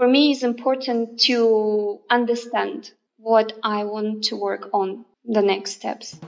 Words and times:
for 0.00 0.08
me, 0.08 0.30
it's 0.30 0.42
important 0.42 1.20
to 1.20 2.00
understand 2.08 2.92
what 3.18 3.52
I 3.62 3.84
want 3.84 4.24
to 4.24 4.34
work 4.34 4.70
on, 4.72 5.04
the 5.26 5.42
next 5.42 5.72
steps. 5.72 6.18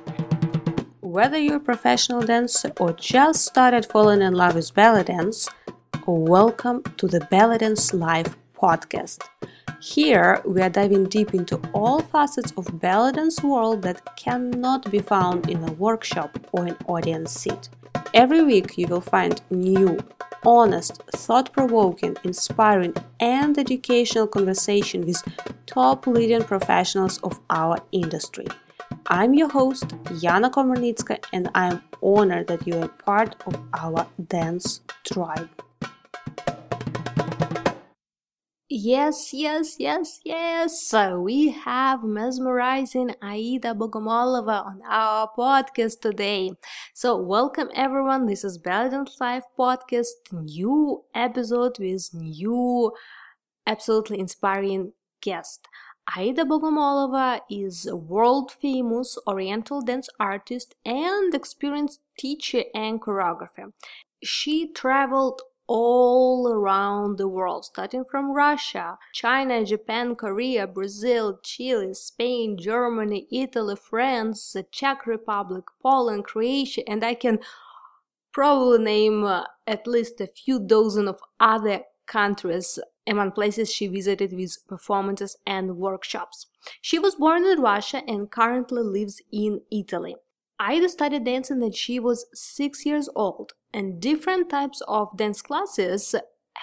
Whether 1.00 1.38
you're 1.38 1.56
a 1.56 1.61
professional 1.61 2.21
dancer 2.21 2.71
or 2.79 2.93
just 2.93 3.46
started 3.46 3.87
falling 3.87 4.21
in 4.21 4.35
love 4.35 4.56
with 4.56 4.74
ballet 4.74 5.04
dance, 5.04 5.48
welcome 6.06 6.82
to 6.98 7.08
the 7.08 7.21
Belly 7.30 7.56
Dance 7.56 7.95
Live 7.95 8.37
podcast. 8.54 9.27
Here 9.83 10.40
we 10.44 10.62
are 10.62 10.71
diving 10.71 11.06
deep 11.06 11.35
into 11.35 11.60
all 11.72 12.03
facets 12.03 12.53
of 12.56 12.80
belly 12.80 13.10
dance 13.10 13.42
world 13.42 13.83
that 13.83 14.15
cannot 14.15 14.88
be 14.92 15.01
found 15.01 15.51
in 15.51 15.65
a 15.65 15.72
workshop 15.72 16.38
or 16.52 16.66
an 16.66 16.77
audience 16.87 17.33
seat. 17.33 17.69
Every 18.15 18.45
week 18.45 18.79
you 18.79 18.87
will 18.87 19.01
find 19.01 19.42
new, 19.51 19.98
honest, 20.47 21.02
thought-provoking, 21.16 22.16
inspiring 22.23 22.95
and 23.19 23.59
educational 23.59 24.29
conversation 24.29 25.05
with 25.05 25.21
top 25.66 26.07
leading 26.07 26.45
professionals 26.45 27.19
of 27.24 27.41
our 27.51 27.77
industry. 27.91 28.46
I'm 29.09 29.35
your 29.35 29.49
host, 29.49 29.88
Yana 30.23 30.52
Komarnitska, 30.52 31.24
and 31.33 31.51
I'm 31.57 31.83
honored 32.01 32.46
that 32.46 32.69
you 32.69 32.79
are 32.79 32.87
part 32.87 33.35
of 33.46 33.60
our 33.74 34.07
dance 34.29 34.83
tribe. 35.02 35.51
Yes, 38.75 39.35
yes, 39.35 39.77
yes, 39.79 40.19
yes. 40.25 40.83
So 40.83 41.21
we 41.21 41.51
have 41.51 42.03
mesmerizing 42.03 43.15
Aida 43.21 43.75
Bogomolova 43.75 44.65
on 44.65 44.80
our 44.89 45.29
podcast 45.37 46.01
today. 46.01 46.53
So 46.95 47.19
welcome 47.21 47.69
everyone. 47.75 48.25
This 48.25 48.45
is 48.45 48.57
Belgian 48.57 49.07
Life 49.21 49.45
podcast, 49.59 50.13
new 50.33 51.05
episode 51.15 51.79
with 51.79 52.15
new, 52.15 52.93
absolutely 53.66 54.19
inspiring 54.21 54.95
guest. 55.21 55.69
Aida 56.16 56.45
Bogomolova 56.45 57.41
is 57.51 57.87
a 57.87 57.95
world 57.95 58.52
famous 58.52 59.18
oriental 59.27 59.83
dance 59.83 60.09
artist 60.18 60.77
and 60.87 61.35
experienced 61.35 62.01
teacher 62.18 62.63
and 62.74 63.02
choreographer. 63.02 63.73
She 64.22 64.72
traveled 64.72 65.42
all 65.66 66.48
around 66.48 67.18
the 67.18 67.28
world, 67.28 67.64
starting 67.64 68.05
from 68.05 68.32
Russia, 68.32 68.98
China, 69.12 69.64
Japan, 69.64 70.14
Korea, 70.16 70.66
Brazil, 70.66 71.38
Chile, 71.42 71.94
Spain, 71.94 72.56
Germany, 72.58 73.27
Italy, 73.30 73.77
France, 73.77 74.52
the 74.52 74.64
Czech 74.64 75.06
Republic, 75.06 75.64
Poland, 75.83 76.24
Croatia, 76.24 76.88
and 76.88 77.05
I 77.05 77.14
can 77.14 77.38
probably 78.33 78.78
name 78.78 79.24
uh, 79.24 79.44
at 79.66 79.86
least 79.86 80.20
a 80.20 80.27
few 80.27 80.58
dozen 80.58 81.08
of 81.08 81.20
other 81.38 81.83
countries 82.06 82.78
among 83.06 83.33
places 83.33 83.72
she 83.72 83.86
visited 83.86 84.33
with 84.33 84.56
performances 84.68 85.36
and 85.46 85.77
workshops. 85.77 86.46
She 86.80 86.98
was 86.98 87.16
born 87.16 87.44
in 87.44 87.60
Russia 87.60 88.02
and 88.06 88.30
currently 88.30 88.83
lives 88.83 89.20
in 89.33 89.60
Italy. 89.70 90.16
Aida 90.64 90.88
studied 90.88 91.24
dancing 91.24 91.58
when 91.58 91.72
she 91.72 91.98
was 91.98 92.27
six 92.32 92.86
years 92.86 93.08
old, 93.16 93.55
and 93.74 94.00
different 94.00 94.48
types 94.48 94.80
of 94.86 95.16
dance 95.16 95.42
classes 95.42 96.14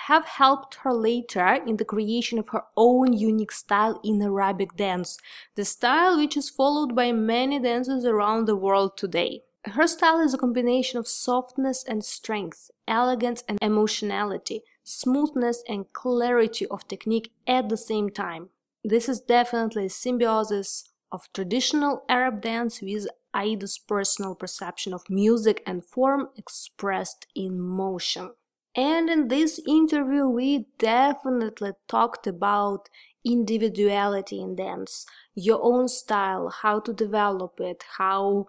have 0.08 0.24
helped 0.24 0.76
her 0.76 0.94
later 0.94 1.60
in 1.68 1.76
the 1.76 1.84
creation 1.84 2.40
of 2.40 2.48
her 2.50 2.64
own 2.78 3.12
unique 3.12 3.52
style 3.52 4.00
in 4.02 4.22
Arabic 4.22 4.78
dance, 4.78 5.18
the 5.56 5.66
style 5.66 6.18
which 6.18 6.38
is 6.38 6.50
followed 6.50 6.96
by 6.96 7.12
many 7.12 7.60
dancers 7.60 8.06
around 8.06 8.46
the 8.46 8.56
world 8.56 8.96
today. 8.96 9.42
Her 9.66 9.86
style 9.86 10.22
is 10.22 10.34
a 10.34 10.38
combination 10.38 10.98
of 10.98 11.06
softness 11.06 11.84
and 11.84 12.06
strength, 12.06 12.72
elegance 12.88 13.44
and 13.50 13.60
emotionality, 13.62 14.62
smoothness 14.86 15.62
and 15.68 15.92
clarity 15.92 16.66
of 16.68 16.88
technique 16.88 17.34
at 17.46 17.68
the 17.68 17.76
same 17.76 18.10
time. 18.10 18.48
This 18.82 19.10
is 19.10 19.20
definitely 19.20 19.88
a 19.88 19.90
symbiosis 19.90 20.86
of 21.12 21.28
traditional 21.34 22.06
Arab 22.08 22.40
dance 22.42 22.82
with 22.82 23.08
Aida's 23.36 23.78
personal 23.78 24.36
perception 24.36 24.94
of 24.94 25.10
music 25.10 25.62
and 25.66 25.86
form 25.86 26.30
expressed 26.36 27.28
in 27.36 27.60
motion. 27.60 28.32
And 28.76 29.10
in 29.10 29.28
this 29.28 29.60
interview, 29.68 30.28
we 30.28 30.68
definitely 30.78 31.72
talked 31.88 32.28
about 32.28 32.88
individuality 33.26 34.40
in 34.40 34.56
dance, 34.56 35.06
your 35.36 35.60
own 35.62 35.88
style, 35.88 36.50
how 36.50 36.80
to 36.82 36.94
develop 36.94 37.60
it, 37.60 37.84
how 37.98 38.46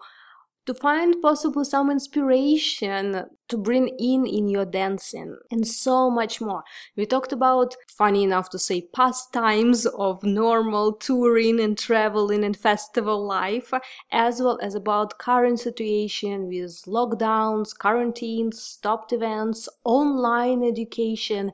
to 0.65 0.73
find 0.73 1.21
possible 1.21 1.65
some 1.65 1.89
inspiration 1.89 3.25
to 3.49 3.57
bring 3.57 3.89
in 3.99 4.25
in 4.25 4.47
your 4.47 4.65
dancing 4.65 5.37
and 5.51 5.67
so 5.67 6.09
much 6.09 6.39
more. 6.39 6.63
We 6.95 7.05
talked 7.05 7.33
about 7.33 7.75
funny 7.89 8.23
enough 8.23 8.49
to 8.51 8.59
say 8.59 8.87
pastimes 8.93 9.85
of 9.85 10.23
normal 10.23 10.93
touring 10.93 11.59
and 11.59 11.77
traveling 11.77 12.43
and 12.43 12.55
festival 12.55 13.25
life 13.25 13.73
as 14.11 14.41
well 14.41 14.57
as 14.61 14.75
about 14.75 15.19
current 15.19 15.59
situation 15.59 16.47
with 16.47 16.83
lockdowns 16.87 17.77
quarantines 17.77 18.61
stopped 18.61 19.11
events 19.11 19.67
online 19.83 20.63
education 20.63 21.51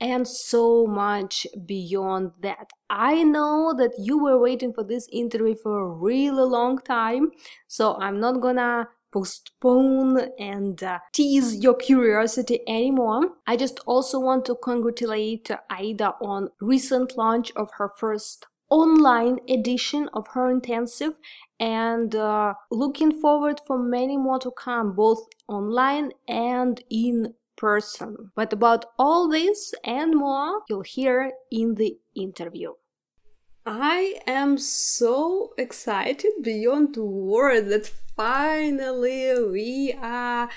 and 0.00 0.26
so 0.26 0.86
much 0.86 1.46
beyond 1.66 2.32
that. 2.40 2.70
I 2.88 3.22
know 3.22 3.74
that 3.76 3.92
you 3.98 4.18
were 4.18 4.38
waiting 4.38 4.72
for 4.72 4.84
this 4.84 5.08
interview 5.12 5.54
for 5.54 5.80
a 5.80 5.88
really 5.88 6.44
long 6.44 6.78
time, 6.78 7.32
so 7.66 7.96
I'm 7.96 8.20
not 8.20 8.40
gonna 8.40 8.88
postpone 9.12 10.20
and 10.38 10.82
uh, 10.82 10.98
tease 11.12 11.56
your 11.56 11.74
curiosity 11.74 12.60
anymore. 12.68 13.32
I 13.46 13.56
just 13.56 13.80
also 13.86 14.20
want 14.20 14.44
to 14.46 14.54
congratulate 14.54 15.50
Aida 15.70 16.14
on 16.20 16.50
recent 16.60 17.16
launch 17.16 17.50
of 17.56 17.70
her 17.78 17.90
first 17.96 18.46
online 18.70 19.38
edition 19.48 20.10
of 20.12 20.26
her 20.28 20.50
intensive 20.50 21.14
and 21.58 22.14
uh, 22.14 22.54
looking 22.70 23.18
forward 23.20 23.60
for 23.66 23.78
many 23.78 24.16
more 24.16 24.38
to 24.38 24.50
come 24.50 24.94
both 24.94 25.20
online 25.48 26.10
and 26.28 26.82
in 26.90 27.34
person. 27.58 28.30
But 28.34 28.52
about 28.54 28.86
all 28.98 29.28
this 29.28 29.74
and 29.84 30.16
more, 30.16 30.62
you'll 30.68 30.82
hear 30.82 31.32
in 31.50 31.74
the 31.74 31.98
interview. 32.14 32.72
I 33.66 34.20
am 34.26 34.56
so 34.56 35.52
excited 35.58 36.32
beyond 36.40 36.96
words 36.96 37.68
that 37.68 37.86
finally 38.16 39.34
we 39.44 39.94
are 40.00 40.48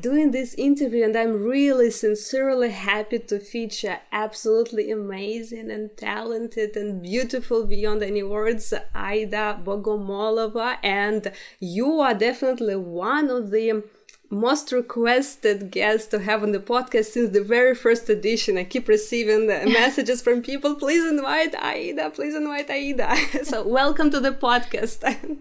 doing 0.00 0.30
this 0.30 0.54
interview 0.54 1.04
and 1.04 1.14
i'm 1.16 1.42
really 1.42 1.90
sincerely 1.90 2.70
happy 2.70 3.18
to 3.18 3.38
feature 3.38 3.98
absolutely 4.10 4.90
amazing 4.90 5.70
and 5.70 5.90
talented 5.98 6.74
and 6.76 7.02
beautiful 7.02 7.66
beyond 7.66 8.02
any 8.02 8.22
words 8.22 8.72
aida 8.94 9.60
bogomolova 9.62 10.78
and 10.82 11.30
you 11.60 12.00
are 12.00 12.14
definitely 12.14 12.74
one 12.74 13.28
of 13.28 13.50
the 13.50 13.82
most 14.30 14.72
requested 14.72 15.70
guest 15.70 16.10
to 16.10 16.18
have 16.20 16.42
on 16.42 16.52
the 16.52 16.58
podcast 16.58 17.06
since 17.06 17.30
the 17.30 17.42
very 17.42 17.74
first 17.74 18.08
edition. 18.08 18.58
I 18.58 18.64
keep 18.64 18.88
receiving 18.88 19.46
messages 19.48 20.22
from 20.22 20.42
people. 20.42 20.74
Please 20.74 21.04
invite 21.04 21.54
Aida. 21.54 22.10
Please 22.10 22.34
invite 22.34 22.70
Aida. 22.70 23.16
so 23.44 23.66
welcome 23.66 24.10
to 24.10 24.20
the 24.20 24.32
podcast. 24.32 25.02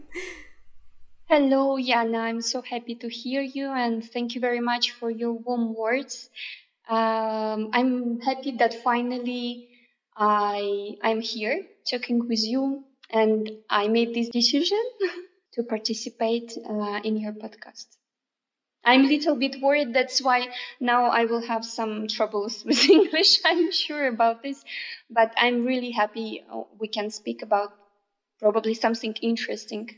Hello, 1.26 1.78
Yana. 1.78 2.20
I'm 2.20 2.42
so 2.42 2.62
happy 2.62 2.96
to 2.96 3.10
hear 3.10 3.42
you 3.42 3.70
and 3.70 4.04
thank 4.04 4.36
you 4.36 4.42
very 4.42 4.60
much 4.60 4.92
for 4.92 5.10
your 5.10 5.34
warm 5.34 5.74
words. 5.74 6.30
Um, 6.88 7.72
I'm 7.74 8.20
happy 8.22 8.52
that 8.58 8.84
finally 8.84 9.70
I 10.16 10.98
I'm 11.02 11.22
here 11.22 11.64
talking 11.90 12.28
with 12.28 12.44
you 12.44 12.84
and 13.10 13.50
I 13.70 13.88
made 13.88 14.14
this 14.14 14.30
decision 14.30 14.84
to 15.54 15.64
participate 15.64 16.56
uh, 16.70 17.00
in 17.04 17.18
your 17.18 17.34
podcast. 17.34 17.88
I'm 18.86 19.06
a 19.06 19.08
little 19.08 19.36
bit 19.36 19.62
worried. 19.62 19.94
That's 19.94 20.22
why 20.22 20.48
now 20.80 21.06
I 21.06 21.26
will 21.26 21.42
have 21.42 21.66
some 21.66 22.08
troubles 22.08 22.64
with 22.66 22.88
English. 22.90 23.40
I'm 23.44 23.72
sure 23.72 24.08
about 24.08 24.44
this, 24.44 24.64
but 25.10 25.34
I'm 25.38 25.66
really 25.66 25.92
happy 25.92 26.46
uh, 26.52 26.64
we 26.80 26.88
can 26.88 27.10
speak 27.10 27.42
about 27.42 27.74
probably 28.40 28.74
something 28.74 29.14
interesting. 29.22 29.90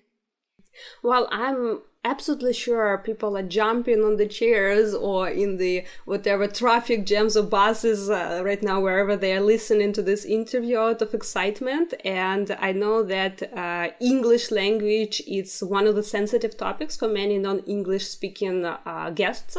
Well, 1.03 1.27
I'm 1.31 1.81
absolutely 2.07 2.53
sure 2.53 2.97
people 2.99 3.37
are 3.37 3.43
jumping 3.43 4.01
on 4.01 4.15
the 4.15 4.27
chairs 4.27 4.93
or 4.93 5.27
in 5.27 5.57
the 5.57 5.83
whatever 6.05 6.47
traffic 6.47 7.05
jams 7.05 7.35
or 7.35 7.43
buses 7.43 8.09
uh, 8.09 8.41
right 8.43 8.63
now 8.63 8.79
wherever 8.79 9.15
they 9.17 9.33
are 9.35 9.41
listening 9.41 9.91
to 9.91 10.01
this 10.01 10.23
interview 10.23 10.77
out 10.77 11.01
of 11.01 11.13
excitement. 11.13 11.93
And 12.05 12.55
i 12.59 12.71
know 12.71 13.03
that 13.03 13.35
uh, 13.53 13.89
english 13.99 14.45
language 14.51 15.21
is 15.27 15.61
one 15.61 15.85
of 15.85 15.95
the 15.95 16.03
sensitive 16.03 16.55
topics 16.57 16.95
for 16.95 17.09
many 17.09 17.37
non-english 17.37 18.07
speaking 18.07 18.65
uh, 18.65 19.09
guests. 19.13 19.57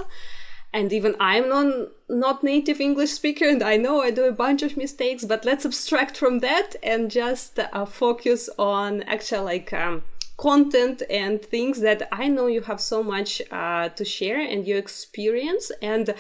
And 0.72 0.92
even 0.92 1.16
i'm 1.18 1.48
non, 1.48 1.88
not 2.08 2.44
native 2.44 2.78
english 2.80 3.12
speaker 3.20 3.46
and 3.48 3.62
i 3.62 3.76
know 3.84 4.02
i 4.02 4.10
do 4.10 4.24
a 4.24 4.38
bunch 4.44 4.62
of 4.62 4.76
mistakes 4.76 5.24
but 5.24 5.44
let's 5.44 5.64
abstract 5.64 6.14
from 6.22 6.40
that 6.40 6.76
and 6.82 7.10
just 7.10 7.58
uh, 7.58 7.86
focus 7.86 8.50
on 8.58 9.02
actual 9.04 9.44
like 9.44 9.72
um, 9.72 10.02
content 10.38 11.02
and 11.11 11.43
things 11.43 11.81
that 11.81 12.08
I 12.11 12.29
know 12.29 12.46
you 12.46 12.62
have 12.62 12.81
so 12.81 13.02
much 13.02 13.43
uh, 13.50 13.90
to 13.90 14.05
share 14.05 14.40
and 14.40 14.67
your 14.67 14.79
experience. 14.79 15.70
And 15.82 16.14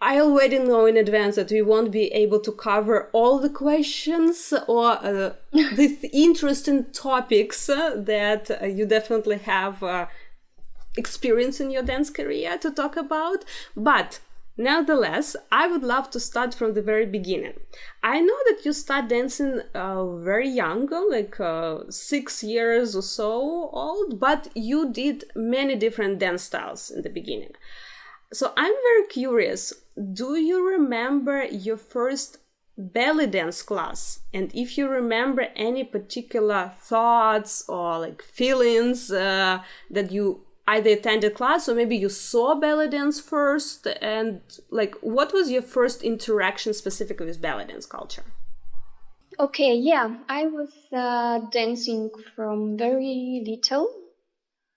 I 0.00 0.20
already 0.20 0.58
know 0.58 0.86
in 0.86 0.96
advance 0.96 1.36
that 1.36 1.50
we 1.50 1.62
won't 1.62 1.90
be 1.90 2.06
able 2.12 2.40
to 2.40 2.52
cover 2.52 3.08
all 3.12 3.38
the 3.38 3.48
questions 3.48 4.52
or 4.66 4.90
uh, 5.04 5.32
these 5.52 6.04
interesting 6.12 6.86
topics 6.92 7.68
uh, 7.68 7.94
that 7.96 8.50
uh, 8.50 8.66
you 8.66 8.86
definitely 8.86 9.38
have 9.38 9.82
uh, 9.82 10.06
experience 10.96 11.60
in 11.60 11.70
your 11.70 11.82
dance 11.82 12.10
career 12.10 12.58
to 12.58 12.70
talk 12.72 12.96
about. 12.96 13.44
But 13.76 14.18
Nevertheless, 14.60 15.36
I 15.52 15.68
would 15.68 15.84
love 15.84 16.10
to 16.10 16.18
start 16.18 16.52
from 16.52 16.74
the 16.74 16.82
very 16.82 17.06
beginning. 17.06 17.54
I 18.02 18.20
know 18.20 18.36
that 18.48 18.64
you 18.64 18.72
start 18.72 19.08
dancing 19.08 19.60
uh, 19.72 20.04
very 20.16 20.48
young, 20.48 20.88
like 21.08 21.38
uh, 21.38 21.82
six 21.90 22.42
years 22.42 22.96
or 22.96 23.02
so 23.02 23.70
old, 23.72 24.18
but 24.18 24.48
you 24.56 24.92
did 24.92 25.26
many 25.36 25.76
different 25.76 26.18
dance 26.18 26.42
styles 26.42 26.90
in 26.90 27.02
the 27.02 27.08
beginning. 27.08 27.52
So 28.32 28.52
I'm 28.56 28.72
very 28.72 29.06
curious 29.08 29.72
do 30.12 30.36
you 30.36 30.68
remember 30.68 31.44
your 31.44 31.76
first 31.76 32.38
belly 32.76 33.26
dance 33.26 33.62
class? 33.62 34.20
And 34.32 34.54
if 34.54 34.78
you 34.78 34.88
remember 34.88 35.48
any 35.56 35.84
particular 35.84 36.72
thoughts 36.80 37.64
or 37.68 37.98
like 37.98 38.22
feelings 38.22 39.10
uh, 39.10 39.60
that 39.90 40.12
you 40.12 40.44
either 40.74 40.90
attended 40.90 41.34
class 41.34 41.68
or 41.68 41.74
maybe 41.74 41.96
you 41.96 42.10
saw 42.10 42.54
belly 42.54 42.88
dance 42.88 43.18
first 43.20 43.86
and 44.02 44.40
like 44.70 44.94
what 45.00 45.32
was 45.32 45.50
your 45.50 45.62
first 45.62 46.02
interaction 46.02 46.74
specifically 46.74 47.26
with 47.26 47.40
belly 47.40 47.64
dance 47.64 47.86
culture? 47.86 48.24
Okay 49.40 49.74
yeah 49.74 50.16
i 50.28 50.46
was 50.46 50.72
uh, 50.92 51.38
dancing 51.58 52.10
from 52.34 52.76
very 52.76 53.42
little 53.46 53.88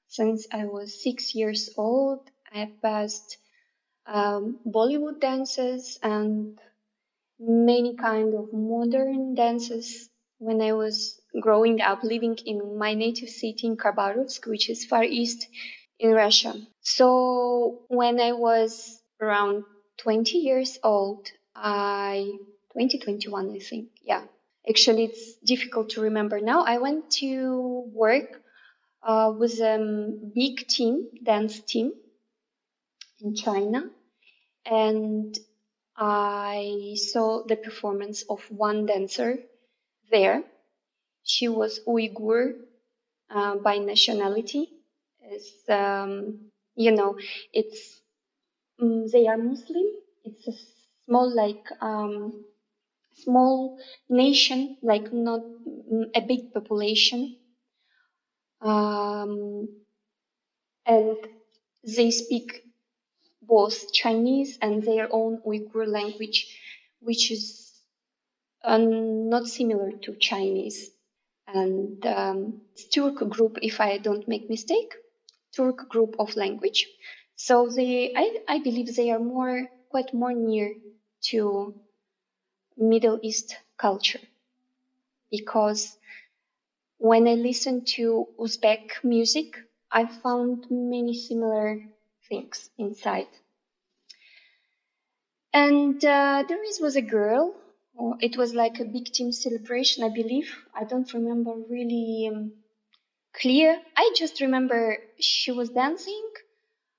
since 0.07 0.47
i 0.53 0.63
was 0.65 1.03
six 1.03 1.35
years 1.35 1.69
old. 1.77 2.19
I 2.53 2.69
passed 2.81 3.37
um, 4.05 4.59
bollywood 4.65 5.19
dances 5.19 5.99
and 6.03 6.59
many 7.39 7.95
kind 7.95 8.33
of 8.33 8.53
modern 8.53 9.35
dances 9.35 10.09
when 10.37 10.61
i 10.61 10.73
was 10.73 11.21
growing 11.41 11.81
up 11.81 12.03
living 12.03 12.37
in 12.45 12.77
my 12.77 12.93
native 12.93 13.29
city 13.29 13.67
in 13.67 13.75
khabarovsk 13.77 14.47
which 14.47 14.69
is 14.69 14.85
far 14.85 15.03
east 15.03 15.47
in 16.01 16.11
Russia. 16.11 16.55
So 16.81 17.83
when 17.87 18.19
I 18.19 18.33
was 18.33 19.01
around 19.21 19.63
20 19.99 20.39
years 20.39 20.79
old, 20.83 21.27
I 21.55 22.31
2021 22.73 23.51
I 23.55 23.59
think. 23.59 23.89
Yeah. 24.01 24.23
Actually 24.67 25.05
it's 25.05 25.35
difficult 25.45 25.89
to 25.91 26.01
remember 26.01 26.41
now. 26.41 26.63
I 26.63 26.79
went 26.79 27.11
to 27.21 27.85
work 27.93 28.41
uh, 29.03 29.31
with 29.37 29.59
a 29.59 29.77
big 30.33 30.67
team, 30.67 31.07
dance 31.23 31.59
team 31.59 31.93
in 33.21 33.35
China 33.35 33.83
and 34.65 35.37
I 35.95 36.95
saw 36.95 37.43
the 37.45 37.57
performance 37.57 38.23
of 38.27 38.41
one 38.49 38.87
dancer 38.87 39.37
there. 40.09 40.43
She 41.23 41.47
was 41.47 41.79
Uyghur 41.87 42.53
uh, 43.29 43.57
by 43.57 43.77
nationality 43.77 44.80
is, 45.31 45.51
um, 45.69 46.51
you 46.75 46.91
know, 46.91 47.17
it's 47.53 48.01
um, 48.81 49.07
they 49.07 49.27
are 49.27 49.37
Muslim. 49.37 49.85
It's 50.25 50.47
a 50.47 50.53
small 51.05 51.35
like 51.35 51.65
um, 51.81 52.45
small 53.15 53.79
nation, 54.09 54.77
like 54.81 55.13
not 55.13 55.41
mm, 55.41 56.05
a 56.15 56.21
big 56.21 56.53
population, 56.53 57.37
um, 58.61 59.67
and 60.85 61.17
they 61.83 62.11
speak 62.11 62.63
both 63.41 63.93
Chinese 63.93 64.57
and 64.61 64.83
their 64.83 65.07
own 65.13 65.41
Uyghur 65.45 65.87
language, 65.87 66.59
which 67.01 67.31
is 67.31 67.71
um, 68.63 69.29
not 69.29 69.47
similar 69.47 69.91
to 70.03 70.15
Chinese. 70.15 70.91
And 71.47 72.05
um, 72.05 72.61
Turk 72.93 73.17
group, 73.29 73.59
if 73.61 73.81
I 73.81 73.97
don't 73.97 74.27
make 74.27 74.49
mistake. 74.49 74.93
Turk 75.55 75.89
group 75.89 76.15
of 76.19 76.35
language. 76.35 76.87
So 77.35 77.69
they, 77.69 78.13
I, 78.15 78.39
I 78.47 78.59
believe 78.59 78.95
they 78.95 79.11
are 79.11 79.19
more, 79.19 79.69
quite 79.89 80.13
more 80.13 80.33
near 80.33 80.73
to 81.29 81.75
Middle 82.77 83.17
East 83.23 83.55
culture 83.77 84.19
because 85.31 85.97
when 86.99 87.27
I 87.27 87.33
listen 87.33 87.83
to 87.97 88.27
Uzbek 88.39 89.03
music, 89.03 89.57
I 89.91 90.05
found 90.05 90.67
many 90.69 91.13
similar 91.13 91.81
things 92.29 92.69
inside. 92.77 93.27
And 95.53 96.03
uh, 96.03 96.43
there 96.47 96.61
is, 96.65 96.81
was 96.81 96.97
a 96.97 97.01
girl. 97.01 97.55
It 98.19 98.35
was 98.35 98.53
like 98.53 98.79
a 98.81 98.85
big 98.85 99.05
team 99.13 99.31
celebration, 99.31 100.03
I 100.03 100.09
believe. 100.09 100.53
I 100.75 100.83
don't 100.83 101.13
remember 101.13 101.53
really 101.69 102.29
um, 102.29 102.51
clear. 103.33 103.81
I 103.95 104.11
just 104.15 104.39
remember 104.41 104.97
she 105.19 105.51
was 105.51 105.69
dancing 105.69 106.29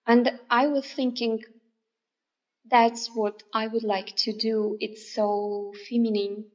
and 0.07 0.33
I 0.51 0.69
was 0.69 0.87
thinking 0.87 1.41
that's 2.65 3.09
what 3.15 3.43
I 3.53 3.67
would 3.69 3.85
like 3.85 4.15
to 4.25 4.33
do. 4.33 4.77
It's 4.81 5.15
so 5.15 5.73
feminine 5.89 6.47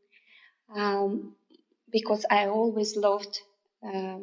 um, 0.75 1.35
because 1.91 2.25
I 2.31 2.47
always 2.47 2.95
loved 2.97 3.41
uh, 3.85 4.19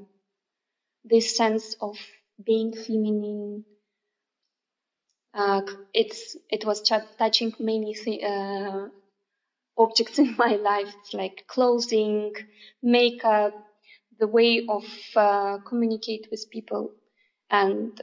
this 1.02 1.34
sense 1.34 1.74
of 1.80 1.96
being 2.44 2.70
feminine. 2.72 3.64
Uh, 5.34 5.60
it's 5.92 6.36
it 6.48 6.64
was 6.64 6.80
ch- 6.80 7.08
touching 7.18 7.52
many 7.58 7.92
th- 7.94 8.22
uh, 8.22 8.88
objects 9.78 10.18
in 10.24 10.36
my 10.38 10.56
life. 10.56 10.94
It's 11.00 11.14
like 11.14 11.44
clothing, 11.48 12.34
makeup, 12.82 13.54
the 14.18 14.26
way 14.26 14.66
of 14.68 14.84
uh, 15.16 15.58
communicate 15.66 16.28
with 16.30 16.50
people. 16.50 16.92
And 17.50 18.00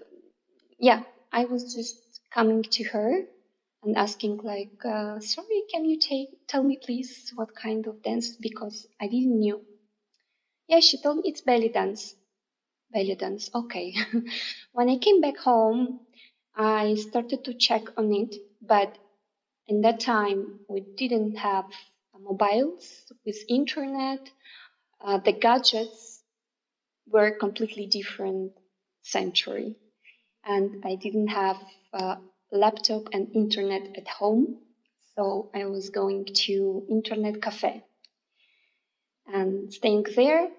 yeah, 0.80 1.04
I 1.32 1.46
was 1.46 1.74
just 1.76 2.22
coming 2.34 2.64
to 2.64 2.84
her 2.86 3.22
and 3.84 3.98
asking 3.98 4.38
like, 4.44 4.84
uh, 4.86 5.20
sorry, 5.20 5.64
can 5.72 5.86
you 5.86 6.00
take, 6.00 6.48
tell 6.48 6.64
me 6.64 6.80
please 6.84 7.32
what 7.36 7.56
kind 7.56 7.88
of 7.88 8.04
dance? 8.04 8.36
Because 8.36 8.88
I 9.00 9.08
didn't 9.08 9.40
knew. 9.40 9.62
Yeah, 10.68 10.80
she 10.80 10.98
told 11.02 11.18
me 11.18 11.24
it's 11.26 11.42
belly 11.42 11.70
dance. 11.70 12.16
Belly 12.92 13.16
dance. 13.16 13.50
Okay. 13.54 13.96
when 14.74 14.90
I 14.90 14.98
came 14.98 15.22
back 15.22 15.38
home, 15.38 16.02
I 16.56 16.96
started 16.96 17.44
to 17.46 17.54
check 17.54 17.84
on 17.98 18.14
it, 18.14 18.36
but 18.62 18.98
in 19.68 19.82
that 19.82 20.00
time 20.00 20.60
we 20.68 20.82
didn't 20.82 21.38
have 21.38 21.66
mobiles 22.20 23.12
with 23.26 23.38
internet 23.50 24.30
uh, 25.04 25.18
the 25.20 25.32
gadgets 25.34 26.24
were 27.08 27.32
completely 27.32 27.86
different 27.88 28.54
century. 29.02 29.76
And 30.46 30.84
i 30.86 30.96
didn't 30.96 31.28
have 31.30 31.58
a 31.94 32.18
laptop 32.52 33.04
and 33.14 33.36
internet 33.36 33.84
at 33.98 34.08
home. 34.08 34.60
So 35.16 35.52
i 35.54 35.66
was 35.66 35.90
going 35.90 36.26
to 36.46 36.86
internet 36.90 37.42
cafe 37.42 37.84
and 39.28 39.74
staying 39.74 40.06
there 40.16 40.50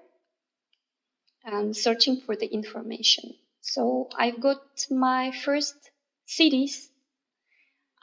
and 1.45 1.77
searching 1.77 2.21
for 2.21 2.35
the 2.37 2.47
information. 2.47 3.35
So 3.61 4.09
i've 4.19 4.41
got 4.41 4.87
my 4.91 5.31
first 5.31 5.91
CDs 6.27 6.89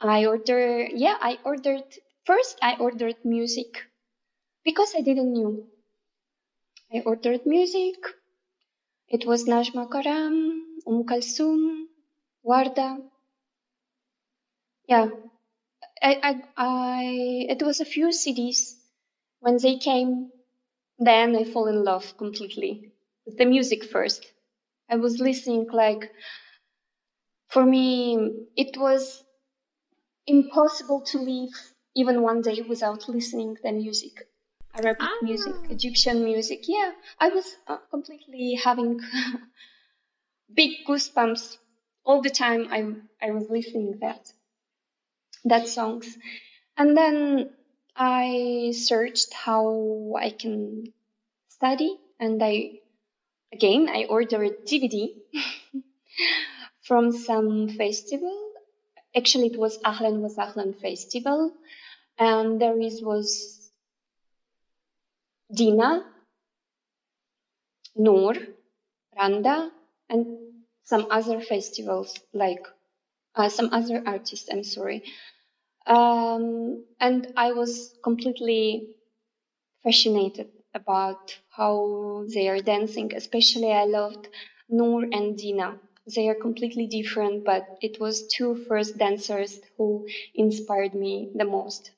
i 0.00 0.26
ordered 0.26 0.90
yeah 0.94 1.16
i 1.20 1.38
ordered 1.44 1.84
first 2.24 2.58
i 2.62 2.74
ordered 2.80 3.16
music 3.24 3.86
because 4.64 4.94
i 4.96 5.00
didn't 5.00 5.32
know 5.34 5.64
I 6.94 7.00
ordered 7.06 7.46
music. 7.46 7.96
It 9.08 9.26
was 9.26 9.44
Najwa 9.44 9.90
Karam, 9.92 10.80
Um 10.86 11.04
Kalsum, 11.04 11.88
Warda. 12.42 13.10
Yeah, 14.86 15.08
I, 16.02 16.20
I, 16.22 16.42
I, 16.56 17.04
it 17.50 17.62
was 17.62 17.80
a 17.80 17.86
few 17.86 18.12
CDs. 18.12 18.76
When 19.40 19.58
they 19.58 19.78
came, 19.78 20.32
then 20.98 21.36
I 21.36 21.44
fall 21.44 21.68
in 21.68 21.84
love 21.84 22.16
completely 22.18 22.92
with 23.26 23.38
the 23.38 23.46
music 23.46 23.84
first. 23.84 24.32
I 24.90 24.96
was 24.96 25.20
listening 25.20 25.68
like, 25.72 26.10
for 27.48 27.66
me, 27.66 28.46
it 28.56 28.76
was 28.78 29.24
impossible 30.26 31.02
to 31.02 31.18
live 31.18 31.74
even 31.94 32.22
one 32.22 32.40
day 32.40 32.62
without 32.62 33.06
listening 33.06 33.58
the 33.62 33.70
music. 33.70 34.29
Arabic 34.74 35.02
ah. 35.02 35.18
music, 35.22 35.54
Egyptian 35.68 36.24
music. 36.24 36.64
Yeah, 36.68 36.92
I 37.18 37.28
was 37.28 37.56
uh, 37.66 37.78
completely 37.90 38.54
having 38.54 39.00
big 40.54 40.84
goosebumps 40.86 41.58
all 42.04 42.22
the 42.22 42.30
time. 42.30 42.68
I 42.70 42.80
I 43.26 43.30
was 43.32 43.50
listening 43.50 43.98
that 44.00 44.32
that 45.44 45.68
songs, 45.68 46.16
and 46.76 46.96
then 46.96 47.50
I 47.96 48.72
searched 48.74 49.32
how 49.34 50.14
I 50.16 50.30
can 50.30 50.92
study, 51.48 51.98
and 52.18 52.42
I 52.42 52.80
again 53.52 53.88
I 53.88 54.04
ordered 54.04 54.64
DVD 54.66 55.14
from 56.82 57.12
some 57.12 57.68
festival. 57.68 58.36
actually 59.16 59.48
it 59.50 59.58
was 59.58 59.78
Ahlan 59.82 60.20
Wa 60.22 60.28
Sahlan 60.28 60.78
festival, 60.80 61.52
and 62.16 62.60
there 62.60 62.78
is 62.80 63.02
was 63.02 63.59
Dina, 65.52 65.88
Noor, 67.94 68.34
Randa, 69.16 69.72
and 70.08 70.26
some 70.82 71.06
other 71.10 71.40
festivals 71.40 72.18
like 72.32 72.66
uh, 73.36 73.48
some 73.48 73.70
other 73.72 74.02
artists. 74.06 74.48
I'm 74.52 74.64
sorry, 74.64 75.04
um, 75.86 76.84
and 77.00 77.32
I 77.36 77.52
was 77.52 77.98
completely 78.04 78.88
fascinated 79.84 80.50
about 80.74 81.38
how 81.50 82.24
they 82.34 82.48
are 82.48 82.60
dancing. 82.60 83.14
Especially, 83.14 83.72
I 83.72 83.84
loved 83.86 84.28
Noor 84.68 85.04
and 85.04 85.36
Dina. 85.36 85.80
They 86.14 86.28
are 86.28 86.36
completely 86.36 86.86
different, 86.86 87.44
but 87.44 87.78
it 87.82 88.00
was 88.00 88.26
two 88.28 88.64
first 88.68 88.98
dancers 88.98 89.60
who 89.78 90.08
inspired 90.34 90.94
me 90.94 91.30
the 91.34 91.44
most. 91.46 91.92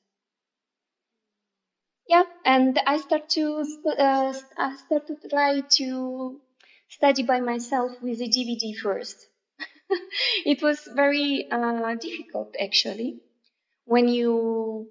Yeah, 2.13 2.25
and 2.45 2.79
I 2.85 2.97
start 2.97 3.27
to 3.29 3.65
uh, 3.97 4.33
I 4.55 4.75
start 4.85 5.07
to 5.07 5.15
try 5.27 5.61
to 5.77 6.39
study 6.87 7.23
by 7.23 7.39
myself 7.39 7.91
with 8.03 8.21
a 8.21 8.27
DVD 8.27 8.73
first. 8.75 9.17
it 10.45 10.61
was 10.61 10.87
very 10.93 11.47
uh, 11.49 11.95
difficult 11.95 12.55
actually 12.61 13.19
when 13.85 14.07
you 14.09 14.89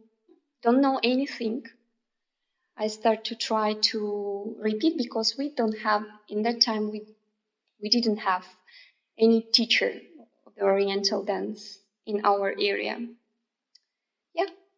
don't 0.65 0.81
know 0.81 0.99
anything 1.05 1.63
I 2.77 2.89
start 2.89 3.25
to 3.27 3.37
try 3.37 3.75
to 3.93 4.57
repeat 4.59 4.99
because 4.99 5.37
we 5.39 5.55
don't 5.55 5.79
have 5.79 6.05
in 6.29 6.43
that 6.43 6.61
time 6.61 6.91
we 6.91 7.03
we 7.81 7.89
didn't 7.89 8.19
have 8.33 8.45
any 9.17 9.43
teacher 9.43 9.93
of 10.45 10.57
the 10.57 10.63
Oriental 10.63 11.23
dance 11.23 11.79
in 12.05 12.25
our 12.25 12.49
area. 12.59 12.99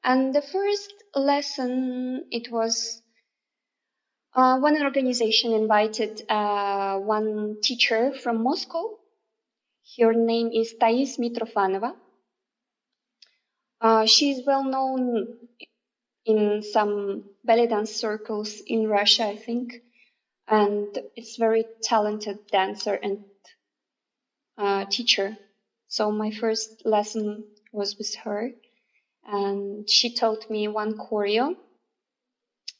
And 0.04 0.34
the 0.34 0.42
first 0.42 0.92
lesson 1.14 2.26
it 2.30 2.52
was 2.52 3.00
uh, 4.34 4.58
one 4.58 4.82
organization 4.82 5.54
invited 5.54 6.22
uh, 6.28 6.98
one 6.98 7.56
teacher 7.62 8.12
from 8.12 8.42
Moscow. 8.42 8.98
Her 9.98 10.12
name 10.12 10.50
is 10.52 10.74
Thais 10.78 11.16
Mitrofanova. 11.16 11.94
Uh, 13.80 14.04
she 14.04 14.32
is 14.32 14.46
well 14.46 14.64
known 14.64 15.38
in 16.26 16.62
some 16.62 17.24
belly 17.42 17.66
dance 17.66 17.94
circles 17.94 18.60
in 18.66 18.86
Russia, 18.88 19.24
I 19.24 19.36
think. 19.36 19.72
And 20.46 20.98
it's 21.16 21.38
very 21.38 21.64
talented 21.82 22.46
dancer 22.52 22.92
and 22.92 23.24
uh, 24.58 24.84
teacher. 24.84 25.38
So 25.88 26.12
my 26.12 26.30
first 26.30 26.82
lesson 26.84 27.44
was 27.72 27.96
with 27.96 28.14
her 28.24 28.50
and 29.26 29.88
she 29.88 30.14
taught 30.14 30.50
me 30.50 30.68
one 30.68 30.96
choreo, 30.98 31.56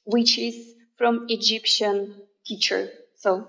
which 0.05 0.39
is 0.39 0.75
from 0.97 1.27
Egyptian 1.29 2.23
teacher. 2.45 2.91
So 3.17 3.49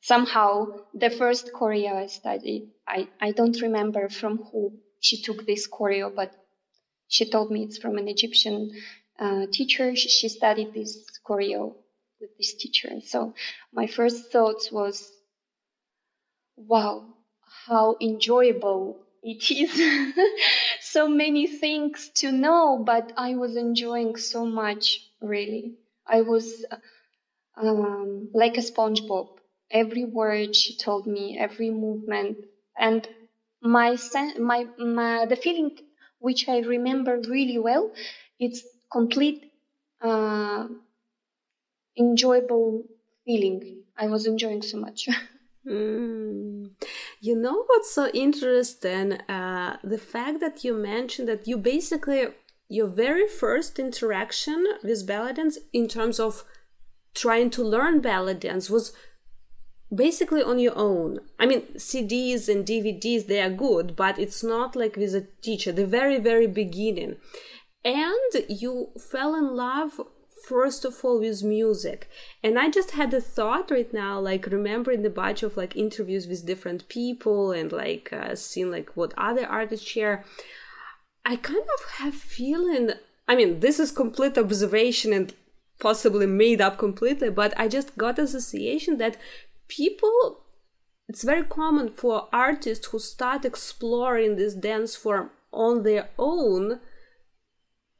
somehow 0.00 0.66
the 0.94 1.10
first 1.10 1.52
choreo 1.52 1.94
I 1.94 2.06
studied, 2.06 2.70
I, 2.86 3.08
I 3.20 3.32
don't 3.32 3.60
remember 3.60 4.08
from 4.08 4.38
who 4.38 4.72
she 5.00 5.20
took 5.20 5.46
this 5.46 5.68
choreo, 5.68 6.14
but 6.14 6.32
she 7.08 7.28
told 7.28 7.50
me 7.50 7.64
it's 7.64 7.78
from 7.78 7.98
an 7.98 8.08
Egyptian 8.08 8.70
uh, 9.18 9.46
teacher. 9.52 9.94
She, 9.94 10.08
she 10.08 10.28
studied 10.28 10.72
this 10.72 11.04
choreo 11.26 11.74
with 12.20 12.36
this 12.38 12.54
teacher. 12.54 13.00
So 13.04 13.34
my 13.72 13.86
first 13.86 14.32
thoughts 14.32 14.72
was, 14.72 15.10
wow, 16.56 17.04
how 17.66 17.96
enjoyable 18.00 19.03
it 19.24 19.50
is. 19.50 19.72
so 20.80 21.08
many 21.08 21.46
things 21.48 22.10
to 22.16 22.30
know, 22.32 22.82
but 22.84 23.12
I 23.16 23.34
was 23.36 23.56
enjoying 23.56 24.16
so 24.16 24.46
much, 24.46 25.00
really. 25.20 25.74
I 26.06 26.20
was 26.22 26.64
um, 27.56 28.30
like 28.34 28.56
a 28.56 28.60
SpongeBob. 28.60 29.28
Every 29.70 30.04
word 30.04 30.54
she 30.56 30.76
told 30.76 31.06
me, 31.06 31.38
every 31.38 31.70
movement, 31.70 32.38
and 32.78 33.08
my, 33.62 33.96
sen- 33.96 34.42
my, 34.42 34.66
my 34.78 35.26
the 35.26 35.36
feeling 35.36 35.78
which 36.20 36.48
I 36.48 36.58
remember 36.60 37.20
really 37.28 37.58
well. 37.58 37.92
It's 38.38 38.62
complete 38.92 39.52
uh, 40.02 40.68
enjoyable 41.96 42.84
feeling. 43.24 43.82
I 43.96 44.06
was 44.06 44.26
enjoying 44.26 44.62
so 44.62 44.78
much. 44.78 45.08
mm. 45.66 46.70
You 47.20 47.36
know 47.36 47.64
what's 47.66 47.92
so 47.94 48.08
interesting? 48.08 49.12
Uh, 49.28 49.78
the 49.82 49.98
fact 49.98 50.40
that 50.40 50.64
you 50.64 50.74
mentioned 50.74 51.28
that 51.28 51.46
you 51.46 51.56
basically 51.56 52.26
your 52.68 52.88
very 52.88 53.28
first 53.28 53.78
interaction 53.78 54.66
with 54.82 55.06
belly 55.06 55.32
dance 55.34 55.58
in 55.72 55.86
terms 55.86 56.18
of 56.18 56.44
trying 57.14 57.50
to 57.50 57.62
learn 57.62 58.00
belly 58.00 58.34
dance 58.34 58.68
was 58.70 58.92
basically 59.94 60.42
on 60.42 60.58
your 60.58 60.76
own. 60.76 61.20
I 61.38 61.46
mean, 61.46 61.62
CDs 61.76 62.48
and 62.48 62.66
DVDs, 62.66 63.26
they 63.26 63.40
are 63.40 63.50
good, 63.50 63.94
but 63.96 64.18
it's 64.18 64.42
not 64.42 64.74
like 64.74 64.96
with 64.96 65.14
a 65.14 65.26
teacher, 65.42 65.72
the 65.72 65.86
very, 65.86 66.18
very 66.18 66.46
beginning. 66.46 67.16
And 67.84 68.44
you 68.48 68.88
fell 68.98 69.34
in 69.34 69.54
love 69.54 70.00
first 70.48 70.84
of 70.84 71.04
all 71.04 71.20
with 71.20 71.42
music. 71.42 72.08
And 72.42 72.58
i 72.58 72.70
just 72.70 72.92
had 72.92 73.12
a 73.14 73.20
thought 73.20 73.70
right 73.70 73.92
now 73.92 74.18
like 74.20 74.46
remembering 74.46 75.02
the 75.02 75.10
bunch 75.10 75.42
of 75.42 75.56
like 75.56 75.76
interviews 75.76 76.26
with 76.26 76.46
different 76.46 76.88
people 76.88 77.52
and 77.52 77.72
like 77.72 78.12
uh, 78.12 78.34
seeing 78.34 78.70
like 78.70 78.90
what 78.96 79.14
other 79.16 79.46
artists 79.46 79.86
share. 79.86 80.24
I 81.24 81.36
kind 81.36 81.66
of 81.76 81.90
have 81.98 82.14
feeling 82.14 82.90
i 83.26 83.34
mean 83.34 83.60
this 83.60 83.78
is 83.78 83.90
complete 83.90 84.36
observation 84.38 85.12
and 85.12 85.34
possibly 85.78 86.26
made 86.26 86.60
up 86.60 86.78
completely 86.78 87.30
but 87.30 87.52
i 87.58 87.66
just 87.68 87.96
got 87.96 88.18
association 88.18 88.98
that 88.98 89.16
people 89.68 90.40
it's 91.08 91.22
very 91.22 91.44
common 91.44 91.88
for 91.90 92.28
artists 92.32 92.86
who 92.86 92.98
start 92.98 93.44
exploring 93.44 94.36
this 94.36 94.54
dance 94.54 94.96
form 94.96 95.30
on 95.52 95.82
their 95.82 96.08
own 96.18 96.80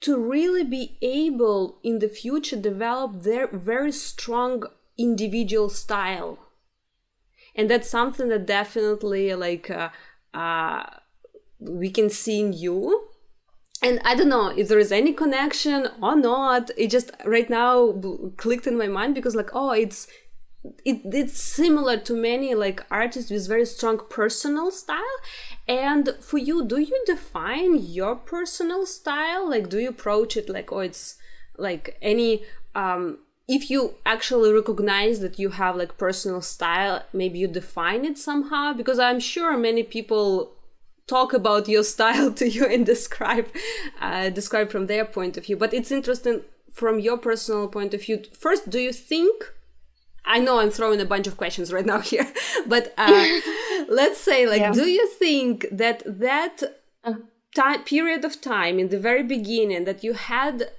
to 0.05 0.19
really 0.19 0.65
be 0.65 0.99
able 1.01 1.79
in 1.83 1.99
the 1.99 2.11
future 2.11 2.57
develop 2.57 3.23
their 3.23 3.47
very 3.47 3.91
strong 3.91 4.65
individual 4.99 5.71
style. 5.71 6.39
And 7.57 7.71
that's 7.71 7.89
something 7.89 8.29
that 8.29 8.45
definitely 8.45 9.35
like 9.35 9.71
uh, 9.71 9.89
uh, 10.35 10.85
we 11.59 11.89
can 11.91 12.11
see 12.11 12.41
in 12.41 12.53
you. 12.53 13.09
And 13.83 13.99
i 14.05 14.15
don't 14.15 14.29
know 14.29 14.49
if 14.49 14.69
there 14.69 14.79
is 14.79 14.93
any 14.93 15.15
connection 15.15 15.89
or 16.03 16.17
not. 16.17 16.71
It 16.77 16.91
just 16.91 17.11
right 17.25 17.49
now 17.49 17.93
clicked 18.37 18.67
in 18.67 18.77
my 18.77 18.89
mind 18.89 19.15
because 19.15 19.35
like 19.35 19.51
oh 19.55 19.71
it's 19.71 20.07
it, 20.85 21.03
it's 21.05 21.39
similar 21.39 21.97
to 21.99 22.15
many 22.15 22.55
like 22.55 22.85
artists 22.91 23.31
with 23.31 23.47
very 23.49 23.67
strong 23.67 24.01
personal 24.09 24.71
style. 24.71 25.19
And 25.69 26.17
for 26.21 26.39
you 26.39 26.65
do 26.65 26.79
you 26.79 27.03
define 27.07 27.77
your 27.79 28.17
personal 28.17 28.87
style? 28.87 29.49
Like 29.49 29.69
do 29.69 29.79
you 29.79 29.91
approach 29.91 30.37
it 30.37 30.49
like 30.49 30.73
oh 30.73 30.81
it's 30.81 31.17
like 31.57 31.97
any 32.01 32.45
um 32.75 33.19
if 33.47 33.71
you 33.71 33.95
actually 34.07 34.53
recognize 34.53 35.21
that 35.21 35.39
you 35.39 35.51
have 35.51 35.77
like 35.77 35.99
personal 35.99 36.41
style 36.41 37.03
maybe 37.13 37.39
you 37.39 37.49
define 37.49 38.05
it 38.05 38.19
somehow? 38.19 38.73
Because 38.73 38.99
i'm 38.99 39.21
sure 39.21 39.57
many 39.57 39.83
people 39.83 40.53
talk 41.07 41.35
about 41.35 41.69
your 41.69 41.85
style 41.95 42.33
to 42.33 42.49
you 42.49 42.67
and 42.67 42.87
describe 42.87 43.47
uh, 44.01 44.31
describe 44.31 44.71
from 44.71 44.87
their 44.87 45.05
point 45.05 45.37
of 45.37 45.45
view. 45.45 45.57
But 45.57 45.75
it's 45.75 45.93
interesting 45.93 46.41
from 46.73 46.99
your 46.99 47.19
personal 47.19 47.69
point 47.69 47.93
of 47.95 48.03
view. 48.03 48.23
First 48.33 48.71
do 48.71 48.79
you 48.79 48.93
think 48.93 49.53
I 50.25 50.39
know 50.39 50.59
I'm 50.59 50.71
throwing 50.71 51.01
a 51.01 51.05
bunch 51.05 51.27
of 51.27 51.37
questions 51.37 51.73
right 51.73 51.87
now 51.87 52.01
here, 52.13 52.33
but 52.67 52.95
uh, 52.97 53.41
let's 53.89 54.21
say, 54.21 54.47
like, 54.47 54.61
yeah. 54.61 54.73
do 54.73 54.89
you 54.89 55.09
think 55.09 55.67
that 55.71 56.03
that 56.07 56.63
uh. 57.05 57.15
time 57.55 57.85
period 57.85 58.25
of 58.25 58.41
time 58.41 58.79
in 58.79 58.89
the 58.89 58.99
very 58.99 59.23
beginning 59.23 59.85
that 59.85 60.03
you 60.03 60.15
had 60.15 60.71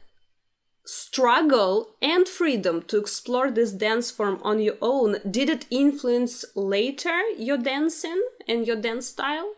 struggle 0.86 1.96
and 2.02 2.28
freedom 2.28 2.82
to 2.84 2.98
explore 2.98 3.50
this 3.50 3.72
dance 3.72 4.12
form 4.12 4.40
on 4.44 4.60
your 4.60 4.76
own 4.82 5.18
did 5.30 5.50
it 5.50 5.66
influence 5.72 6.46
later 6.56 7.20
your 7.38 7.58
dancing 7.58 8.22
and 8.48 8.68
your 8.68 8.76
dance 8.76 9.08
style? 9.08 9.54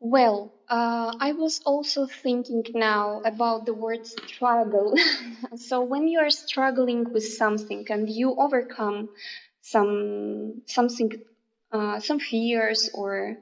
Well, 0.00 0.52
uh, 0.68 1.12
I 1.20 1.32
was 1.32 1.60
also 1.64 2.06
thinking 2.06 2.64
now 2.74 3.20
about 3.24 3.66
the 3.66 3.74
word 3.74 4.06
struggle. 4.06 4.94
so 5.56 5.82
when 5.82 6.08
you 6.08 6.18
are 6.20 6.30
struggling 6.30 7.12
with 7.12 7.24
something 7.24 7.86
and 7.90 8.08
you 8.08 8.34
overcome 8.36 9.10
some 9.60 10.62
something, 10.66 11.10
uh, 11.72 12.00
some 12.00 12.18
fears 12.20 12.90
or 12.94 13.38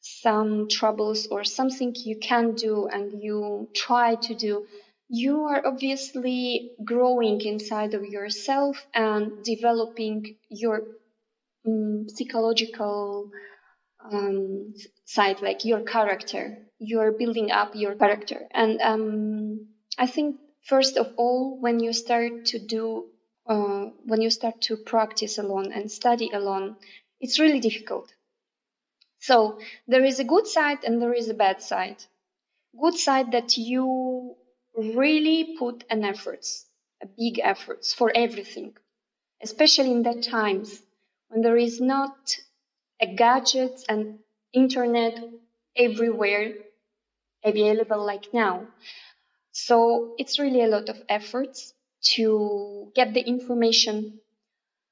some 0.00 0.68
troubles 0.68 1.26
or 1.28 1.44
something 1.44 1.94
you 1.96 2.18
can 2.18 2.54
do 2.54 2.88
and 2.88 3.22
you 3.22 3.68
try 3.74 4.16
to 4.16 4.34
do, 4.34 4.66
you 5.08 5.42
are 5.42 5.66
obviously 5.66 6.72
growing 6.84 7.40
inside 7.42 7.94
of 7.94 8.04
yourself 8.06 8.86
and 8.94 9.44
developing 9.44 10.36
your 10.50 10.82
um, 11.66 12.06
psychological 12.08 13.30
um, 14.12 14.74
side, 15.04 15.42
like 15.42 15.64
your 15.64 15.80
character. 15.82 16.58
you're 16.78 17.12
building 17.12 17.50
up 17.50 17.74
your 17.74 17.94
character. 17.94 18.46
And 18.52 18.80
um, 18.82 19.68
I 19.98 20.06
think 20.06 20.36
first 20.62 20.96
of 20.96 21.12
all, 21.16 21.58
when 21.60 21.80
you 21.80 21.92
start 21.92 22.44
to 22.46 22.58
do, 22.58 23.06
uh, 23.46 23.86
when 24.04 24.20
you 24.20 24.30
start 24.30 24.60
to 24.62 24.76
practice 24.76 25.38
alone 25.38 25.72
and 25.72 25.90
study 25.90 26.30
alone, 26.32 26.76
it's 27.20 27.38
really 27.38 27.60
difficult. 27.60 28.12
So 29.18 29.58
there 29.86 30.04
is 30.04 30.18
a 30.20 30.24
good 30.24 30.46
side 30.46 30.84
and 30.84 31.02
there 31.02 31.12
is 31.12 31.28
a 31.28 31.34
bad 31.34 31.60
side. 31.60 32.04
Good 32.80 32.94
side 32.96 33.32
that 33.32 33.56
you 33.58 34.36
really 34.76 35.56
put 35.58 35.84
an 35.90 36.04
efforts, 36.04 36.66
a 37.02 37.06
big 37.06 37.38
efforts 37.40 37.92
for 37.94 38.12
everything, 38.14 38.76
especially 39.42 39.92
in 39.92 40.02
that 40.04 40.22
times 40.22 40.82
when 41.28 41.42
there 41.42 41.56
is 41.56 41.80
not 41.80 42.36
gadgets 43.04 43.84
and 43.88 44.18
internet 44.52 45.18
everywhere 45.76 46.54
available 47.44 48.04
like 48.04 48.32
now. 48.32 48.66
So 49.52 50.14
it's 50.18 50.38
really 50.38 50.62
a 50.62 50.68
lot 50.68 50.88
of 50.88 51.02
efforts 51.08 51.74
to 52.14 52.92
get 52.94 53.14
the 53.14 53.20
information, 53.20 54.20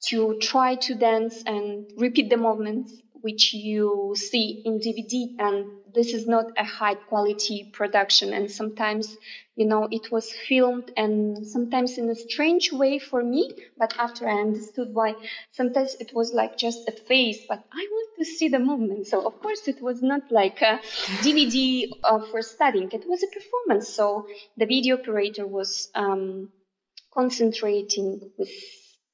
to 0.09 0.39
try 0.41 0.77
to 0.77 0.95
dance 0.95 1.43
and 1.47 1.91
repeat 1.97 2.31
the 2.31 2.37
movements 2.37 3.03
which 3.23 3.55
you 3.55 4.15
see 4.17 4.63
in 4.65 4.79
DVD 4.79 5.35
and 5.39 5.84
this 5.95 6.13
is 6.13 6.27
not 6.27 6.47
a 6.57 6.65
high 6.65 6.95
quality 6.95 7.71
production. 7.73 8.33
And 8.33 8.51
sometimes 8.51 9.17
you 9.57 9.67
know 9.67 9.87
it 9.91 10.11
was 10.11 10.33
filmed 10.33 10.91
and 10.97 11.47
sometimes 11.47 11.97
in 11.97 12.11
a 12.11 12.15
strange 12.15 12.73
way 12.73 12.99
for 12.99 13.23
me 13.23 13.53
but 13.79 13.95
after 13.99 14.29
i 14.29 14.41
understood 14.41 14.93
why 14.93 15.15
sometimes 15.53 15.95
it 16.01 16.13
was 16.13 16.33
like 16.33 16.59
just 16.59 16.89
a 16.89 16.93
face 16.93 17.39
but 17.49 17.63
i 17.73 17.87
want 17.93 18.05
to 18.19 18.25
see 18.25 18.49
the 18.49 18.59
movement. 18.59 19.07
So 19.07 19.27
of 19.27 19.41
course 19.41 19.69
it 19.69 19.81
was 19.83 20.03
not 20.03 20.31
like 20.31 20.63
a 20.63 20.81
dvd 21.23 21.91
uh, 22.05 22.21
for 22.31 22.43
studying. 22.43 22.91
It 22.93 23.09
was 23.09 23.23
a 23.23 23.27
performance. 23.27 23.89
So 23.89 24.27
the 24.57 24.67
video 24.67 24.97
operator 24.99 25.47
was 25.47 25.91
um, 25.95 26.51
concentrating 27.13 28.31
with 28.39 28.51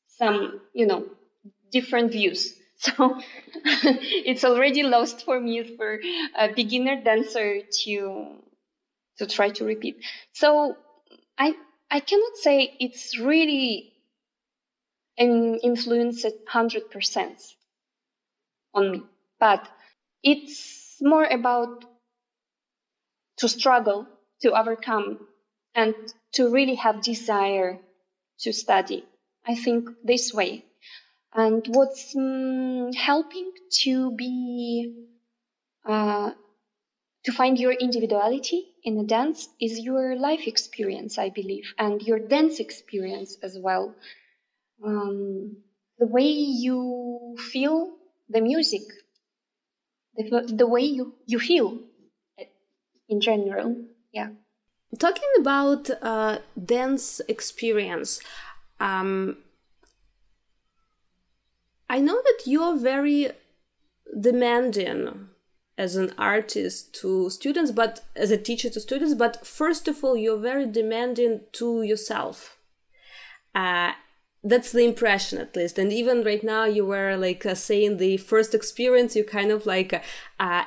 some 0.07 0.61
you 0.75 0.87
know 0.87 1.07
different 1.71 2.13
views 2.13 2.60
so 2.97 3.21
it's 3.75 4.43
already 4.43 4.83
lost 4.83 5.27
for 5.27 5.39
me 5.39 5.63
for 5.77 6.01
a 6.35 6.49
beginner 6.49 7.03
dancer 7.03 7.61
to 7.85 8.27
to 9.19 9.27
try 9.27 9.51
to 9.51 9.67
repeat. 9.67 10.03
So 10.33 10.77
I 11.39 11.53
I 11.91 12.01
cannot 12.01 12.37
say 12.37 12.75
it's 12.81 13.19
really 13.19 13.93
an 15.19 15.59
influence 15.63 16.25
at 16.25 16.33
hundred 16.49 16.91
percent 16.91 17.39
on 18.73 18.93
me, 18.93 19.03
but 19.39 19.69
it's 20.23 20.97
more 21.03 21.25
about 21.25 21.85
to 23.37 23.49
struggle, 23.49 24.07
to 24.41 24.59
overcome, 24.59 25.27
and 25.75 25.95
to 26.33 26.49
really 26.51 26.77
have 26.77 27.03
desire 27.03 27.79
to 28.39 28.55
study. 28.55 29.05
I 29.47 29.55
think 29.55 29.91
this 30.03 30.33
way 30.33 30.65
and 31.35 31.67
what's 31.69 32.15
um, 32.17 32.93
helping 32.93 33.53
to 33.83 34.11
be 34.13 35.07
uh, 35.87 36.33
to 37.25 37.33
find 37.33 37.59
your 37.59 37.73
individuality 37.73 38.67
in 38.83 38.99
a 38.99 39.05
dance 39.05 39.49
is 39.61 39.79
your 39.79 40.17
life 40.17 40.47
experience, 40.47 41.19
I 41.19 41.29
believe, 41.29 41.75
and 41.79 42.01
your 42.03 42.19
dance 42.19 42.61
experience 42.61 43.37
as 43.43 43.59
well. 43.59 43.95
Um, 44.85 45.59
the 45.99 46.07
way 46.07 46.29
you 46.29 47.37
feel 47.53 47.93
the 48.31 48.41
music, 48.41 48.83
the, 50.17 50.51
the 50.57 50.67
way 50.67 50.83
you, 50.83 51.15
you 51.27 51.39
feel 51.39 51.79
in 53.09 53.21
general. 53.21 53.77
Yeah. 54.13 54.31
Talking 54.99 55.29
about 55.39 55.91
uh, 56.01 56.39
dance 56.65 57.21
experience, 57.29 58.21
um, 58.81 59.37
I 61.91 61.99
know 61.99 62.23
that 62.23 62.43
you're 62.47 62.79
very 62.79 63.33
demanding 64.19 65.26
as 65.76 65.97
an 65.97 66.15
artist 66.17 66.95
to 67.00 67.29
students, 67.31 67.73
but 67.73 68.05
as 68.15 68.31
a 68.31 68.39
teacher 68.39 68.71
to 68.71 68.79
students, 68.79 69.15
but 69.15 69.45
first 69.45 69.89
of 69.89 70.05
all, 70.05 70.17
you're 70.17 70.39
very 70.39 70.67
demanding 70.67 71.41
to 71.55 71.83
yourself. 71.83 72.59
Uh, 73.57 73.95
that's 74.45 74.71
the 74.73 74.85
impression 74.85 75.39
at 75.39 75.55
least 75.55 75.79
and 75.79 75.93
even 75.93 76.23
right 76.23 76.43
now 76.43 76.65
you 76.65 76.87
were 76.87 77.15
like 77.17 77.45
uh, 77.45 77.55
saying 77.55 77.99
the 77.99 78.17
first 78.17 78.55
experience 78.55 79.15
you 79.15 79.23
kind 79.23 79.50
of 79.50 79.67
like 79.67 80.03
uh, 80.39 80.65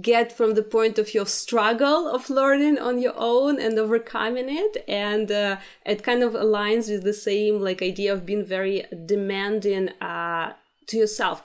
get 0.00 0.32
from 0.32 0.54
the 0.54 0.62
point 0.62 0.98
of 0.98 1.14
your 1.14 1.26
struggle 1.26 2.08
of 2.08 2.30
learning 2.30 2.78
on 2.78 2.98
your 2.98 3.14
own 3.16 3.60
and 3.60 3.78
overcoming 3.78 4.48
it. 4.48 4.84
And 4.88 5.30
uh, 5.30 5.58
it 5.86 6.02
kind 6.02 6.22
of 6.22 6.32
aligns 6.32 6.90
with 6.90 7.04
the 7.04 7.14
same 7.14 7.60
like 7.60 7.82
idea 7.82 8.12
of 8.12 8.26
being 8.26 8.44
very 8.44 8.84
demanding 9.06 9.90
uh, 10.00 10.54
to 10.88 10.96
yourself. 10.96 11.42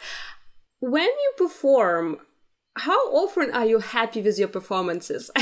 When 0.80 1.04
you 1.04 1.34
perform 1.38 2.20
how 2.76 3.00
often 3.14 3.52
are 3.52 3.66
you 3.66 3.80
happy 3.80 4.22
with 4.22 4.40
your 4.40 4.48
performances? 4.48 5.30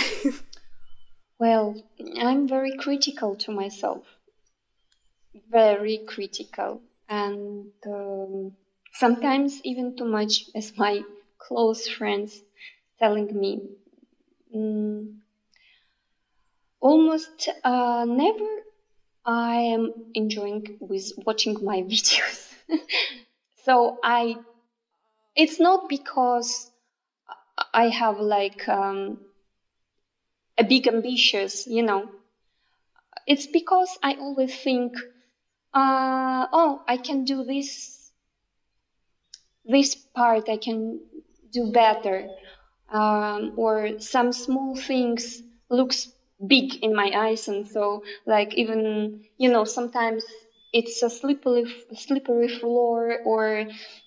Well 1.41 1.75
i'm 2.19 2.47
very 2.47 2.77
critical 2.77 3.35
to 3.37 3.51
myself. 3.51 4.05
Very 5.49 5.97
critical. 6.07 6.81
And 7.09 7.71
um, 7.87 8.51
sometimes 8.93 9.59
even 9.63 9.97
too 9.97 10.05
much 10.05 10.45
as 10.53 10.77
my 10.77 11.01
close 11.39 11.87
friends 11.87 12.43
telling 13.01 13.29
me 13.37 13.61
mm, 14.55 15.15
almost 16.79 17.49
uh, 17.63 18.05
never 18.07 18.61
I 19.25 19.55
am 19.55 19.93
enjoying 20.15 20.77
with 20.79 21.11
watching 21.25 21.63
my 21.63 21.81
videos. 21.91 22.53
so 23.63 23.99
I, 24.03 24.37
it's 25.35 25.59
not 25.59 25.87
because 25.89 26.71
I 27.73 27.89
have 27.89 28.19
like 28.19 28.67
um, 28.67 29.19
a 30.57 30.63
big 30.63 30.87
ambitious, 30.87 31.67
you 31.67 31.83
know. 31.83 32.09
It's 33.27 33.45
because 33.45 33.99
I 34.01 34.13
always 34.15 34.55
think, 34.55 34.93
uh, 35.73 36.47
oh, 36.51 36.81
I 36.87 36.97
can 36.97 37.23
do 37.23 37.43
this, 37.43 38.11
this 39.63 39.93
part 39.93 40.49
I 40.49 40.57
can 40.57 40.99
do 41.51 41.71
better 41.71 42.27
um, 42.91 43.53
or 43.55 43.99
some 43.99 44.31
small 44.31 44.75
things 44.75 45.41
looks 45.69 46.11
big 46.47 46.75
in 46.83 46.95
my 46.95 47.11
eyes 47.15 47.47
and 47.47 47.67
so 47.67 48.03
like 48.25 48.53
even 48.55 49.23
you 49.37 49.49
know 49.49 49.63
sometimes 49.63 50.25
it's 50.73 51.01
a 51.03 51.09
slippery 51.09 51.65
slippery 51.95 52.47
floor 52.47 53.19
or 53.25 53.65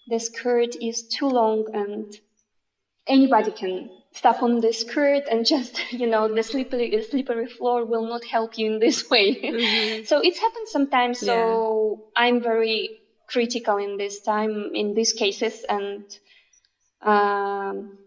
the 0.08 0.18
skirt 0.18 0.74
is 0.80 1.02
too 1.02 1.28
long 1.28 1.64
and 1.72 2.16
anybody 3.06 3.52
can 3.52 3.88
step 4.12 4.42
on 4.42 4.60
the 4.60 4.72
skirt 4.72 5.24
and 5.30 5.46
just 5.54 5.80
you 5.92 6.06
know 6.06 6.32
the 6.32 6.42
slippery 6.42 7.00
slippery 7.08 7.46
floor 7.46 7.84
will 7.84 8.06
not 8.06 8.24
help 8.24 8.58
you 8.58 8.72
in 8.72 8.80
this 8.80 9.08
way 9.10 9.34
mm-hmm. 9.42 10.04
so 10.04 10.20
it 10.20 10.36
happens 10.36 10.70
sometimes 10.70 11.22
yeah. 11.22 11.34
so 11.34 12.04
i'm 12.16 12.42
very 12.42 13.00
critical 13.28 13.76
in 13.76 13.96
this 13.96 14.20
time 14.20 14.70
in 14.74 14.94
these 14.94 15.12
cases 15.12 15.64
and 15.68 16.18
um, 17.02 17.98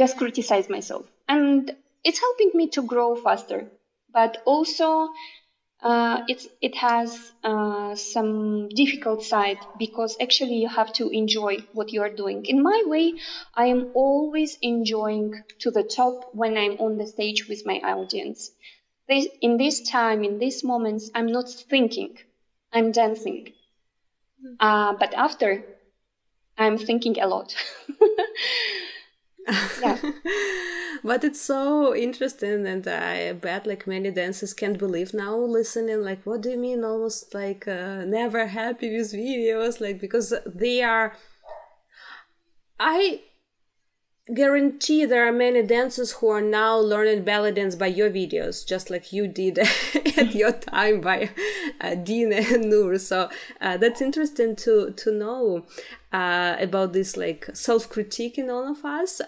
just 0.00 0.16
criticize 0.16 0.70
myself. 0.70 1.04
And 1.28 1.70
it's 2.04 2.20
helping 2.26 2.52
me 2.54 2.68
to 2.70 2.82
grow 2.82 3.16
faster. 3.16 3.66
But 4.10 4.38
also, 4.46 5.10
uh, 5.82 6.22
it's, 6.26 6.46
it 6.62 6.74
has 6.76 7.32
uh, 7.44 7.94
some 7.94 8.70
difficult 8.70 9.22
side 9.22 9.58
because 9.76 10.16
actually 10.18 10.54
you 10.54 10.68
have 10.68 10.90
to 10.94 11.10
enjoy 11.10 11.58
what 11.72 11.92
you 11.92 12.00
are 12.00 12.14
doing. 12.22 12.46
In 12.46 12.62
my 12.62 12.82
way, 12.86 13.12
I 13.54 13.66
am 13.66 13.90
always 13.94 14.56
enjoying 14.62 15.34
to 15.58 15.70
the 15.70 15.82
top 15.82 16.30
when 16.32 16.56
I'm 16.56 16.76
on 16.86 16.96
the 16.96 17.06
stage 17.06 17.46
with 17.46 17.66
my 17.66 17.78
audience. 17.80 18.52
This, 19.06 19.26
in 19.42 19.58
this 19.58 19.76
time, 19.86 20.24
in 20.24 20.38
these 20.38 20.64
moments, 20.64 21.10
I'm 21.14 21.30
not 21.30 21.50
thinking, 21.50 22.16
I'm 22.72 22.90
dancing. 22.90 23.52
Mm. 24.42 24.56
Uh, 24.60 24.94
but 24.98 25.12
after, 25.12 25.62
I'm 26.56 26.78
thinking 26.78 27.20
a 27.20 27.26
lot. 27.26 27.54
yeah. 29.80 29.98
but 31.04 31.24
it's 31.24 31.40
so 31.40 31.94
interesting 31.94 32.66
and 32.66 32.86
i 32.86 33.32
bet 33.32 33.66
like 33.66 33.86
many 33.86 34.10
dancers 34.10 34.54
can't 34.54 34.78
believe 34.78 35.14
now 35.14 35.36
listening 35.36 36.02
like 36.02 36.24
what 36.24 36.40
do 36.40 36.50
you 36.50 36.58
mean 36.58 36.84
almost 36.84 37.34
like 37.34 37.66
uh, 37.66 38.04
never 38.04 38.46
happy 38.46 38.94
with 38.96 39.12
videos? 39.12 39.80
Like 39.80 40.00
because 40.00 40.34
they 40.46 40.82
are 40.82 41.16
i 42.78 43.20
guarantee 44.34 45.04
there 45.04 45.26
are 45.26 45.32
many 45.32 45.62
dancers 45.62 46.12
who 46.12 46.28
are 46.28 46.40
now 46.40 46.76
learning 46.76 47.24
belly 47.24 47.50
dance 47.50 47.74
by 47.74 47.86
your 47.86 48.10
videos 48.10 48.66
just 48.66 48.88
like 48.90 49.12
you 49.12 49.26
did 49.26 49.58
at 50.16 50.34
your 50.34 50.52
time 50.52 51.00
by 51.00 51.30
uh, 51.80 51.94
Dina 51.94 52.36
and 52.36 52.70
Noor. 52.70 52.98
So 52.98 53.28
uh, 53.60 53.76
that's 53.76 54.00
interesting 54.00 54.56
to 54.56 54.92
to 54.92 55.12
know 55.12 55.66
uh, 56.12 56.56
about 56.58 56.92
this 56.92 57.16
like 57.16 57.48
self 57.54 57.88
critique 57.88 58.38
in 58.38 58.50
all 58.50 58.70
of 58.70 58.84
us 58.84 59.20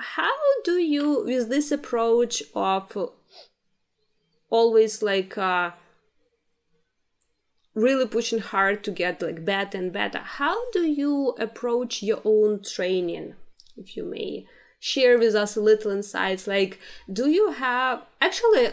how 0.00 0.34
do 0.64 0.78
you 0.78 1.24
with 1.24 1.48
this 1.48 1.70
approach 1.70 2.42
of 2.54 2.96
always 4.48 5.02
like 5.02 5.38
uh, 5.38 5.70
really 7.74 8.06
pushing 8.06 8.40
hard 8.40 8.82
to 8.84 8.90
get 8.90 9.22
like 9.22 9.44
better 9.44 9.78
and 9.78 9.92
better 9.92 10.18
how 10.18 10.70
do 10.72 10.82
you 10.82 11.34
approach 11.38 12.02
your 12.02 12.20
own 12.24 12.62
training 12.62 13.34
if 13.76 13.96
you 13.96 14.04
may 14.04 14.46
share 14.80 15.18
with 15.18 15.34
us 15.34 15.56
a 15.56 15.60
little 15.60 15.92
insights? 15.92 16.46
Like 16.46 16.80
do 17.12 17.28
you 17.28 17.52
have 17.52 18.02
actually 18.20 18.70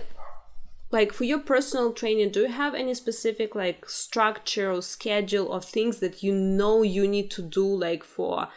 like 0.90 1.12
for 1.12 1.26
your 1.26 1.40
personal 1.40 1.92
training 1.92 2.32
do 2.32 2.42
you 2.42 2.48
have 2.48 2.74
any 2.74 2.94
specific 2.94 3.54
like 3.54 3.88
structure 3.90 4.72
or 4.72 4.82
schedule 4.82 5.52
of 5.52 5.66
things 5.66 6.00
that 6.00 6.24
you 6.24 6.34
know 6.34 6.82
you 6.82 7.06
need 7.06 7.30
to 7.32 7.42
do 7.42 7.66
like 7.66 8.06
for 8.06 8.48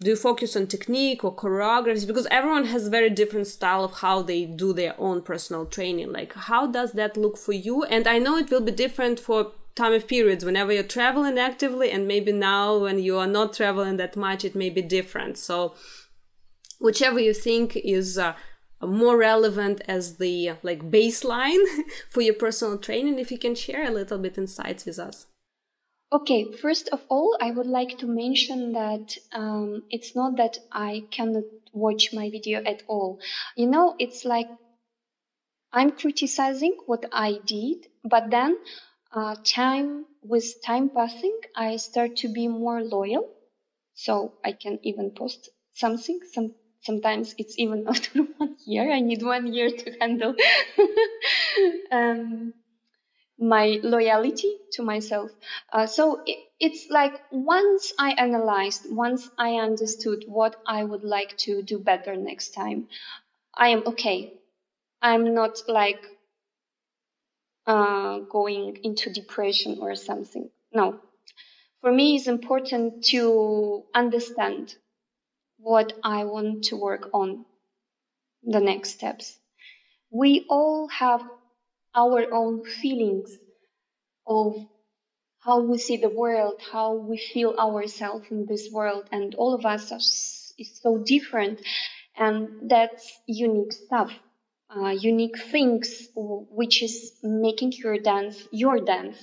do 0.00 0.10
you 0.10 0.16
focus 0.16 0.54
on 0.56 0.66
technique 0.66 1.24
or 1.24 1.34
choreography 1.34 2.06
because 2.06 2.26
everyone 2.30 2.66
has 2.66 2.88
very 2.88 3.08
different 3.08 3.46
style 3.46 3.82
of 3.82 4.00
how 4.00 4.20
they 4.20 4.44
do 4.44 4.72
their 4.72 4.94
own 4.98 5.22
personal 5.22 5.64
training. 5.64 6.12
Like 6.12 6.34
how 6.34 6.66
does 6.66 6.92
that 6.92 7.16
look 7.16 7.38
for 7.38 7.52
you? 7.52 7.84
And 7.84 8.06
i 8.06 8.18
know 8.18 8.36
it 8.36 8.50
will 8.50 8.60
be 8.60 8.72
different 8.72 9.18
for 9.18 9.52
time 9.74 9.92
of 9.92 10.06
periods 10.06 10.44
whenever 10.44 10.72
you're 10.72 10.82
traveling 10.82 11.38
actively 11.38 11.90
and 11.90 12.08
maybe 12.08 12.32
now 12.32 12.78
when 12.78 12.98
you 12.98 13.18
are 13.18 13.26
not 13.26 13.52
traveling 13.54 13.96
that 13.98 14.16
much 14.16 14.44
it 14.44 14.54
may 14.54 14.70
be 14.70 14.82
different. 14.82 15.38
So 15.38 15.74
whichever 16.78 17.18
you 17.18 17.32
think 17.32 17.76
is 17.76 18.18
uh, 18.18 18.34
more 18.82 19.16
relevant 19.16 19.80
as 19.88 20.18
the 20.18 20.52
like 20.62 20.90
baseline 20.90 21.64
for 22.10 22.20
your 22.20 22.34
personal 22.34 22.76
training 22.76 23.18
if 23.18 23.30
you 23.30 23.38
can 23.38 23.54
share 23.54 23.84
a 23.84 23.90
little 23.90 24.18
bit 24.18 24.36
insights 24.36 24.84
with 24.84 24.98
us 24.98 25.26
Okay, 26.12 26.52
first 26.52 26.88
of 26.90 27.04
all, 27.08 27.36
I 27.40 27.50
would 27.50 27.66
like 27.66 27.98
to 27.98 28.06
mention 28.06 28.72
that 28.72 29.16
um, 29.32 29.82
it's 29.90 30.14
not 30.14 30.36
that 30.36 30.58
I 30.70 31.04
cannot 31.10 31.44
watch 31.72 32.12
my 32.12 32.30
video 32.30 32.62
at 32.64 32.84
all. 32.86 33.18
You 33.56 33.66
know, 33.66 33.96
it's 33.98 34.24
like 34.24 34.46
I'm 35.72 35.90
criticizing 35.92 36.76
what 36.86 37.04
I 37.12 37.38
did, 37.44 37.88
but 38.04 38.30
then 38.30 38.56
uh, 39.12 39.36
time 39.44 40.06
with 40.22 40.62
time 40.64 40.90
passing, 40.90 41.38
I 41.56 41.76
start 41.76 42.16
to 42.18 42.28
be 42.28 42.46
more 42.48 42.82
loyal. 42.82 43.28
So 43.94 44.34
I 44.44 44.52
can 44.52 44.78
even 44.82 45.10
post 45.10 45.50
something. 45.72 46.20
Some 46.32 46.54
sometimes 46.82 47.34
it's 47.36 47.58
even 47.58 47.86
after 47.88 48.22
one 48.22 48.56
year. 48.64 48.92
I 48.92 49.00
need 49.00 49.22
one 49.22 49.52
year 49.52 49.70
to 49.70 49.90
handle. 50.00 50.34
um, 51.90 52.54
my 53.38 53.78
loyalty 53.82 54.56
to 54.72 54.82
myself. 54.82 55.30
Uh, 55.72 55.86
so 55.86 56.22
it, 56.26 56.38
it's 56.58 56.86
like 56.90 57.20
once 57.30 57.92
I 57.98 58.12
analyzed, 58.12 58.86
once 58.90 59.30
I 59.38 59.54
understood 59.56 60.24
what 60.26 60.56
I 60.66 60.84
would 60.84 61.04
like 61.04 61.36
to 61.38 61.62
do 61.62 61.78
better 61.78 62.16
next 62.16 62.54
time, 62.54 62.88
I 63.54 63.68
am 63.68 63.82
okay. 63.86 64.34
I'm 65.02 65.34
not 65.34 65.62
like 65.68 66.02
uh, 67.66 68.20
going 68.20 68.78
into 68.82 69.12
depression 69.12 69.78
or 69.80 69.94
something. 69.94 70.48
No. 70.72 71.00
For 71.80 71.92
me, 71.92 72.16
it's 72.16 72.26
important 72.26 73.04
to 73.06 73.84
understand 73.94 74.76
what 75.58 75.92
I 76.02 76.24
want 76.24 76.64
to 76.64 76.76
work 76.76 77.10
on, 77.12 77.44
the 78.42 78.60
next 78.60 78.90
steps. 78.90 79.38
We 80.10 80.46
all 80.48 80.88
have 80.88 81.22
our 81.96 82.32
own 82.32 82.64
feelings 82.64 83.38
of 84.26 84.54
how 85.40 85.60
we 85.60 85.78
see 85.78 85.96
the 85.96 86.08
world, 86.08 86.60
how 86.72 86.94
we 86.94 87.16
feel 87.16 87.54
ourselves 87.58 88.26
in 88.30 88.46
this 88.46 88.68
world, 88.70 89.08
and 89.10 89.34
all 89.36 89.54
of 89.54 89.64
us 89.64 89.90
are 89.90 90.04
is 90.58 90.80
so 90.82 90.98
different, 90.98 91.60
and 92.16 92.70
that's 92.70 93.12
unique 93.26 93.72
stuff, 93.72 94.10
uh, 94.74 94.88
unique 94.88 95.38
things, 95.38 96.08
which 96.14 96.82
is 96.82 97.12
making 97.22 97.72
your 97.72 97.98
dance 97.98 98.48
your 98.50 98.78
dance, 98.80 99.18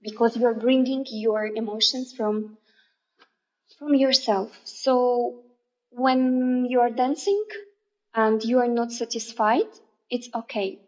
because 0.00 0.36
you're 0.36 0.54
bringing 0.54 1.04
your 1.10 1.46
emotions 1.46 2.14
from 2.16 2.56
from 3.78 3.94
yourself. 3.94 4.58
So 4.64 5.42
when 5.90 6.66
you 6.68 6.80
are 6.80 6.90
dancing 6.90 7.44
and 8.14 8.42
you 8.42 8.58
are 8.58 8.68
not 8.68 8.92
satisfied, 8.92 9.70
it's 10.10 10.28
okay 10.34 10.87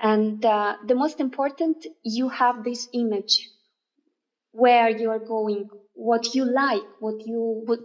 and 0.00 0.44
uh, 0.44 0.76
the 0.86 0.94
most 0.94 1.18
important, 1.18 1.84
you 2.04 2.28
have 2.28 2.62
this 2.62 2.88
image 2.92 3.48
where 4.52 4.88
you 4.88 5.10
are 5.10 5.18
going, 5.18 5.68
what 5.94 6.34
you 6.34 6.44
like, 6.44 6.82
what 7.00 7.26
you 7.26 7.64
would, 7.66 7.80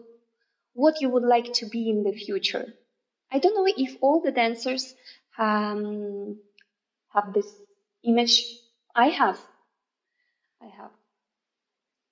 what 0.74 1.02
you 1.02 1.10
would 1.10 1.24
like 1.24 1.54
to 1.54 1.66
be 1.68 1.90
in 1.90 2.04
the 2.04 2.14
future. 2.14 2.66
I 3.32 3.40
don't 3.40 3.56
know 3.56 3.74
if 3.78 3.98
all 4.02 4.22
the 4.22 4.32
dancers 4.32 4.94
um, 5.40 6.38
have 7.14 7.34
this 7.34 7.48
image. 8.04 8.44
I 8.96 9.08
have. 9.08 9.40
I 10.62 10.68
have. 10.78 10.92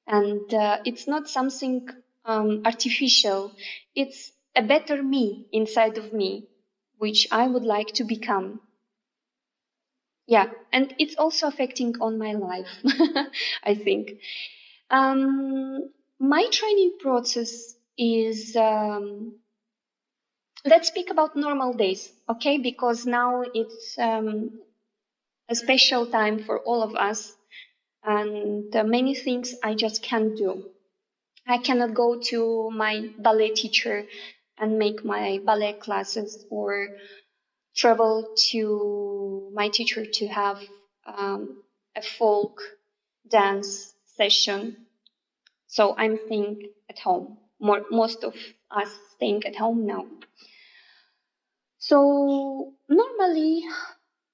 And 0.08 0.52
uh, 0.52 0.80
it's 0.84 1.08
not 1.08 1.30
something 1.30 1.88
um, 2.26 2.64
artificial. 2.66 3.52
It's 3.96 4.32
a 4.56 4.64
better 4.64 5.04
me 5.04 5.46
inside 5.52 6.00
of 6.00 6.12
me, 6.12 6.48
which 6.98 7.28
I 7.32 7.48
would 7.48 7.64
like 7.64 7.94
to 7.94 8.04
become 8.04 8.62
yeah 10.32 10.48
and 10.72 10.96
it's 10.98 11.16
also 11.16 11.48
affecting 11.48 11.94
on 12.00 12.18
my 12.18 12.32
life 12.34 12.72
i 13.64 13.76
think. 13.76 14.14
Um, 14.90 15.90
my 16.20 16.46
training 16.52 16.94
process 17.00 17.76
is 17.98 18.56
um, 18.56 19.36
let's 20.66 20.88
speak 20.88 21.10
about 21.10 21.36
normal 21.36 21.74
days 21.74 22.12
okay? 22.30 22.58
Because 22.58 23.06
now 23.06 23.44
it's 23.54 23.98
um, 24.00 24.60
a 25.50 25.56
special 25.56 26.06
time 26.08 26.40
for 26.44 26.60
all 26.62 26.82
of 26.84 26.96
us 26.96 27.36
and 28.04 28.76
uh, 28.76 28.84
many 28.84 29.16
things 29.16 29.56
i 29.64 29.74
just 29.76 30.02
can't 30.04 30.38
do. 30.38 30.52
I 31.48 31.58
cannot 31.58 31.94
go 31.94 32.20
to 32.32 32.72
my 32.72 33.10
ballet 33.20 33.52
teacher 33.52 34.06
and 34.58 34.80
make 34.80 35.04
my 35.06 35.40
ballet 35.46 35.74
classes 35.74 36.46
or 36.50 36.90
travel 37.76 38.34
to 38.52 39.50
my 39.54 39.70
teacher 39.70 40.06
to 40.06 40.28
have 40.28 40.62
um, 41.06 41.64
a 41.96 42.02
folk 42.02 42.62
dance 43.28 43.94
session. 44.06 44.86
So 45.68 45.96
I'm 45.98 46.18
staying 46.26 46.70
at 46.90 47.00
home. 47.00 47.38
More, 47.60 47.86
most 47.92 48.24
of 48.24 48.36
us 48.70 48.90
staying 49.14 49.46
at 49.46 49.56
home 49.56 49.86
now. 49.86 50.06
So 51.78 52.74
normally 52.90 53.64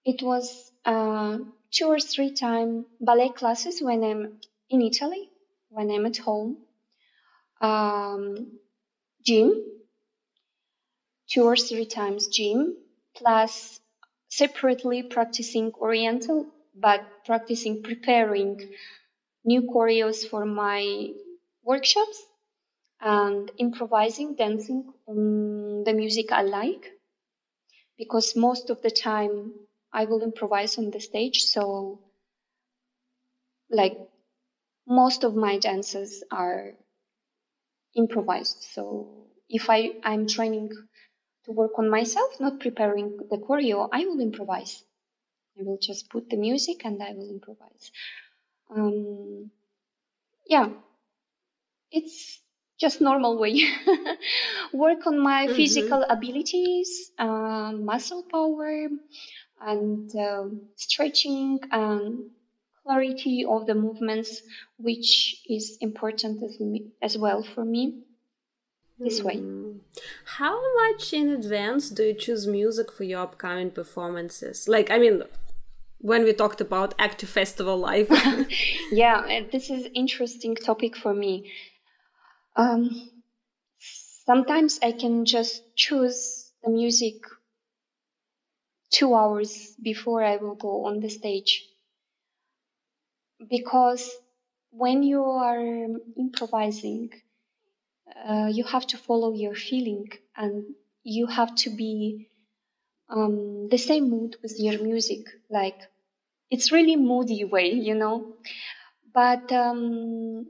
it 0.04 0.22
was 0.22 0.72
uh, 0.86 1.38
two 1.72 1.88
or 1.88 2.00
three 2.00 2.32
time 2.32 2.86
ballet 3.00 3.30
classes 3.30 3.82
when 3.82 4.04
I'm 4.04 4.40
in 4.70 4.82
Italy, 4.82 5.30
when 5.70 5.92
I'm 5.92 6.06
at 6.06 6.18
home. 6.18 6.58
Um, 7.62 8.60
gym, 9.26 9.64
two 11.30 11.44
or 11.44 11.56
three 11.56 11.86
times 11.86 12.28
gym, 12.28 12.78
plus 13.18 13.80
separately 14.30 15.04
practicing 15.04 15.72
Oriental, 15.82 16.46
but 16.76 17.02
practicing 17.26 17.82
preparing 17.84 18.60
new 19.44 19.62
choreos 19.64 20.28
for 20.30 20.46
my 20.46 21.10
workshops 21.64 22.24
and 23.02 23.52
improvising, 23.58 24.36
dancing 24.36 24.94
on 25.08 25.84
the 25.84 25.94
music 25.94 26.32
I 26.32 26.44
like. 26.44 26.92
Because 27.98 28.36
most 28.36 28.70
of 28.70 28.82
the 28.82 28.92
time 28.92 29.54
I 29.92 30.06
will 30.06 30.22
improvise 30.22 30.78
on 30.78 30.92
the 30.92 31.00
stage, 31.00 31.42
so 31.44 32.00
like 33.70 33.98
most 34.88 35.24
of 35.24 35.36
my 35.36 35.58
dances 35.58 36.24
are 36.32 36.74
improvised. 37.96 38.64
So 38.72 39.28
if 39.50 39.70
I, 39.70 39.94
I'm 40.04 40.28
training 40.28 40.70
to 41.48 41.54
work 41.54 41.72
on 41.80 41.90
myself, 41.90 42.40
not 42.40 42.60
preparing 42.60 43.18
the 43.32 43.38
choreo, 43.38 43.90
I 43.92 44.06
will 44.06 44.20
improvise. 44.20 44.84
I 45.58 45.64
will 45.64 45.80
just 45.82 46.10
put 46.10 46.30
the 46.30 46.38
music 46.38 46.86
and 46.86 47.02
I 47.02 47.14
will 47.14 47.30
improvise. 47.30 47.92
Um, 48.70 49.50
yeah, 50.46 50.70
it's 51.90 52.42
just 52.80 53.02
normal 53.02 53.40
way. 53.40 53.64
work 54.74 55.08
on 55.08 55.20
my 55.20 55.48
mm-hmm. 55.48 55.56
physical 55.56 56.04
abilities, 56.04 57.12
uh, 57.18 57.72
muscle 57.74 58.24
power, 58.30 58.88
and 59.62 60.16
uh, 60.16 60.44
stretching 60.76 61.60
and 61.72 62.30
clarity 62.84 63.46
of 63.46 63.66
the 63.66 63.74
movements, 63.74 64.42
which 64.78 65.42
is 65.50 65.78
important 65.82 66.44
as, 66.44 66.60
me, 66.60 66.92
as 67.02 67.18
well 67.18 67.42
for 67.42 67.66
me 67.66 68.04
this 69.00 69.22
way. 69.22 69.38
Hmm. 69.38 69.78
How 70.26 70.60
much 70.76 71.14
in 71.14 71.30
advance 71.30 71.90
do 71.90 72.04
you 72.04 72.14
choose 72.14 72.48
music 72.48 72.92
for 72.92 73.04
your 73.04 73.22
upcoming 73.22 73.72
performances? 73.72 74.68
Like, 74.68 74.92
I 74.92 74.98
mean, 74.98 75.24
when 76.00 76.24
we 76.24 76.34
talked 76.34 76.62
about 76.62 76.94
active 77.00 77.30
festival 77.30 77.78
life. 77.78 78.10
yeah, 78.92 79.42
this 79.52 79.70
is 79.70 79.88
interesting 79.94 80.56
topic 80.56 80.96
for 80.96 81.14
me. 81.14 81.52
Um, 82.56 83.12
sometimes 84.26 84.80
I 84.82 84.92
can 84.92 85.26
just 85.26 85.64
choose 85.76 86.52
the 86.64 86.70
music 86.70 87.16
two 88.92 89.14
hours 89.14 89.76
before 89.82 90.24
I 90.24 90.38
will 90.38 90.56
go 90.56 90.86
on 90.86 91.00
the 91.00 91.10
stage. 91.10 91.64
Because 93.50 94.10
when 94.72 95.04
you 95.04 95.24
are 95.24 95.88
improvising, 96.18 97.10
uh, 98.26 98.48
you 98.52 98.64
have 98.66 98.88
to 98.88 98.98
follow 98.98 99.34
your 99.34 99.56
feeling 99.56 100.10
and 100.36 100.76
you 101.04 101.28
have 101.28 101.56
to 101.56 101.70
be 101.70 102.28
um, 103.10 103.70
the 103.70 103.78
same 103.78 104.10
mood 104.10 104.38
with 104.44 104.60
your 104.60 104.80
music. 104.82 105.22
Like 105.50 105.80
it's 106.52 106.72
really 106.72 106.96
moody 106.98 107.44
way, 107.46 107.72
you 107.72 107.96
know. 107.96 108.36
But 109.14 109.52
um, 109.52 110.48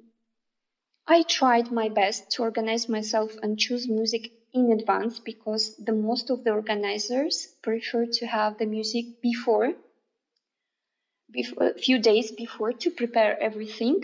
I 1.07 1.23
tried 1.23 1.71
my 1.71 1.89
best 1.89 2.29
to 2.33 2.43
organize 2.43 2.87
myself 2.87 3.35
and 3.41 3.57
choose 3.57 3.87
music 3.87 4.31
in 4.53 4.71
advance 4.71 5.17
because 5.17 5.75
the 5.77 5.91
most 5.91 6.29
of 6.29 6.43
the 6.43 6.51
organizers 6.51 7.47
prefer 7.63 8.05
to 8.05 8.27
have 8.27 8.59
the 8.59 8.67
music 8.67 9.19
before, 9.19 9.73
before 11.31 11.67
a 11.69 11.73
few 11.73 11.97
days 11.99 12.31
before 12.31 12.73
to 12.73 12.91
prepare 12.91 13.41
everything. 13.41 14.03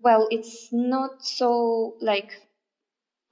Well, 0.00 0.28
it's 0.30 0.68
not 0.72 1.24
so 1.24 1.96
like 2.00 2.32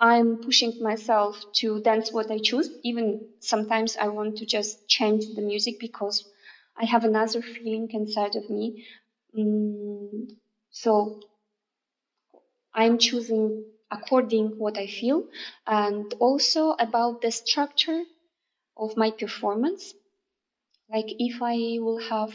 I'm 0.01 0.39
pushing 0.39 0.73
myself 0.83 1.45
to 1.61 1.81
dance 1.83 2.13
what 2.13 2.31
I 2.31 2.39
choose. 2.39 2.71
Even 2.83 3.29
sometimes 3.39 3.97
I 3.97 4.09
want 4.09 4.39
to 4.39 4.47
just 4.47 4.89
change 4.89 5.25
the 5.37 5.43
music 5.43 5.79
because 5.79 6.29
I 6.77 6.87
have 6.87 7.05
another 7.05 7.43
feeling 7.43 7.89
inside 7.93 8.35
of 8.37 8.49
me. 8.51 8.85
Mm, 9.37 10.37
so 10.71 11.21
I'm 12.75 12.99
choosing 12.99 13.65
according 13.93 14.59
what 14.59 14.77
I 14.77 14.89
feel 14.89 15.29
and 15.69 16.13
also 16.19 16.73
about 16.81 17.21
the 17.23 17.31
structure 17.31 18.03
of 18.77 18.97
my 18.97 19.11
performance. 19.13 19.95
Like 20.91 21.07
if 21.19 21.41
I 21.43 21.79
will 21.81 21.99
have 21.99 22.35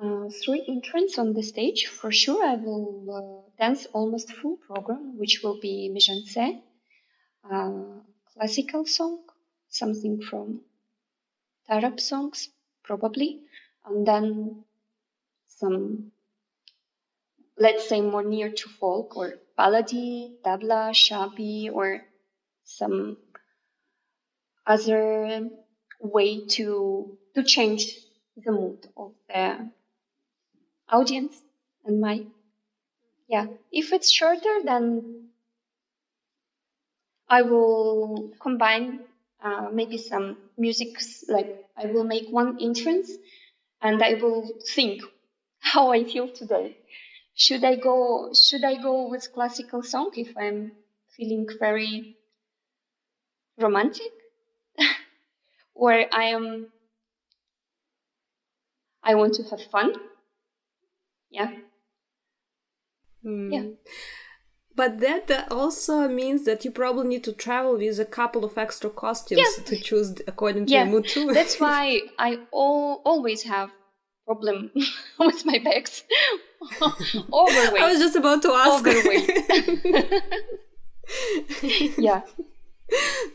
uh, 0.00 0.28
three 0.30 0.64
entrants 0.68 1.18
on 1.18 1.34
the 1.34 1.42
stage, 1.42 1.86
for 1.86 2.12
sure 2.12 2.44
I 2.44 2.54
will 2.56 2.90
uh, 3.10 3.50
dance 3.58 3.86
almost 3.92 4.32
full 4.32 4.56
program, 4.58 5.18
which 5.18 5.42
will 5.42 5.60
be 5.60 5.90
Mijanse, 5.94 6.62
uh, 7.52 8.00
classical 8.32 8.84
song, 8.86 9.20
something 9.68 10.20
from 10.22 10.60
Arab 11.68 12.00
songs, 12.00 12.50
probably, 12.82 13.42
and 13.84 14.06
then 14.06 14.64
some 15.46 16.12
let's 17.58 17.88
say 17.88 18.00
more 18.00 18.22
near 18.22 18.50
to 18.50 18.68
folk 18.68 19.16
or 19.16 19.38
baladi, 19.58 20.36
tabla, 20.44 20.90
shabi, 20.92 21.70
or 21.72 22.02
some 22.62 23.16
other 24.66 25.48
way 26.00 26.46
to 26.46 27.16
to 27.34 27.42
change 27.42 27.96
the 28.36 28.52
mood 28.52 28.86
of 28.96 29.12
the 29.28 29.70
audience 30.88 31.42
and 31.84 32.00
my 32.00 32.24
yeah. 33.28 33.46
If 33.72 33.92
it's 33.92 34.10
shorter 34.10 34.60
then 34.64 35.25
i 37.28 37.42
will 37.42 38.30
combine 38.40 39.00
uh, 39.42 39.68
maybe 39.72 39.98
some 39.98 40.36
music 40.56 40.88
like 41.28 41.50
i 41.76 41.86
will 41.86 42.04
make 42.04 42.26
one 42.30 42.56
entrance 42.60 43.10
and 43.82 44.02
i 44.02 44.14
will 44.14 44.48
think 44.74 45.02
how 45.60 45.92
i 45.92 46.04
feel 46.04 46.28
today 46.28 46.76
should 47.36 47.64
I 47.64 47.76
go 47.76 48.32
should 48.32 48.64
I 48.64 48.76
go 48.76 49.08
with 49.08 49.30
classical 49.32 49.82
song 49.82 50.10
if 50.16 50.34
I'm 50.38 50.72
feeling 51.14 51.46
very 51.58 52.16
romantic? 53.58 54.10
or 55.74 55.92
I 55.92 56.24
am 56.24 56.68
I 59.02 59.14
want 59.14 59.34
to 59.34 59.42
have 59.44 59.62
fun? 59.70 59.92
Yeah. 61.30 61.52
Mm. 63.22 63.52
Yeah. 63.52 63.92
But 64.76 65.00
that 65.00 65.50
also 65.50 66.06
means 66.06 66.44
that 66.44 66.64
you 66.64 66.70
probably 66.70 67.08
need 67.08 67.24
to 67.24 67.32
travel 67.32 67.78
with 67.78 67.98
a 67.98 68.04
couple 68.04 68.44
of 68.44 68.58
extra 68.58 68.90
costumes 68.90 69.40
yeah. 69.40 69.64
to 69.64 69.80
choose 69.80 70.14
according 70.28 70.66
to 70.66 70.72
yeah. 70.72 70.84
your 70.84 70.92
mood 70.92 71.08
too. 71.08 71.32
That's 71.32 71.58
why 71.64 72.02
I 72.18 72.40
all, 72.52 73.00
always 73.06 73.42
have 73.44 73.70
problem 74.26 74.70
with 75.18 75.46
my 75.46 75.58
bags. 75.58 76.02
Overweight. 77.32 77.82
I 77.82 77.90
was 77.90 78.00
just 78.00 78.16
about 78.16 78.42
to 78.42 78.52
ask. 78.52 78.86
Overweight. 78.86 79.30
yeah. 81.98 82.22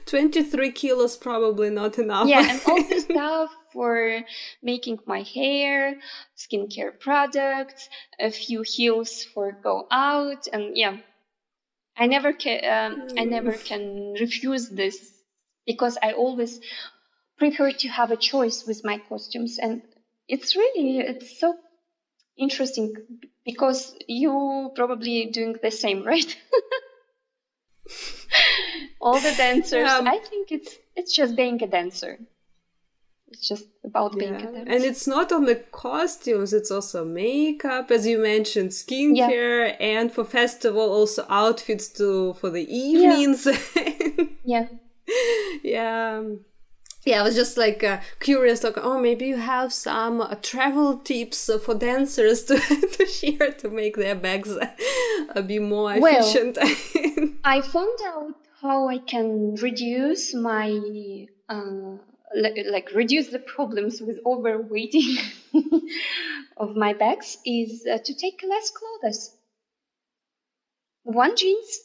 23 0.06 0.72
kilos 0.72 1.18
probably 1.18 1.70
not 1.70 1.98
enough. 1.98 2.28
Yeah, 2.28 2.52
and 2.52 2.62
all 2.68 2.84
the 2.84 3.00
stuff 3.00 3.50
for 3.74 4.22
making 4.62 5.00
my 5.06 5.24
hair, 5.24 5.96
skincare 6.38 6.98
products, 7.00 7.90
a 8.20 8.30
few 8.32 8.64
heels 8.66 9.24
for 9.34 9.52
go 9.52 9.88
out, 9.92 10.48
and 10.54 10.78
yeah, 10.78 10.98
I 12.02 12.08
never 12.08 12.34
can. 12.34 12.60
Um, 12.66 13.04
I 13.16 13.26
never 13.26 13.52
can 13.52 14.14
refuse 14.20 14.70
this 14.70 14.98
because 15.68 16.00
I 16.02 16.14
always 16.14 16.60
prefer 17.38 17.72
to 17.72 17.88
have 17.90 18.10
a 18.10 18.18
choice 18.18 18.66
with 18.66 18.84
my 18.84 18.98
costumes, 19.08 19.60
and 19.62 19.84
it's 20.28 20.56
really 20.56 20.98
it's 20.98 21.40
so 21.40 21.56
interesting 22.36 22.96
because 23.46 23.96
you 24.08 24.72
probably 24.76 25.28
doing 25.28 25.58
the 25.62 25.70
same, 25.70 26.02
right? 26.12 26.36
All 29.00 29.20
the 29.20 29.36
dancers, 29.38 29.86
yeah. 29.86 30.02
I 30.04 30.18
think 30.18 30.52
it's 30.52 30.76
it's 30.96 31.16
just 31.16 31.36
being 31.36 31.62
a 31.62 31.68
dancer. 31.68 32.18
It's 33.32 33.48
just 33.48 33.66
about 33.84 34.18
being 34.18 34.40
yeah. 34.40 34.64
And 34.68 34.84
it's 34.84 35.08
not 35.08 35.32
only 35.32 35.56
costumes, 35.72 36.54
it's 36.54 36.70
also 36.70 37.06
makeup, 37.06 37.90
as 37.90 38.06
you 38.06 38.20
mentioned, 38.20 38.72
skincare, 38.72 39.70
yeah. 39.70 39.76
and 39.80 40.12
for 40.12 40.26
festival 40.26 40.82
also 40.82 41.26
outfits 41.30 41.88
to 42.00 42.34
for 42.34 42.50
the 42.50 42.66
evenings. 42.74 43.48
yeah. 44.44 44.68
yeah 45.64 46.24
yeah, 47.04 47.22
I 47.22 47.24
was 47.24 47.36
just 47.36 47.58
like 47.58 47.84
uh, 47.84 48.00
curious, 48.20 48.64
like, 48.64 48.78
oh, 48.78 49.00
maybe 49.00 49.26
you 49.26 49.38
have 49.38 49.74
some 49.74 50.22
uh, 50.22 50.36
travel 50.42 50.98
tips 50.98 51.50
uh, 51.50 51.58
for 51.58 51.74
dancers 51.74 52.44
to, 52.44 52.60
to 52.98 53.06
share 53.08 53.52
to 53.54 53.70
make 53.70 53.96
their 53.96 54.16
bags 54.16 54.56
uh, 54.56 55.42
be 55.42 55.58
more 55.58 55.94
efficient. 55.96 56.58
Well, 56.62 57.30
I 57.44 57.62
found 57.62 58.00
out 58.06 58.36
how 58.62 58.88
I 58.88 59.00
can 59.00 59.56
reduce 59.56 60.36
my, 60.36 60.80
uh, 61.50 61.98
like, 62.36 62.90
reduce 62.94 63.28
the 63.28 63.40
problems 63.40 64.02
with 64.02 64.24
overweighting 64.24 65.18
of 66.58 66.76
my 66.76 66.94
bags 66.94 67.38
is 67.46 67.86
uh, 67.92 67.98
to 68.04 68.14
take 68.16 68.42
less 68.48 68.72
clothes. 68.72 69.36
One 71.04 71.36
jeans, 71.36 71.80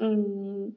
um, 0.00 0.74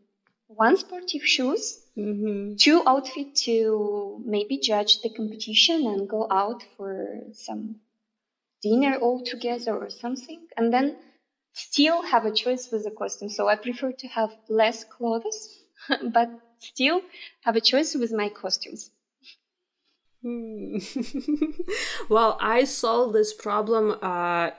one 0.47 0.77
sportive 0.77 1.25
shoes, 1.25 1.79
mm-hmm. 1.97 2.55
two 2.55 2.83
outfit 2.85 3.35
to 3.45 4.21
maybe 4.25 4.59
judge 4.59 5.01
the 5.01 5.09
competition 5.09 5.87
and 5.87 6.07
go 6.07 6.27
out 6.29 6.63
for 6.75 7.21
some 7.31 7.77
dinner 8.61 8.97
all 8.97 9.23
together 9.23 9.75
or 9.75 9.89
something, 9.89 10.45
and 10.57 10.73
then 10.73 10.95
still 11.53 12.01
have 12.01 12.25
a 12.25 12.33
choice 12.33 12.69
with 12.71 12.83
the 12.83 12.91
costume. 12.91 13.29
So 13.29 13.47
I 13.47 13.55
prefer 13.55 13.91
to 13.91 14.07
have 14.07 14.31
less 14.49 14.83
clothes, 14.83 15.63
but 16.13 16.29
still 16.63 17.01
have 17.41 17.55
a 17.55 17.61
choice 17.61 17.95
with 17.95 18.11
my 18.11 18.29
costumes. 18.29 18.91
Hmm. 20.21 20.77
well, 22.09 22.37
I 22.39 22.63
solved 22.63 23.13
this 23.13 23.33
problem 23.33 23.97
uh, 24.01 24.51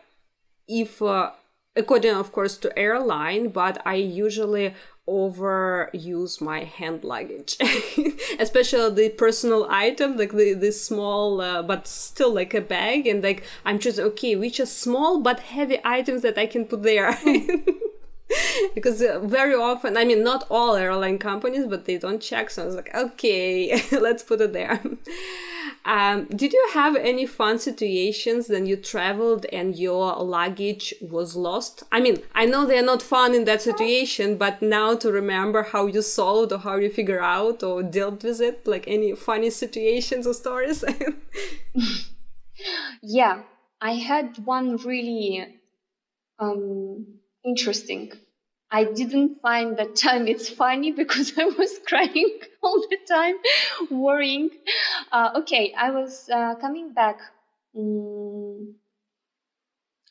if, 0.68 1.00
uh, 1.00 1.30
according, 1.74 2.14
of 2.14 2.32
course, 2.32 2.58
to 2.58 2.78
airline, 2.78 3.48
but 3.48 3.80
I 3.86 3.94
usually 3.94 4.74
overuse 5.06 6.40
my 6.40 6.64
hand 6.64 7.04
luggage 7.04 7.58
especially 8.38 8.94
the 8.94 9.10
personal 9.10 9.66
item 9.68 10.16
like 10.16 10.32
the, 10.32 10.54
the 10.54 10.72
small 10.72 11.42
uh, 11.42 11.62
but 11.62 11.86
still 11.86 12.32
like 12.32 12.54
a 12.54 12.60
bag 12.60 13.06
and 13.06 13.22
like 13.22 13.44
i'm 13.66 13.78
just 13.78 13.98
okay 13.98 14.34
which 14.34 14.58
are 14.58 14.64
small 14.64 15.20
but 15.20 15.40
heavy 15.40 15.78
items 15.84 16.22
that 16.22 16.38
i 16.38 16.46
can 16.46 16.64
put 16.64 16.82
there 16.82 17.18
because 18.74 19.02
uh, 19.02 19.20
very 19.20 19.54
often 19.54 19.96
i 19.96 20.04
mean 20.04 20.22
not 20.22 20.46
all 20.50 20.76
airline 20.76 21.18
companies 21.18 21.66
but 21.66 21.84
they 21.84 21.98
don't 21.98 22.20
check 22.20 22.50
so 22.50 22.62
i 22.62 22.66
was 22.66 22.74
like 22.74 22.94
okay 22.94 23.80
let's 23.92 24.22
put 24.22 24.40
it 24.40 24.52
there 24.52 24.80
um, 25.84 26.24
did 26.26 26.52
you 26.52 26.68
have 26.72 26.96
any 26.96 27.26
fun 27.26 27.58
situations 27.58 28.48
when 28.48 28.66
you 28.66 28.76
traveled 28.76 29.44
and 29.52 29.76
your 29.76 30.16
luggage 30.16 30.94
was 31.02 31.36
lost? 31.36 31.82
I 31.92 32.00
mean, 32.00 32.22
I 32.34 32.46
know 32.46 32.64
they're 32.64 32.82
not 32.82 33.02
fun 33.02 33.34
in 33.34 33.44
that 33.44 33.62
situation, 33.62 34.36
but 34.36 34.62
now 34.62 34.94
to 34.96 35.12
remember 35.12 35.62
how 35.62 35.86
you 35.86 36.00
solved 36.00 36.52
or 36.52 36.58
how 36.58 36.76
you 36.76 36.90
figure 36.90 37.20
out 37.20 37.62
or 37.62 37.82
dealt 37.82 38.24
with 38.24 38.40
it, 38.40 38.66
like 38.66 38.84
any 38.86 39.14
funny 39.14 39.50
situations 39.50 40.26
or 40.26 40.34
stories? 40.34 40.84
yeah, 43.02 43.42
I 43.80 43.94
had 43.94 44.38
one 44.44 44.76
really 44.78 45.60
um, 46.38 47.06
interesting. 47.44 48.12
I 48.74 48.82
didn't 48.84 49.40
find 49.40 49.76
that 49.78 49.94
time 49.94 50.26
it's 50.26 50.50
funny 50.50 50.90
because 50.90 51.32
I 51.38 51.44
was 51.44 51.78
crying 51.86 52.40
all 52.62 52.80
the 52.90 52.98
time, 53.08 53.36
worrying. 53.90 54.50
Uh, 55.12 55.30
okay, 55.36 55.72
I 55.78 55.90
was 55.90 56.28
uh, 56.28 56.56
coming 56.56 56.92
back. 56.92 57.20
Mm, 57.76 58.74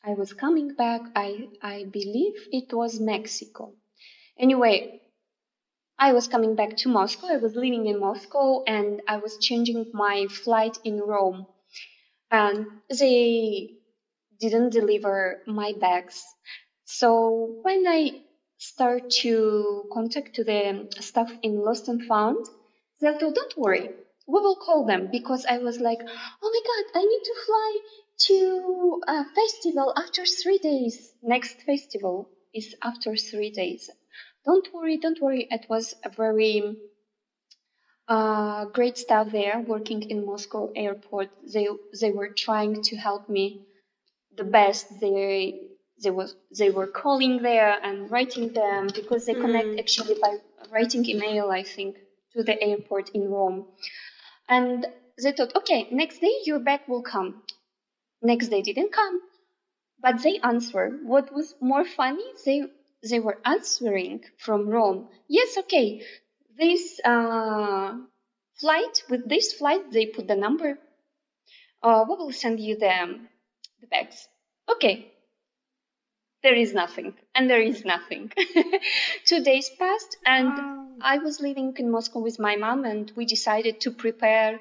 I 0.05 0.13
was 0.13 0.31
coming 0.31 0.75
back. 0.75 1.01
I 1.13 1.49
I 1.61 1.83
believe 1.99 2.35
it 2.51 2.71
was 2.71 3.01
Mexico. 3.01 3.73
Anyway, 4.39 5.01
I 5.99 6.13
was 6.13 6.27
coming 6.29 6.55
back 6.55 6.77
to 6.77 6.89
Moscow. 6.89 7.27
I 7.27 7.37
was 7.37 7.55
living 7.55 7.87
in 7.87 7.99
Moscow 7.99 8.63
and 8.63 9.01
I 9.07 9.17
was 9.17 9.37
changing 9.39 9.91
my 9.93 10.27
flight 10.27 10.77
in 10.85 10.99
Rome. 10.99 11.47
And 12.31 12.67
they 12.89 13.71
didn't 14.39 14.71
deliver 14.71 15.41
my 15.47 15.73
bags. 15.79 16.23
So 16.85 17.59
when 17.63 17.85
I 17.87 18.21
start 18.63 19.09
to 19.09 19.83
contact 19.91 20.35
to 20.35 20.43
the 20.43 20.87
staff 20.99 21.31
in 21.41 21.59
Lost 21.65 21.89
and 21.89 22.01
Found, 22.05 22.45
they 23.01 23.17
told, 23.17 23.35
don't 23.35 23.57
worry, 23.57 23.89
we 24.27 24.39
will 24.39 24.55
call 24.55 24.85
them 24.85 25.09
because 25.11 25.45
I 25.45 25.57
was 25.57 25.79
like, 25.79 25.99
oh 26.43 26.49
my 26.55 26.61
God, 26.69 26.99
I 26.99 27.03
need 27.03 27.23
to 27.29 27.35
fly 27.45 27.77
to 28.27 29.01
a 29.07 29.25
festival 29.35 29.93
after 29.97 30.25
three 30.25 30.59
days. 30.59 31.13
Next 31.21 31.61
festival 31.63 32.29
is 32.53 32.73
after 32.81 33.15
three 33.17 33.51
days. 33.51 33.89
Don't 34.45 34.67
worry, 34.73 34.97
don't 34.97 35.21
worry. 35.21 35.47
It 35.51 35.65
was 35.69 35.95
a 36.05 36.09
very 36.09 36.77
uh, 38.07 38.65
great 38.65 38.97
staff 38.97 39.31
there 39.31 39.59
working 39.67 40.09
in 40.09 40.25
Moscow 40.25 40.71
airport. 40.75 41.29
They 41.53 41.67
they 41.99 42.11
were 42.11 42.29
trying 42.29 42.81
to 42.83 42.95
help 42.95 43.29
me 43.29 43.65
the 44.35 44.43
best. 44.43 44.87
They 45.01 45.72
they 46.01 46.09
was 46.09 46.35
they 46.57 46.69
were 46.69 46.87
calling 46.87 47.41
there 47.41 47.77
and 47.81 48.09
writing 48.09 48.53
them 48.53 48.87
because 48.93 49.25
they 49.25 49.33
connect 49.33 49.67
mm. 49.67 49.79
actually 49.79 50.15
by 50.21 50.37
writing 50.71 51.07
email. 51.07 51.49
I 51.49 51.63
think 51.63 51.97
to 52.33 52.43
the 52.43 52.61
airport 52.61 53.09
in 53.09 53.29
Rome, 53.29 53.65
and 54.49 54.85
they 55.21 55.31
thought, 55.31 55.55
okay, 55.55 55.87
next 55.91 56.19
day 56.19 56.33
your 56.45 56.59
bag 56.59 56.81
will 56.87 57.03
come. 57.03 57.43
Next 58.21 58.47
day 58.47 58.61
didn't 58.61 58.91
come, 58.91 59.21
but 60.01 60.23
they 60.23 60.39
answered. 60.39 61.01
What 61.03 61.33
was 61.33 61.55
more 61.61 61.85
funny, 61.85 62.25
they 62.45 62.63
they 63.09 63.19
were 63.19 63.39
answering 63.45 64.23
from 64.37 64.69
Rome, 64.69 65.09
yes, 65.27 65.57
okay, 65.57 66.01
this 66.57 66.99
uh, 67.03 67.97
flight, 68.59 69.03
with 69.09 69.27
this 69.27 69.53
flight, 69.53 69.91
they 69.91 70.05
put 70.05 70.27
the 70.27 70.35
number. 70.35 70.77
Uh, 71.81 72.05
we 72.07 72.15
will 72.15 72.31
send 72.31 72.59
you 72.59 72.77
the, 72.77 73.19
the 73.81 73.87
bags. 73.87 74.27
Okay. 74.71 75.12
There 76.43 76.55
is 76.55 76.73
nothing, 76.73 77.13
and 77.33 77.49
there 77.49 77.61
is 77.61 77.85
nothing. 77.85 78.31
Two 79.25 79.41
days 79.43 79.69
passed, 79.79 80.17
and 80.25 80.49
wow. 80.49 80.87
I 81.01 81.17
was 81.17 81.39
living 81.39 81.73
in 81.77 81.89
Moscow 81.89 82.19
with 82.19 82.37
my 82.37 82.57
mom, 82.57 82.83
and 82.83 83.11
we 83.15 83.25
decided 83.25 83.79
to 83.81 83.91
prepare 83.91 84.59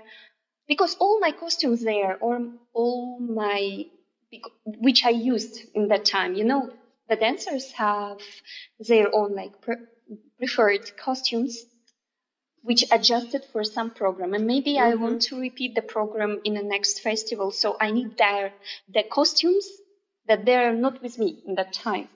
because 0.69 0.97
all 1.01 1.19
my 1.19 1.33
costumes 1.33 1.83
there, 1.83 2.19
or 2.21 2.41
all 2.73 3.19
my 3.19 3.87
which 4.65 5.05
I 5.05 5.11
used 5.11 5.59
in 5.75 5.89
that 5.89 6.05
time, 6.05 6.35
you 6.35 6.45
know, 6.45 6.71
the 7.09 7.17
dancers 7.17 7.73
have 7.73 8.21
their 8.79 9.15
own 9.15 9.35
like 9.35 9.61
pre- 9.61 9.87
preferred 10.39 10.97
costumes 10.97 11.67
which 12.63 12.85
adjusted 12.93 13.45
for 13.53 13.65
some 13.65 13.91
program 13.91 14.35
and 14.35 14.47
maybe 14.47 14.75
mm-hmm. 14.75 14.93
i 14.93 14.95
want 14.95 15.21
to 15.21 15.39
repeat 15.39 15.75
the 15.75 15.83
program 15.83 16.41
in 16.45 16.55
the 16.55 16.63
next 16.63 17.01
festival 17.01 17.51
so 17.51 17.77
i 17.81 17.91
need 17.91 18.17
their 18.17 18.53
the 18.95 19.03
costumes 19.03 19.67
that 20.27 20.45
they're 20.45 20.75
not 20.75 21.03
with 21.03 21.19
me 21.19 21.43
in 21.47 21.55
that 21.55 21.73
time 21.73 22.09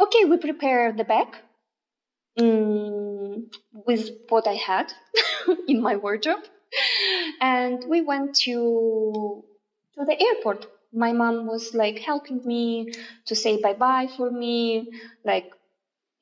okay 0.00 0.24
we 0.24 0.36
prepare 0.36 0.92
the 0.92 1.04
bag 1.04 1.28
um, 2.38 3.50
with 3.86 4.10
what 4.28 4.46
i 4.46 4.54
had 4.54 4.92
in 5.68 5.80
my 5.80 5.96
wardrobe 5.96 6.44
and 7.40 7.84
we 7.88 8.00
went 8.00 8.34
to 8.34 9.44
to 9.94 10.04
the 10.04 10.20
airport 10.20 10.66
my 10.92 11.12
mom 11.12 11.46
was 11.46 11.74
like 11.74 11.98
helping 11.98 12.40
me 12.44 12.92
to 13.26 13.34
say 13.34 13.60
bye 13.60 13.74
bye 13.74 14.08
for 14.16 14.30
me, 14.30 14.88
like. 15.24 15.50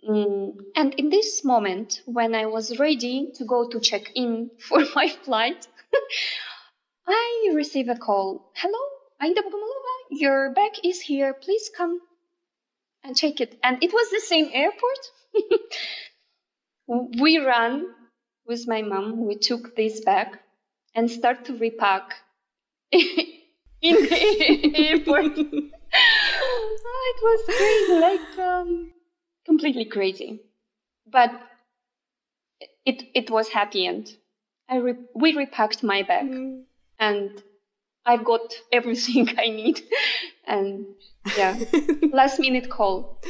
Mm, 0.06 0.52
and 0.76 0.92
in 0.94 1.08
this 1.08 1.42
moment, 1.44 2.02
when 2.04 2.34
I 2.34 2.44
was 2.44 2.78
ready 2.78 3.32
to 3.36 3.44
go 3.46 3.66
to 3.70 3.80
check 3.80 4.12
in 4.14 4.50
for 4.58 4.80
my 4.94 5.08
flight, 5.08 5.66
I 7.08 7.52
receive 7.54 7.88
a 7.88 7.94
call. 7.96 8.50
Hello, 8.54 8.78
Aida 9.22 9.40
Bogomolova, 9.40 9.83
your 10.10 10.52
bag 10.52 10.72
is 10.82 11.00
here. 11.00 11.34
Please 11.34 11.70
come 11.76 12.00
and 13.02 13.16
take 13.16 13.40
it. 13.40 13.58
And 13.62 13.82
it 13.82 13.92
was 13.92 14.10
the 14.10 14.20
same 14.20 14.50
airport. 14.52 14.98
we 17.20 17.38
ran 17.38 17.86
with 18.46 18.66
my 18.66 18.82
mom. 18.82 19.26
We 19.26 19.36
took 19.36 19.76
this 19.76 20.00
bag 20.00 20.38
and 20.94 21.10
start 21.10 21.44
to 21.46 21.56
repack 21.56 22.14
in 22.92 23.06
the 23.82 24.72
airport. 24.74 25.38
oh, 25.96 27.12
it 27.12 27.22
was 27.22 27.40
crazy, 27.46 28.00
like 28.00 28.38
um, 28.38 28.92
completely 29.46 29.84
crazy. 29.84 30.40
But 31.06 31.30
it 32.84 33.02
it 33.14 33.30
was 33.30 33.48
happy 33.48 33.86
end. 33.86 34.16
I 34.68 34.76
re- 34.76 35.06
we 35.14 35.36
repacked 35.36 35.82
my 35.82 36.02
bag 36.02 36.26
mm. 36.26 36.62
and 36.98 37.42
I've 38.06 38.24
got 38.24 38.54
everything 38.72 39.28
I 39.38 39.48
need. 39.48 39.80
and 40.46 40.86
yeah, 41.36 41.58
last 42.12 42.38
minute 42.38 42.70
call. 42.70 43.20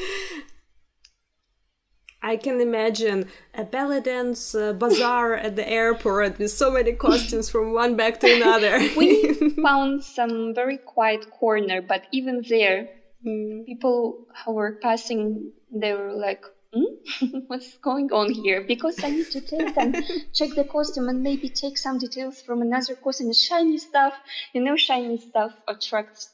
I 2.25 2.39
can 2.39 2.59
imagine 2.59 3.29
a 3.53 3.65
belly 3.65 4.01
dance 4.01 4.55
uh, 4.55 4.73
bazaar 4.73 5.35
at 5.35 5.57
the 5.57 5.69
airport 5.69 6.39
with 6.39 6.51
so 6.53 6.71
many 6.71 6.95
costumes 6.95 7.51
from 7.51 7.75
one 7.75 7.97
bag 7.97 8.19
to 8.21 8.35
another. 8.35 8.79
we 8.97 9.51
found 9.63 10.03
some 10.03 10.55
very 10.55 10.79
quiet 10.79 11.31
corner, 11.31 11.83
but 11.83 12.05
even 12.13 12.43
there, 12.49 12.89
mm. 13.27 13.67
people 13.67 14.27
who 14.45 14.53
were 14.55 14.79
passing, 14.81 15.53
they 15.71 15.93
were 15.93 16.15
like, 16.15 16.43
hmm? 16.75 17.39
what's 17.47 17.77
going 17.79 18.13
on 18.13 18.33
here? 18.33 18.63
Because 18.63 19.03
I 19.05 19.11
need 19.11 19.31
to 19.31 19.41
take 19.41 19.77
and 19.77 19.95
check 20.35 20.51
the 20.55 20.65
costume 20.65 21.09
and 21.09 21.23
maybe 21.23 21.49
take 21.49 21.79
some 21.79 21.99
details 21.99 22.43
from 22.43 22.63
another 22.63 22.97
costume. 22.97 23.33
Shiny 23.33 23.79
stuff, 23.79 24.15
you 24.53 24.63
know, 24.63 24.77
shiny 24.77 25.19
stuff 25.19 25.53
attracts 25.69 26.31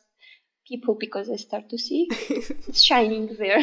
people 0.66 0.94
because 0.94 1.29
they 1.29 1.37
start 1.37 1.68
to 1.68 1.76
see 1.76 2.07
it's 2.68 2.81
shining 2.81 3.35
there 3.40 3.61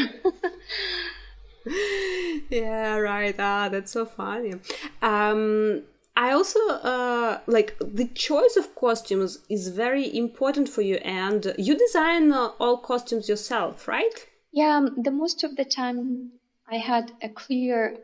yeah, 2.50 2.98
right. 2.98 3.36
Ah, 3.40 3.70
that's 3.70 3.92
so 3.92 4.06
funny. 4.06 4.56
Um, 5.02 5.84
I 6.16 6.32
also 6.32 6.60
uh, 6.70 7.40
like 7.48 7.78
the 7.80 8.06
choice 8.06 8.56
of 8.58 8.76
costumes 8.76 9.40
is 9.50 9.70
very 9.70 10.16
important 10.18 10.70
for 10.70 10.82
you, 10.82 10.96
and 10.98 11.54
you 11.58 11.78
design 11.78 12.32
uh, 12.32 12.52
all 12.60 12.78
costumes 12.78 13.30
yourself, 13.30 13.88
right? 13.88 14.28
Yeah, 14.52 14.88
the 14.98 15.12
most 15.12 15.44
of 15.44 15.56
the 15.56 15.66
time 15.66 16.32
I 16.69 16.77
had 16.77 17.12
a 17.21 17.30
clear, 17.30 17.97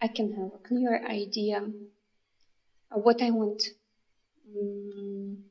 I 0.00 0.08
can 0.08 0.32
have 0.34 0.52
a 0.54 0.68
clear 0.68 1.04
idea 1.06 1.62
of 2.90 3.02
what 3.04 3.22
I 3.22 3.30
want. 3.30 3.62
Mm. 4.48 5.42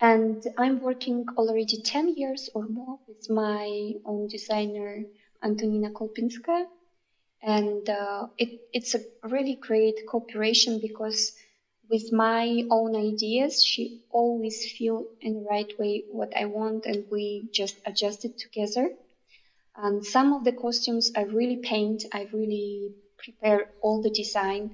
And 0.00 0.42
I'm 0.58 0.80
working 0.80 1.26
already 1.36 1.82
10 1.82 2.14
years 2.16 2.48
or 2.54 2.66
more 2.68 2.98
with 3.06 3.28
my 3.30 3.94
own 4.04 4.28
designer 4.28 5.04
Antonina 5.42 5.90
Kolpinska. 5.90 6.66
And 7.42 7.88
uh, 7.88 8.26
it, 8.38 8.60
it's 8.72 8.94
a 8.94 9.00
really 9.22 9.56
great 9.56 10.06
cooperation 10.08 10.80
because 10.80 11.32
with 11.90 12.12
my 12.12 12.62
own 12.70 12.96
ideas, 12.96 13.62
she 13.62 14.00
always 14.10 14.72
feel 14.72 15.04
in 15.20 15.34
the 15.34 15.48
right 15.50 15.70
way 15.78 16.04
what 16.10 16.32
I 16.36 16.46
want, 16.46 16.86
and 16.86 17.04
we 17.10 17.48
just 17.52 17.76
adjust 17.84 18.24
it 18.24 18.38
together. 18.38 18.90
And 19.76 20.04
some 20.04 20.32
of 20.32 20.44
the 20.44 20.52
costumes 20.52 21.10
I 21.16 21.22
really 21.22 21.56
paint, 21.56 22.04
I 22.12 22.28
really 22.32 22.94
prepare 23.18 23.66
all 23.82 24.02
the 24.02 24.10
design. 24.10 24.70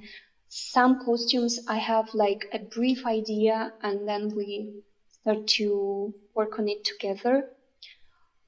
Some 0.48 1.04
costumes 1.04 1.58
I 1.68 1.78
have 1.78 2.14
like 2.14 2.46
a 2.52 2.58
brief 2.58 3.06
idea, 3.06 3.72
and 3.82 4.08
then 4.08 4.34
we 4.34 4.82
start 5.10 5.46
to 5.58 6.14
work 6.34 6.58
on 6.58 6.68
it 6.68 6.84
together. 6.84 7.44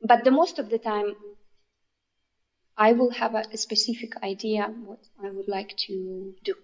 But 0.02 0.24
the 0.24 0.30
most 0.30 0.58
of 0.58 0.70
the 0.70 0.78
time, 0.78 1.14
I 2.76 2.92
will 2.92 3.10
have 3.10 3.34
a, 3.34 3.44
a 3.52 3.56
specific 3.56 4.12
idea 4.22 4.66
what 4.66 5.00
I 5.22 5.30
would 5.30 5.48
like 5.48 5.76
to 5.86 6.34
do. 6.42 6.54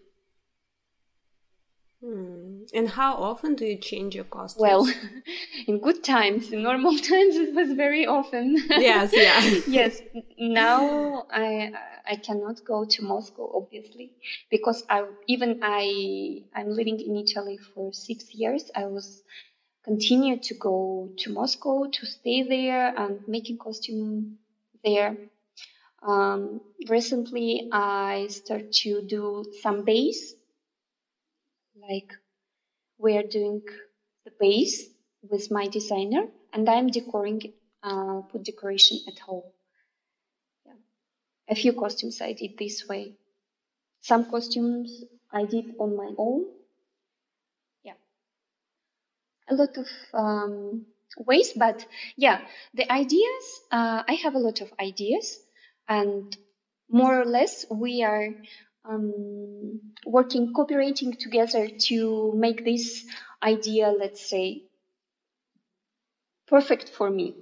Hmm. 2.06 2.62
And 2.72 2.88
how 2.88 3.14
often 3.14 3.56
do 3.56 3.64
you 3.64 3.78
change 3.78 4.14
your 4.14 4.24
costumes? 4.24 4.60
Well, 4.60 4.86
in 5.66 5.80
good 5.80 6.04
times, 6.04 6.52
in 6.52 6.62
normal 6.62 6.96
times, 7.12 7.34
it 7.34 7.52
was 7.52 7.72
very 7.72 8.06
often. 8.06 8.56
Yes, 8.68 9.10
yeah. 9.26 9.40
yes. 9.66 10.00
Now 10.38 11.26
I 11.30 11.72
I 12.08 12.16
cannot 12.16 12.64
go 12.64 12.84
to 12.84 13.02
Moscow, 13.02 13.50
obviously, 13.54 14.12
because 14.50 14.84
I 14.88 15.04
even 15.26 15.58
I 15.62 16.44
I'm 16.54 16.70
living 16.70 17.00
in 17.00 17.16
Italy 17.16 17.58
for 17.74 17.92
six 17.92 18.32
years. 18.32 18.70
I 18.76 18.84
was 18.86 19.24
continued 19.82 20.44
to 20.44 20.54
go 20.54 21.10
to 21.18 21.32
Moscow 21.32 21.88
to 21.90 22.06
stay 22.06 22.44
there 22.44 22.94
and 22.96 23.26
making 23.26 23.58
costume 23.58 24.38
there 24.84 25.16
Um, 26.02 26.60
recently, 26.88 27.68
I 27.72 28.28
start 28.30 28.70
to 28.84 29.02
do 29.02 29.44
some 29.62 29.84
bass, 29.84 30.34
like 31.88 32.12
we 32.98 33.16
are 33.16 33.22
doing 33.22 33.62
the 34.24 34.32
base 34.40 34.88
with 35.22 35.50
my 35.50 35.68
designer, 35.68 36.26
and 36.52 36.68
I'm 36.68 36.88
decorating, 36.88 37.52
uh, 37.82 38.22
put 38.30 38.44
decoration 38.44 38.98
at 39.08 39.18
home. 39.18 39.42
Yeah. 40.64 40.72
A 41.48 41.54
few 41.54 41.72
costumes 41.72 42.20
I 42.20 42.32
did 42.32 42.58
this 42.58 42.86
way. 42.88 43.14
Some 44.00 44.30
costumes 44.30 45.04
I 45.32 45.44
did 45.44 45.74
on 45.78 45.96
my 45.96 46.10
own. 46.16 46.46
Yeah. 47.82 47.98
A 49.48 49.54
lot 49.54 49.76
of 49.76 49.86
um, 50.14 50.86
ways, 51.18 51.52
but 51.56 51.86
yeah, 52.16 52.40
the 52.74 52.90
ideas, 52.90 53.44
uh, 53.70 54.02
I 54.06 54.14
have 54.22 54.34
a 54.34 54.38
lot 54.38 54.60
of 54.60 54.72
ideas, 54.80 55.38
and 55.88 56.36
more 56.88 57.20
or 57.20 57.24
less 57.24 57.66
we 57.70 58.02
are 58.02 58.28
um, 58.88 59.80
working, 60.06 60.52
cooperating 60.52 61.12
together 61.14 61.68
to 61.68 62.32
make 62.36 62.64
this 62.64 63.04
idea, 63.42 63.92
let's 63.98 64.28
say, 64.28 64.62
perfect 66.46 66.88
for 66.88 67.10
me. 67.10 67.34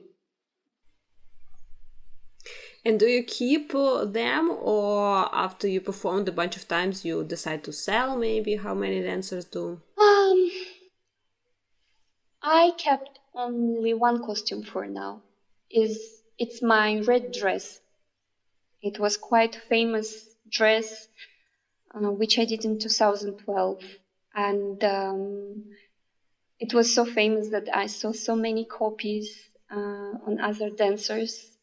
And 2.86 3.00
do 3.00 3.06
you 3.06 3.22
keep 3.24 3.72
them, 3.72 4.50
or 4.60 5.34
after 5.34 5.66
you 5.66 5.80
performed 5.80 6.28
a 6.28 6.32
bunch 6.32 6.56
of 6.56 6.68
times, 6.68 7.04
you 7.04 7.24
decide 7.24 7.64
to 7.64 7.72
sell? 7.72 8.18
Maybe 8.18 8.56
how 8.56 8.74
many 8.74 9.00
dancers 9.00 9.46
do? 9.46 9.80
Um, 9.98 10.50
I 12.42 12.72
kept 12.76 13.20
only 13.34 13.94
one 13.94 14.22
costume 14.22 14.62
for 14.62 14.86
now. 14.86 15.22
Is 15.70 15.98
it's 16.38 16.60
my 16.60 17.00
red 17.00 17.32
dress. 17.32 17.80
It 18.82 18.98
was 18.98 19.16
quite 19.16 19.54
famous 19.54 20.36
dress, 20.50 21.08
uh, 21.94 22.10
which 22.10 22.38
I 22.38 22.44
did 22.44 22.64
in 22.64 22.78
2012, 22.78 23.82
and 24.34 24.82
um, 24.84 25.64
it 26.58 26.72
was 26.74 26.94
so 26.94 27.04
famous 27.04 27.48
that 27.50 27.68
I 27.72 27.86
saw 27.86 28.12
so 28.12 28.34
many 28.36 28.64
copies 28.64 29.50
uh, 29.70 30.12
on 30.26 30.40
other 30.40 30.70
dancers 30.70 31.58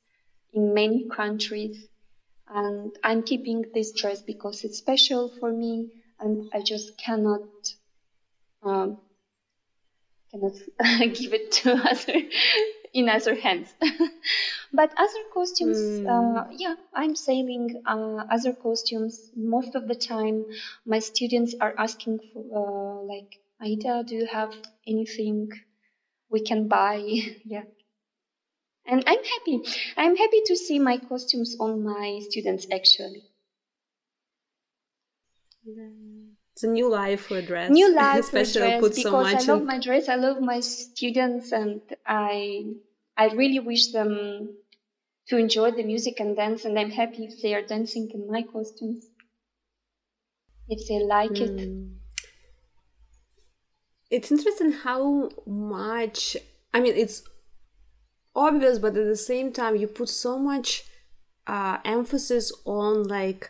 in 0.53 0.73
many 0.73 1.07
countries. 1.09 1.87
And 2.47 2.91
I'm 3.03 3.23
keeping 3.23 3.65
this 3.73 3.93
dress 3.93 4.21
because 4.21 4.63
it's 4.63 4.77
special 4.77 5.31
for 5.39 5.51
me 5.51 5.89
and 6.19 6.49
I 6.53 6.61
just 6.61 6.97
cannot, 6.97 7.41
um, 8.63 8.97
cannot 10.31 10.53
give 11.15 11.33
it 11.33 11.51
to 11.53 11.73
other, 11.89 12.21
in 12.93 13.09
other 13.09 13.35
hands. 13.35 13.75
but 14.73 14.91
other 14.97 15.23
costumes, 15.33 16.01
mm. 16.01 16.05
uh, 16.07 16.45
yeah, 16.51 16.75
I'm 16.93 17.15
selling 17.15 17.69
uh, 17.85 18.23
other 18.29 18.53
costumes. 18.53 19.29
Most 19.35 19.75
of 19.75 19.87
the 19.87 19.95
time, 19.95 20.45
my 20.85 20.99
students 20.99 21.55
are 21.59 21.73
asking 21.77 22.19
for, 22.33 22.43
uh, 22.61 23.03
like, 23.03 23.39
Aida, 23.61 24.03
do 24.05 24.15
you 24.15 24.25
have 24.27 24.53
anything 24.87 25.49
we 26.29 26.41
can 26.41 26.67
buy? 26.67 26.97
yeah, 27.45 27.63
and 28.85 29.03
I'm 29.07 29.23
happy. 29.23 29.61
I'm 29.97 30.15
happy 30.15 30.41
to 30.45 30.55
see 30.55 30.77
my 30.79 30.97
costumes 30.97 31.55
on 31.59 31.83
my 31.83 32.19
students 32.29 32.67
actually. 32.71 33.23
It's 36.61 36.69
a 36.69 36.71
new 36.71 36.89
life 36.91 37.21
for 37.21 37.37
a 37.37 37.41
dress. 37.41 37.71
New 37.71 37.91
life 37.95 38.19
Especially 38.19 38.73
for 38.73 38.89
dress 38.89 38.95
because 38.97 39.01
so 39.01 39.15
I 39.15 39.53
love 39.53 39.61
in... 39.61 39.65
my 39.65 39.79
dress. 39.79 40.07
I 40.07 40.15
love 40.15 40.39
my 40.41 40.59
students, 40.59 41.51
and 41.51 41.81
I 42.05 42.65
I 43.17 43.33
really 43.33 43.57
wish 43.59 43.91
them 43.91 44.53
to 45.29 45.37
enjoy 45.37 45.71
the 45.71 45.81
music 45.81 46.19
and 46.19 46.35
dance. 46.35 46.63
And 46.63 46.77
I'm 46.77 46.91
happy 46.91 47.25
if 47.25 47.41
they 47.41 47.55
are 47.55 47.63
dancing 47.63 48.11
in 48.13 48.29
my 48.29 48.43
costumes, 48.43 49.07
if 50.69 50.87
they 50.87 51.03
like 51.03 51.31
mm. 51.31 51.41
it. 51.41 51.65
Hmm. 51.65 51.87
It's 54.11 54.29
interesting 54.29 54.71
how 54.71 55.29
much. 55.47 56.37
I 56.75 56.79
mean, 56.79 56.93
it's 56.95 57.23
obvious 58.35 58.77
but 58.77 58.95
at 58.95 59.07
the 59.07 59.17
same 59.17 59.51
time 59.51 59.75
you 59.75 59.87
put 59.87 60.07
so 60.07 60.37
much 60.37 60.85
uh, 61.47 61.79
emphasis 61.83 62.51
on 62.65 63.03
like 63.03 63.49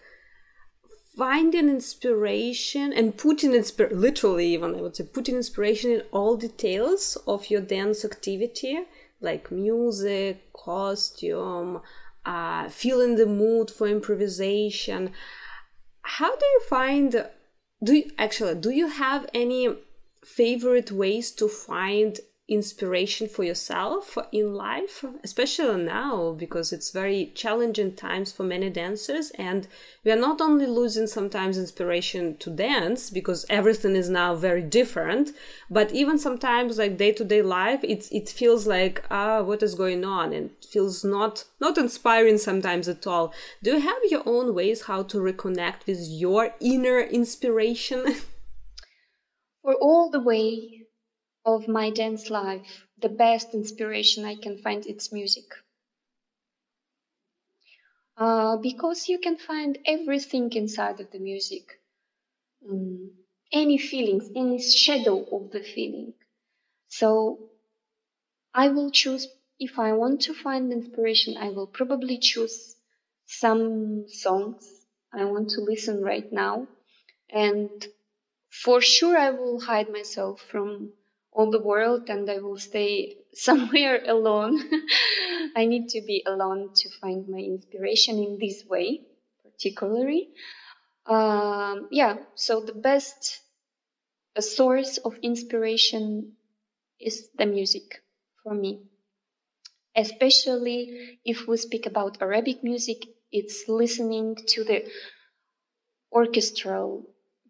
finding 1.18 1.70
inspiration 1.70 2.94
and 2.94 3.18
putting 3.18 3.52
inspir 3.52 3.92
literally 3.92 4.54
even 4.54 4.76
i 4.76 4.82
would 4.82 4.96
say 4.96 5.04
putting 5.04 5.36
inspiration 5.36 5.92
in 5.92 6.02
all 6.12 6.38
details 6.38 7.18
of 7.28 7.50
your 7.50 7.62
dance 7.62 8.06
activity 8.06 8.80
like 9.20 9.52
music 9.52 10.52
costume 10.54 11.82
uh, 12.26 12.70
feeling 12.70 13.16
the 13.16 13.26
mood 13.26 13.72
for 13.72 13.88
improvisation. 13.88 15.12
How 16.04 16.36
do 16.36 16.46
you 16.46 16.62
find 16.70 17.28
do 17.84 17.94
you 17.94 18.12
actually 18.18 18.56
do 18.56 18.70
you 18.70 18.88
have 18.88 19.28
any 19.34 19.76
favorite 20.24 20.92
ways 20.92 21.32
to 21.32 21.48
find 21.48 22.20
inspiration 22.52 23.30
for 23.30 23.46
yourself 23.46 24.18
in 24.34 24.54
life, 24.54 25.06
especially 25.24 25.84
now 25.84 26.34
because 26.34 26.74
it's 26.74 26.92
very 26.92 27.32
challenging 27.34 27.94
times 27.94 28.34
for 28.34 28.44
many 28.44 28.70
dancers. 28.70 29.32
And 29.32 29.70
we 30.04 30.12
are 30.12 30.18
not 30.18 30.42
only 30.42 30.68
losing 30.68 31.08
sometimes 31.08 31.58
inspiration 31.58 32.36
to 32.38 32.50
dance 32.50 33.10
because 33.10 33.46
everything 33.50 33.96
is 33.96 34.10
now 34.10 34.36
very 34.36 34.62
different, 34.62 35.32
but 35.70 35.94
even 35.94 36.20
sometimes 36.20 36.78
like 36.78 36.98
day 36.98 37.14
to 37.14 37.24
day 37.24 37.42
life, 37.42 37.80
it's 37.84 38.12
it 38.12 38.28
feels 38.28 38.68
like 38.68 39.06
ah, 39.10 39.42
what 39.42 39.64
is 39.64 39.74
going 39.74 40.04
on, 40.04 40.34
and 40.34 40.50
feels 40.70 41.06
not 41.06 41.46
not 41.62 41.78
inspiring 41.78 42.38
sometimes 42.38 42.90
at 42.90 43.08
all. 43.08 43.34
Do 43.64 43.72
you 43.72 43.80
have 43.80 44.04
your 44.10 44.24
own 44.26 44.54
ways 44.54 44.84
how 44.84 45.04
to 45.04 45.18
reconnect 45.20 45.88
with 45.88 46.00
your 46.02 46.54
inner 46.60 47.00
inspiration? 47.00 48.16
For 49.62 49.76
all 49.76 50.10
the 50.10 50.20
way 50.20 50.81
of 51.46 51.68
my 51.68 51.90
dance 51.90 52.30
life, 52.30 52.86
the 53.00 53.10
best 53.10 53.54
inspiration 53.54 54.26
I 54.26 54.36
can 54.36 54.58
find 54.58 54.86
it's 54.86 55.12
music. 55.12 55.46
Uh, 58.18 58.58
because 58.58 59.10
you 59.10 59.18
can 59.18 59.38
find 59.38 59.80
everything 59.86 60.52
inside 60.54 61.00
of 61.00 61.12
the 61.12 61.20
music. 61.20 61.82
Um, 62.70 63.12
any 63.52 63.78
feelings, 63.78 64.30
any 64.36 64.62
shadow 64.62 65.26
of 65.36 65.52
the 65.52 65.62
feeling. 65.62 66.14
So 66.88 67.50
I 68.54 68.68
will 68.70 68.92
choose, 68.92 69.28
if 69.60 69.80
I 69.80 69.94
want 69.94 70.22
to 70.22 70.34
find 70.34 70.72
inspiration, 70.72 71.38
I 71.38 71.50
will 71.50 71.68
probably 71.68 72.18
choose 72.18 72.76
some 73.26 74.08
songs 74.08 74.86
I 75.14 75.26
want 75.26 75.50
to 75.52 75.62
listen 75.62 76.02
right 76.02 76.32
now. 76.32 76.68
And 77.30 77.70
for 78.50 78.82
sure, 78.82 79.18
I 79.18 79.32
will 79.32 79.62
hide 79.62 79.90
myself 79.92 80.42
from 80.42 80.92
all 81.32 81.50
the 81.50 81.62
world 81.62 82.10
and 82.10 82.30
I 82.30 82.40
will 82.40 82.58
stay 82.58 83.18
somewhere 83.34 84.04
alone. 84.06 84.60
I 85.56 85.66
need 85.66 85.90
to 85.90 86.02
be 86.02 86.24
alone 86.26 86.70
to 86.76 86.90
find 87.02 87.28
my 87.28 87.40
inspiration 87.40 88.18
in 88.18 88.38
this 88.40 88.66
way, 88.66 89.02
particularly. 89.44 90.30
Um, 91.06 91.88
yeah, 91.92 92.18
so 92.36 92.62
the 92.62 92.74
best 92.74 93.42
source 94.40 94.98
of 94.98 95.16
inspiration 95.22 96.34
is 97.00 97.30
the 97.38 97.46
music 97.46 98.02
for 98.44 98.54
me. 98.54 98.82
Especially 99.96 101.20
if 101.26 101.48
we 101.48 101.58
speak 101.58 101.86
about 101.86 102.22
Arabic 102.22 102.64
music, 102.64 103.06
it's 103.32 103.66
listening 103.68 104.38
to 104.48 104.64
the 104.64 104.86
orchestral 106.12 107.04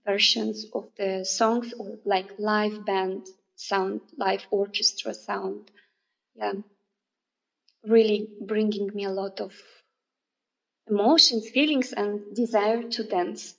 versions 0.06 0.66
of 0.74 0.88
the 0.98 1.24
songs 1.24 1.74
or 1.78 1.98
like 2.06 2.32
live 2.40 2.86
band 2.86 3.28
sound, 3.62 4.02
live 4.18 4.46
orchestra 4.52 5.14
sound. 5.14 5.72
Yeah, 6.36 6.54
really 7.84 8.28
bringing 8.42 8.88
me 8.96 9.04
a 9.04 9.12
lot 9.12 9.40
of 9.40 9.54
emotions, 10.88 11.50
feelings, 11.50 11.92
and 11.92 12.36
desire 12.36 12.84
to 12.84 13.04
dance. 13.04 13.56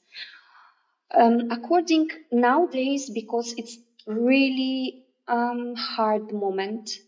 Um, 1.14 1.48
according 1.52 2.10
nowadays, 2.32 3.08
because 3.08 3.54
it's 3.56 3.78
really 4.06 5.04
um, 5.28 5.74
hard 5.76 6.32
moment 6.32 6.98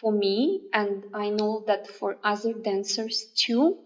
for 0.00 0.12
me, 0.12 0.68
and 0.74 1.06
I 1.14 1.30
know 1.30 1.64
that 1.66 1.86
for 1.86 2.18
other 2.22 2.52
dancers 2.52 3.32
too. 3.34 3.78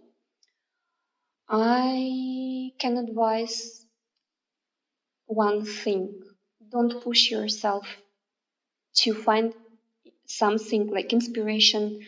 I 1.48 2.70
can 2.78 2.96
advise 2.98 3.84
one 5.28 5.64
thing: 5.64 6.20
don't 6.70 7.00
push 7.00 7.30
yourself 7.30 7.86
to 8.97 9.14
find 9.14 9.55
something 10.26 10.88
like 10.88 11.12
inspiration 11.12 12.01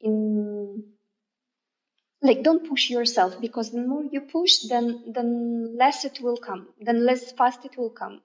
in 0.00 0.84
like 2.20 2.42
don't 2.42 2.68
push 2.68 2.90
yourself 2.90 3.40
because 3.40 3.70
the 3.70 3.80
more 3.80 4.04
you 4.04 4.20
push 4.20 4.58
then 4.68 5.12
then 5.14 5.76
less 5.76 6.04
it 6.04 6.20
will 6.20 6.36
come 6.36 6.68
then 6.80 7.04
less 7.04 7.32
fast 7.32 7.64
it 7.64 7.76
will 7.76 7.90
come 7.90 8.20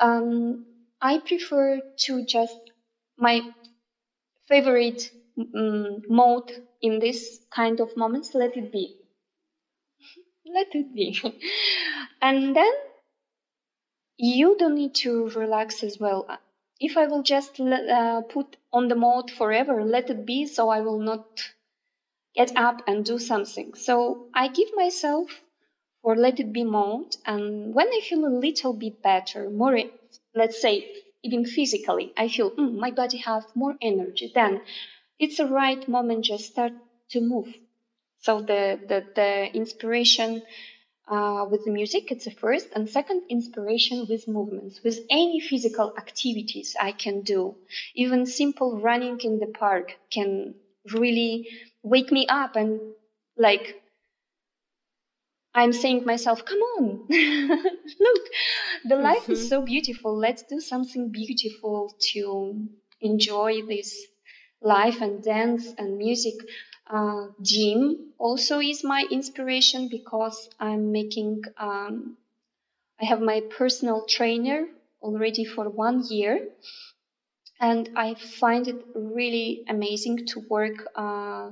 um, 0.00 0.64
i 1.00 1.18
prefer 1.18 1.80
to 1.96 2.24
just 2.24 2.58
my 3.16 3.40
favorite 4.48 5.10
um, 5.38 6.02
mode 6.08 6.50
in 6.82 6.98
this 6.98 7.40
kind 7.50 7.80
of 7.80 7.96
moments 7.96 8.34
let 8.34 8.56
it 8.56 8.70
be 8.72 8.96
let 10.46 10.68
it 10.74 10.94
be. 10.94 11.18
and 12.22 12.54
then 12.56 12.72
you 14.16 14.56
don't 14.58 14.74
need 14.74 14.94
to 14.94 15.28
relax 15.30 15.82
as 15.82 15.98
well. 15.98 16.26
If 16.84 16.96
I 16.96 17.06
will 17.06 17.22
just 17.22 17.60
uh, 17.60 18.22
put 18.22 18.56
on 18.72 18.88
the 18.88 18.96
mode 18.96 19.30
forever, 19.30 19.84
let 19.84 20.10
it 20.10 20.26
be, 20.26 20.46
so 20.46 20.68
I 20.68 20.80
will 20.80 20.98
not 20.98 21.24
get 22.34 22.56
up 22.56 22.82
and 22.88 23.04
do 23.04 23.18
something. 23.18 23.74
So 23.74 24.26
I 24.34 24.48
give 24.48 24.70
myself 24.74 25.42
for 26.02 26.16
let 26.16 26.40
it 26.40 26.52
be 26.52 26.64
mode, 26.64 27.14
and 27.24 27.72
when 27.72 27.86
I 27.86 28.00
feel 28.00 28.26
a 28.26 28.38
little 28.46 28.72
bit 28.72 29.00
better, 29.00 29.48
more, 29.48 29.78
let's 30.34 30.60
say, 30.60 30.90
even 31.22 31.44
physically, 31.44 32.12
I 32.16 32.26
feel 32.26 32.50
mm, 32.50 32.74
my 32.74 32.90
body 32.90 33.18
have 33.18 33.44
more 33.54 33.76
energy, 33.80 34.32
then 34.34 34.62
it's 35.20 35.38
a 35.38 35.46
right 35.46 35.88
moment 35.88 36.24
just 36.24 36.46
start 36.46 36.72
to 37.10 37.20
move. 37.20 37.54
So 38.18 38.40
the, 38.40 38.80
the, 38.88 39.04
the 39.14 39.54
inspiration 39.54 40.42
uh, 41.08 41.46
with 41.50 41.64
the 41.64 41.70
music, 41.70 42.10
it's 42.10 42.24
the 42.24 42.30
first. 42.30 42.68
And 42.74 42.88
second, 42.88 43.22
inspiration 43.28 44.06
with 44.08 44.28
movements, 44.28 44.80
with 44.82 45.00
any 45.10 45.40
physical 45.40 45.94
activities 45.98 46.76
I 46.80 46.92
can 46.92 47.22
do. 47.22 47.56
Even 47.94 48.26
simple 48.26 48.80
running 48.80 49.20
in 49.20 49.38
the 49.38 49.46
park 49.46 49.96
can 50.10 50.54
really 50.92 51.48
wake 51.82 52.10
me 52.10 52.26
up 52.28 52.56
and 52.56 52.80
like 53.36 53.82
I'm 55.54 55.72
saying 55.72 56.00
to 56.00 56.06
myself, 56.06 56.44
come 56.46 56.60
on, 56.60 57.04
look, 57.10 58.22
the 58.86 58.96
life 58.96 59.24
mm-hmm. 59.24 59.32
is 59.32 59.48
so 59.48 59.60
beautiful. 59.60 60.16
Let's 60.16 60.42
do 60.44 60.60
something 60.60 61.10
beautiful 61.10 61.94
to 62.12 62.68
enjoy 63.02 63.60
this 63.68 64.06
life 64.62 65.02
and 65.02 65.22
dance 65.22 65.74
and 65.76 65.98
music. 65.98 66.34
Uh, 66.86 67.28
gym 67.40 68.12
also 68.18 68.60
is 68.60 68.84
my 68.84 69.06
inspiration 69.10 69.88
because 69.88 70.50
I'm 70.60 70.92
making, 70.92 71.42
um, 71.56 72.16
I 73.00 73.06
have 73.06 73.20
my 73.20 73.40
personal 73.56 74.06
trainer 74.06 74.68
already 75.02 75.44
for 75.44 75.68
one 75.68 76.04
year. 76.10 76.48
And 77.60 77.88
I 77.96 78.14
find 78.14 78.68
it 78.68 78.84
really 78.94 79.64
amazing 79.68 80.26
to 80.26 80.40
work 80.50 80.86
uh, 80.94 81.50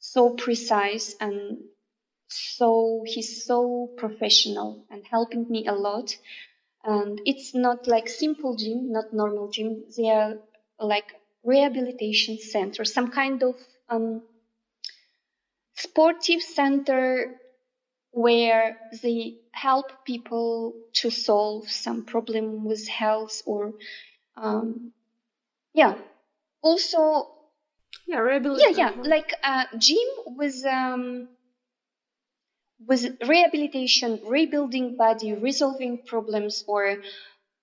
so 0.00 0.30
precise 0.30 1.14
and 1.20 1.58
so 2.28 3.04
he's 3.06 3.44
so 3.44 3.90
professional 3.96 4.84
and 4.90 5.04
helping 5.10 5.48
me 5.50 5.66
a 5.66 5.74
lot. 5.74 6.16
And 6.84 7.20
it's 7.26 7.54
not 7.54 7.86
like 7.88 8.08
simple 8.08 8.56
gym, 8.56 8.92
not 8.92 9.12
normal 9.12 9.48
gym. 9.50 9.84
They 9.96 10.10
are 10.10 10.38
like 10.80 11.14
rehabilitation 11.44 12.38
center, 12.38 12.84
some 12.84 13.10
kind 13.10 13.42
of 13.42 13.56
um, 13.88 14.22
sportive 15.74 16.42
center 16.42 17.40
where 18.10 18.78
they 19.02 19.34
help 19.52 20.04
people 20.04 20.72
to 20.92 21.10
solve 21.10 21.68
some 21.68 22.04
problem 22.04 22.64
with 22.64 22.86
health 22.88 23.42
or 23.46 23.72
um, 24.36 24.92
yeah. 25.74 25.96
Also 26.62 27.30
yeah 28.06 28.18
rehabilitation 28.18 28.74
yeah 28.76 28.90
yeah 28.94 29.02
like 29.02 29.32
uh, 29.42 29.64
gym 29.78 30.08
with 30.26 30.64
um, 30.66 31.28
with 32.86 33.16
rehabilitation 33.26 34.20
rebuilding 34.26 34.96
body 34.96 35.32
resolving 35.34 35.98
problems 36.06 36.64
or 36.66 36.96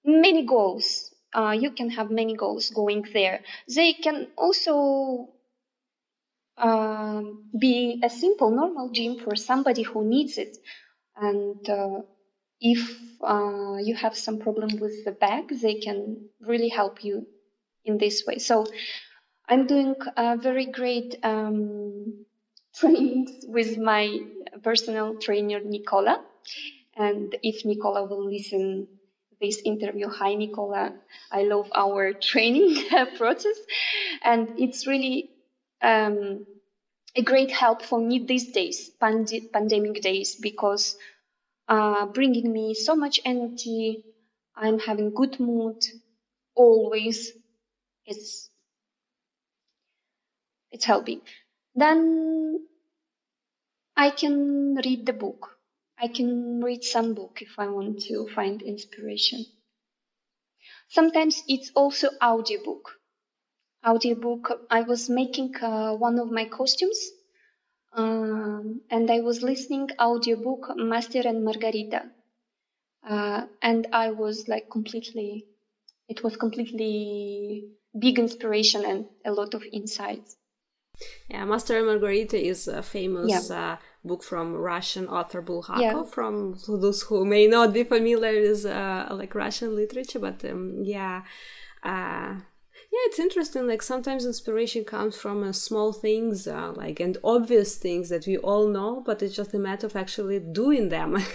many 0.06 0.46
goals. 0.46 1.14
Uh, 1.34 1.56
you 1.58 1.72
can 1.72 1.90
have 1.90 2.12
many 2.12 2.36
goals 2.36 2.70
going 2.72 3.06
there. 3.14 3.42
They 3.74 3.94
can 3.94 4.28
also 4.38 5.30
um, 6.62 7.46
be 7.60 8.02
a 8.04 8.10
simple 8.10 8.52
normal 8.52 8.90
gym 8.92 9.18
for 9.20 9.36
somebody 9.36 9.84
who 9.84 10.06
needs 10.08 10.38
it. 10.38 10.58
And 11.18 11.70
uh, 11.70 12.02
if 12.62 12.82
uh, 13.24 13.78
you 13.78 13.96
have 13.96 14.16
some 14.18 14.40
problem 14.40 14.80
with 14.80 15.06
the 15.06 15.12
back 15.12 15.50
they 15.50 15.76
can 15.76 16.30
really 16.40 16.70
help 16.70 17.04
you 17.04 17.28
in 17.86 17.98
this 17.98 18.24
way. 18.28 18.38
So 18.40 18.66
i'm 19.50 19.68
doing 19.68 19.96
a 20.18 20.38
very 20.38 20.66
great 20.66 21.18
um, 21.24 22.26
trainings 22.76 23.46
with 23.48 23.78
my 23.78 24.20
personal 24.64 25.18
trainer 25.20 25.60
nicola. 25.60 26.24
And 26.96 27.36
if 27.44 27.66
nicola 27.66 28.06
will 28.06 28.26
listen 28.30 28.88
this 29.42 29.62
interview 29.66 30.08
hi 30.08 30.36
nicola 30.36 30.94
i 31.32 31.44
love 31.44 31.70
our 31.76 32.14
training 32.32 32.84
process. 33.18 33.58
And 34.24 34.60
it's 34.60 34.88
really 34.88 35.32
um, 35.82 36.46
a 37.16 37.22
great 37.22 37.52
help 37.52 37.82
for 37.82 38.00
me 38.02 38.20
these 38.20 38.52
days, 38.52 38.90
pand- 38.90 39.32
pandemic 39.54 40.02
days, 40.02 40.36
because 40.36 40.98
uh, 41.70 42.06
bringing 42.08 42.52
me 42.54 42.74
so 42.76 42.96
much 42.96 43.20
energy. 43.26 44.04
I'm 44.56 44.80
having 44.80 45.14
good 45.14 45.40
mood 45.40 45.84
always. 46.56 47.34
It's 48.06 48.50
it's 50.72 50.86
helping. 50.86 51.22
Then 51.76 52.68
I 53.96 54.10
can 54.10 54.76
read 54.76 55.06
the 55.06 55.14
book. 55.14 55.58
I 55.98 56.10
can 56.10 56.62
read 56.62 56.84
some 56.84 57.14
book 57.14 57.42
if 57.42 57.58
I 57.58 57.68
want 57.68 58.02
to 58.02 58.28
find 58.28 58.62
inspiration. 58.62 59.46
Sometimes 60.90 61.42
it's 61.48 61.72
also 61.74 62.10
audiobook 62.22 63.01
audiobook. 63.86 64.66
I 64.70 64.82
was 64.82 65.10
making 65.10 65.56
uh, 65.62 65.94
one 65.96 66.20
of 66.20 66.32
my 66.32 66.46
costumes, 66.46 67.00
um, 67.94 68.82
and 68.90 69.10
I 69.10 69.20
was 69.20 69.42
listening 69.42 69.90
audiobook 70.00 70.72
Master 70.76 71.22
and 71.26 71.44
Margarita, 71.44 72.04
uh, 73.08 73.46
and 73.62 73.88
I 73.94 74.12
was 74.12 74.48
like 74.48 74.70
completely. 74.70 75.46
It 76.08 76.24
was 76.24 76.36
completely 76.36 77.70
big 77.98 78.20
inspiration 78.20 78.84
and 78.86 79.06
a 79.26 79.32
lot 79.32 79.54
of 79.54 79.64
insights. 79.72 80.36
Yeah, 81.30 81.46
Master 81.46 81.78
and 81.78 81.88
Margarita 81.88 82.38
is 82.38 82.68
a 82.68 82.84
famous 82.84 83.50
yeah. 83.50 83.74
uh, 83.74 83.78
book 84.04 84.24
from 84.24 84.54
Russian 84.54 85.08
author 85.08 85.42
Bulgakov. 85.42 85.80
Yeah. 85.80 86.04
From 86.04 86.58
those 86.68 87.04
who 87.04 87.26
may 87.26 87.48
not 87.48 87.74
be 87.74 87.84
familiar 87.84 88.42
with 88.42 88.66
uh, 88.66 89.08
like 89.12 89.34
Russian 89.34 89.76
literature, 89.76 90.20
but 90.20 90.44
um, 90.46 90.82
yeah, 90.84 91.24
uh, 91.84 92.36
yeah 92.92 93.04
it's 93.06 93.20
interesting 93.20 93.68
like 93.68 93.82
sometimes 93.82 94.26
inspiration 94.26 94.84
comes 94.84 95.16
from 95.16 95.44
uh, 95.44 95.52
small 95.52 95.94
things 95.94 96.48
uh, 96.48 96.72
like 96.76 97.00
and 97.00 97.18
obvious 97.24 97.76
things 97.76 98.10
that 98.10 98.26
we 98.28 98.38
all 98.38 98.68
know 98.68 99.02
but 99.06 99.22
it's 99.22 99.36
just 99.36 99.54
a 99.54 99.60
matter 99.60 99.88
of 99.88 99.96
actually 99.96 100.40
doing 100.40 100.90
them. 100.90 101.18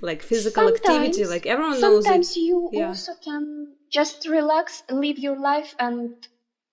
Like 0.00 0.22
physical 0.22 0.64
sometimes, 0.64 0.84
activity 0.84 1.26
like 1.26 1.46
everyone 1.46 1.80
knows 1.80 2.04
sometimes 2.04 2.36
you 2.36 2.68
yeah. 2.72 2.88
also 2.88 3.12
can 3.22 3.68
just 3.90 4.26
relax 4.28 4.82
live 4.90 5.16
your 5.16 5.38
life 5.38 5.76
and 5.78 6.14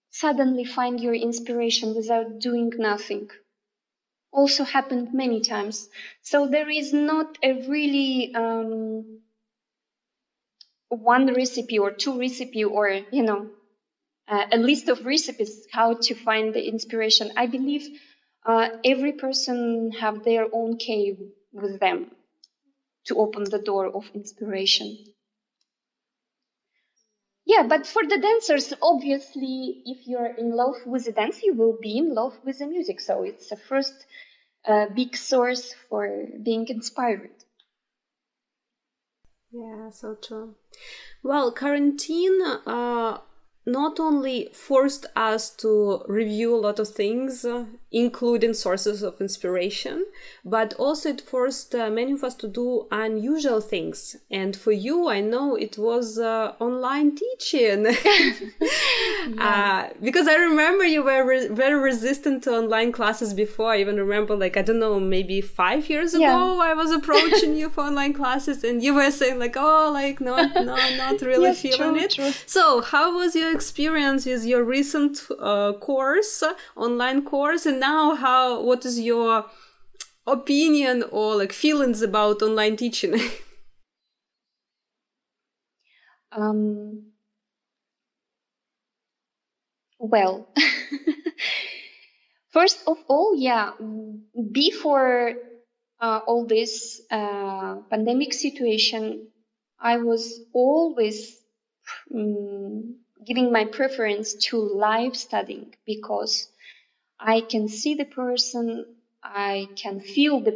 suddenly 0.10 0.66
find 0.66 1.00
your 1.00 1.14
inspiration 1.14 1.96
without 1.96 2.40
doing 2.40 2.72
nothing. 2.78 3.30
Also 4.32 4.64
happened 4.64 5.14
many 5.14 5.42
times. 5.42 5.90
So 6.24 6.48
there 6.48 6.70
is 6.70 6.92
not 6.92 7.38
a 7.44 7.54
really 7.68 8.34
um, 8.34 9.20
one 10.90 11.32
recipe 11.36 11.78
or 11.78 11.92
two 11.92 12.18
recipe 12.20 12.64
or 12.64 12.90
you 13.12 13.24
know 13.24 13.50
uh, 14.30 14.46
a 14.52 14.58
list 14.58 14.90
of 14.90 15.06
recipes 15.06 15.66
how 15.72 15.96
to 15.96 16.14
find 16.14 16.54
the 16.54 16.68
inspiration. 16.68 17.32
I 17.36 17.48
believe 17.48 17.88
uh, 18.46 18.70
every 18.86 19.14
person 19.14 19.92
have 19.92 20.24
their 20.24 20.48
own 20.54 20.78
cave 20.78 21.18
with 21.52 21.80
them 21.80 22.12
to 23.06 23.16
open 23.18 23.44
the 23.46 23.60
door 23.60 23.88
of 23.88 24.10
inspiration. 24.14 24.98
Yeah, 27.46 27.64
but 27.64 27.88
for 27.88 28.04
the 28.04 28.20
dancers, 28.20 28.72
obviously, 28.82 29.82
if 29.86 30.06
you're 30.06 30.36
in 30.38 30.52
love 30.52 30.76
with 30.86 31.06
the 31.06 31.12
dance, 31.12 31.42
you 31.42 31.56
will 31.56 31.78
be 31.82 31.98
in 31.98 32.14
love 32.14 32.38
with 32.46 32.60
the 32.60 32.68
music. 32.68 33.00
So 33.00 33.24
it's 33.24 33.50
the 33.50 33.56
first 33.56 34.06
uh, 34.68 34.86
big 34.96 35.16
source 35.16 35.74
for 35.90 36.28
being 36.44 36.68
inspired. 36.68 37.32
Yeah, 39.52 39.90
so 39.90 40.14
true. 40.14 40.56
Well, 41.24 41.52
quarantine 41.52 42.40
uh, 42.44 43.18
not 43.66 44.00
only 44.00 44.50
forced 44.54 45.06
us 45.16 45.50
to 45.50 46.04
review 46.08 46.56
a 46.56 46.58
lot 46.58 46.80
of 46.80 46.88
things, 46.88 47.46
including 47.92 48.54
sources 48.54 49.02
of 49.02 49.20
inspiration, 49.20 50.06
but 50.46 50.74
also 50.76 51.10
it 51.10 51.22
forced 51.22 51.74
uh, 51.74 51.90
many 51.90 52.12
of 52.12 52.24
us 52.24 52.36
to 52.36 52.48
do 52.48 52.88
unusual 52.92 53.62
things. 53.62 54.16
And 54.30 54.56
for 54.56 54.72
you, 54.72 55.10
I 55.10 55.22
know 55.22 55.56
it 55.56 55.78
was 55.78 56.20
uh, 56.20 56.54
online 56.60 57.16
teaching. 57.16 57.86
yeah. 59.28 59.90
Uh, 59.90 59.94
because 60.02 60.28
I 60.28 60.36
remember 60.36 60.86
you 60.86 61.04
were 61.04 61.26
re- 61.26 61.48
very 61.48 61.80
resistant 61.80 62.44
to 62.44 62.52
online 62.52 62.92
classes 62.92 63.34
before. 63.34 63.72
I 63.74 63.80
even 63.80 63.98
remember, 63.98 64.36
like, 64.36 64.56
I 64.56 64.62
don't 64.62 64.80
know, 64.80 65.00
maybe 65.00 65.42
five 65.42 65.90
years 65.90 66.14
ago, 66.14 66.24
yeah. 66.24 66.70
I 66.70 66.74
was 66.74 66.92
approaching 66.92 67.56
you 67.56 67.70
for 67.70 67.82
online 67.82 68.14
classes, 68.14 68.64
and 68.64 68.84
you 68.84 68.94
were 68.94 69.12
saying, 69.12 69.40
like, 69.40 69.56
oh, 69.58 69.92
like, 69.92 70.22
not, 70.22 70.54
no, 70.56 70.76
not 70.96 71.22
really 71.22 71.44
yes, 71.50 71.62
feeling 71.62 71.96
true, 71.96 72.04
it. 72.04 72.12
True. 72.12 72.32
So, 72.46 72.82
how 72.82 73.16
was 73.18 73.36
your 73.36 73.49
experience 73.52 74.26
with 74.26 74.46
your 74.46 74.64
recent 74.64 75.22
uh, 75.40 75.74
course, 75.74 76.44
online 76.76 77.24
course? 77.24 77.66
And 77.66 77.80
now 77.80 78.16
how 78.16 78.62
what 78.62 78.86
is 78.86 79.00
your 79.00 79.46
opinion 80.26 81.04
or 81.12 81.36
like 81.36 81.54
feelings 81.54 82.02
about 82.02 82.42
online 82.42 82.78
teaching? 82.78 83.20
um, 86.32 87.12
well, 90.00 90.48
first 92.52 92.84
of 92.88 92.98
all, 93.08 93.36
yeah, 93.36 93.72
before 94.52 95.34
uh, 96.00 96.20
all 96.26 96.46
this 96.46 97.02
uh, 97.12 97.76
pandemic 97.90 98.34
situation, 98.34 99.28
I 99.80 99.98
was 99.98 100.42
always 100.54 101.38
um, 102.14 102.96
giving 103.26 103.52
my 103.52 103.66
preference 103.66 104.34
to 104.34 104.58
live 104.58 105.16
studying 105.16 105.76
because 105.86 106.50
I 107.20 107.42
can 107.42 107.68
see 107.68 107.96
the 107.96 108.06
person, 108.06 108.86
I 109.24 109.68
can 109.76 110.00
feel 110.00 110.40
the 110.40 110.54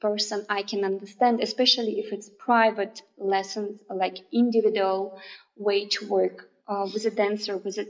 person, 0.00 0.44
I 0.48 0.62
can 0.62 0.84
understand, 0.84 1.40
especially 1.40 2.00
if 2.00 2.12
it's 2.12 2.28
private 2.38 3.02
lessons, 3.16 3.80
like 3.88 4.18
individual 4.32 5.20
way 5.56 5.86
to 5.86 6.08
work 6.08 6.50
uh, 6.66 6.88
with 6.92 7.04
a 7.06 7.10
dancer, 7.10 7.56
with 7.56 7.78
a 7.78 7.86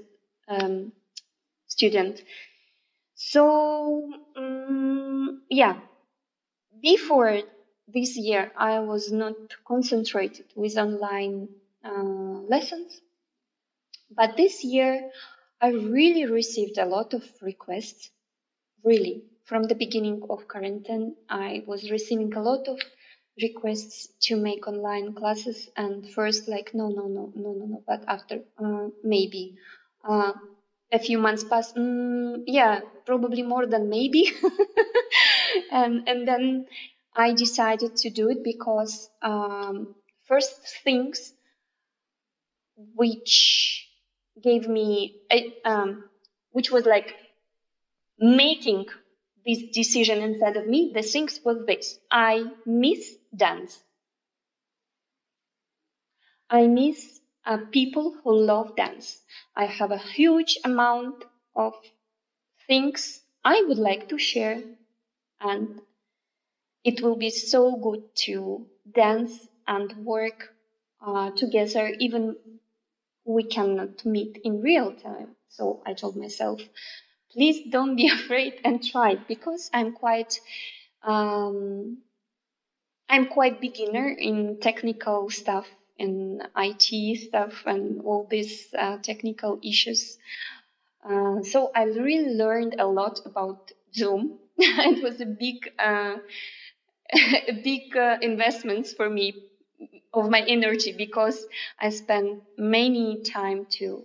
um, 0.48 0.92
student. 1.66 2.22
So, 3.14 4.12
um, 4.36 5.42
yeah, 5.48 5.76
before 6.82 7.40
this 7.88 8.16
year, 8.16 8.52
I 8.56 8.80
was 8.80 9.10
not 9.10 9.34
concentrated 9.66 10.46
with 10.54 10.76
online 10.76 11.48
uh, 11.84 12.02
lessons. 12.48 13.00
But 14.16 14.36
this 14.36 14.64
year, 14.64 15.10
I 15.60 15.68
really 15.70 16.26
received 16.26 16.78
a 16.78 16.86
lot 16.86 17.14
of 17.14 17.24
requests. 17.42 18.10
Really, 18.84 19.24
from 19.44 19.64
the 19.64 19.74
beginning 19.74 20.22
of 20.30 20.48
quarantine, 20.48 21.16
I 21.28 21.64
was 21.66 21.90
receiving 21.90 22.34
a 22.34 22.42
lot 22.42 22.68
of 22.68 22.78
requests 23.42 24.08
to 24.26 24.36
make 24.36 24.68
online 24.68 25.14
classes. 25.14 25.68
And 25.76 26.08
first, 26.10 26.48
like, 26.48 26.74
no, 26.74 26.88
no, 26.88 27.06
no, 27.08 27.32
no, 27.34 27.52
no, 27.52 27.66
no. 27.66 27.84
But 27.86 28.04
after, 28.08 28.42
uh, 28.58 28.88
maybe. 29.02 29.56
Uh, 30.04 30.32
a 30.92 30.98
few 30.98 31.18
months 31.18 31.44
passed. 31.44 31.74
Mm, 31.76 32.44
yeah, 32.46 32.80
probably 33.06 33.42
more 33.42 33.66
than 33.66 33.88
maybe. 33.88 34.30
and 35.70 36.08
and 36.08 36.26
then 36.28 36.66
I 37.14 37.32
decided 37.32 37.96
to 37.96 38.10
do 38.10 38.30
it 38.30 38.42
because 38.44 39.10
um, 39.22 39.94
first 40.26 40.60
things 40.84 41.32
which 42.94 43.83
gave 44.42 44.68
me, 44.68 45.16
um, 45.64 46.04
which 46.52 46.70
was 46.70 46.84
like 46.86 47.14
making 48.18 48.86
this 49.46 49.62
decision 49.72 50.18
inside 50.22 50.56
of 50.56 50.66
me, 50.66 50.92
the 50.94 51.02
things 51.02 51.40
was 51.44 51.64
this. 51.66 51.98
I 52.10 52.44
miss 52.64 53.16
dance. 53.34 53.82
I 56.48 56.66
miss 56.66 57.20
uh, 57.44 57.58
people 57.70 58.14
who 58.22 58.38
love 58.38 58.76
dance. 58.76 59.22
I 59.56 59.66
have 59.66 59.90
a 59.90 59.98
huge 59.98 60.58
amount 60.64 61.24
of 61.54 61.74
things 62.66 63.22
I 63.44 63.62
would 63.68 63.78
like 63.78 64.08
to 64.08 64.18
share 64.18 64.62
and 65.40 65.80
it 66.84 67.02
will 67.02 67.16
be 67.16 67.30
so 67.30 67.76
good 67.76 68.02
to 68.26 68.66
dance 68.94 69.48
and 69.66 69.92
work 70.04 70.54
uh, 71.06 71.30
together 71.32 71.92
even 71.98 72.36
we 73.24 73.44
cannot 73.44 74.04
meet 74.04 74.38
in 74.44 74.60
real 74.60 74.92
time. 74.92 75.36
So 75.48 75.82
I 75.86 75.94
told 75.94 76.16
myself, 76.16 76.60
please 77.32 77.70
don't 77.70 77.96
be 77.96 78.08
afraid 78.12 78.60
and 78.64 78.84
try 78.84 79.16
because 79.28 79.70
I'm 79.72 79.92
quite, 79.92 80.40
um, 81.02 81.98
I'm 83.08 83.26
quite 83.26 83.60
beginner 83.60 84.08
in 84.08 84.58
technical 84.60 85.30
stuff 85.30 85.66
in 85.96 86.42
IT 86.56 87.20
stuff 87.20 87.62
and 87.66 88.00
all 88.02 88.26
these 88.28 88.74
uh, 88.76 88.98
technical 88.98 89.60
issues. 89.62 90.18
Uh, 91.08 91.42
so 91.42 91.70
I 91.74 91.84
really 91.84 92.34
learned 92.34 92.76
a 92.78 92.86
lot 92.86 93.20
about 93.24 93.70
Zoom. 93.94 94.38
it 94.58 95.02
was 95.02 95.20
a 95.20 95.26
big, 95.26 95.70
uh, 95.78 96.16
a 97.48 97.52
big 97.62 97.96
uh, 97.96 98.16
investments 98.22 98.92
for 98.92 99.08
me 99.08 99.34
of 100.12 100.30
my 100.30 100.40
energy 100.40 100.92
because 100.92 101.46
I 101.80 101.90
spent 101.90 102.42
many 102.56 103.22
time 103.22 103.66
to 103.78 104.04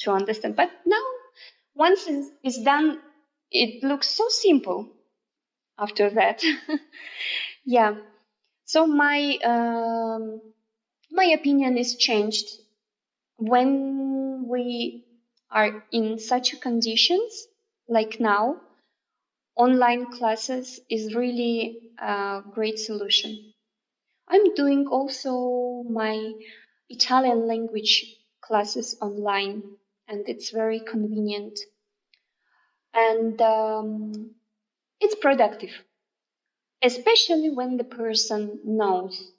to 0.00 0.12
understand. 0.12 0.54
But 0.54 0.70
now, 0.86 1.02
once 1.74 2.06
it's, 2.44 2.62
done, 2.62 3.00
it 3.50 3.82
looks 3.82 4.08
so 4.08 4.28
simple. 4.28 4.88
After 5.78 6.10
that, 6.10 6.42
yeah. 7.64 7.96
So 8.64 8.86
my 8.86 9.38
um, 9.44 10.40
my 11.10 11.24
opinion 11.24 11.78
is 11.78 11.96
changed 11.96 12.48
when 13.36 14.46
we 14.48 15.04
are 15.50 15.84
in 15.92 16.18
such 16.18 16.60
conditions 16.60 17.46
like 17.88 18.20
now. 18.20 18.60
Online 19.56 20.06
classes 20.12 20.78
is 20.88 21.16
really 21.16 21.90
a 21.98 22.42
great 22.54 22.78
solution 22.78 23.52
I'm 24.28 24.54
doing 24.54 24.86
also 24.86 25.84
my 25.88 26.32
Italian 26.88 27.46
language 27.46 28.16
classes 28.40 28.96
online, 29.00 29.62
and 30.06 30.28
it's 30.28 30.50
very 30.50 30.80
convenient. 30.80 31.58
And 32.94 33.40
um, 33.40 34.34
it's 35.00 35.14
productive, 35.14 35.70
especially 36.82 37.50
when 37.50 37.76
the 37.76 37.84
person 37.84 38.60
knows 38.64 39.32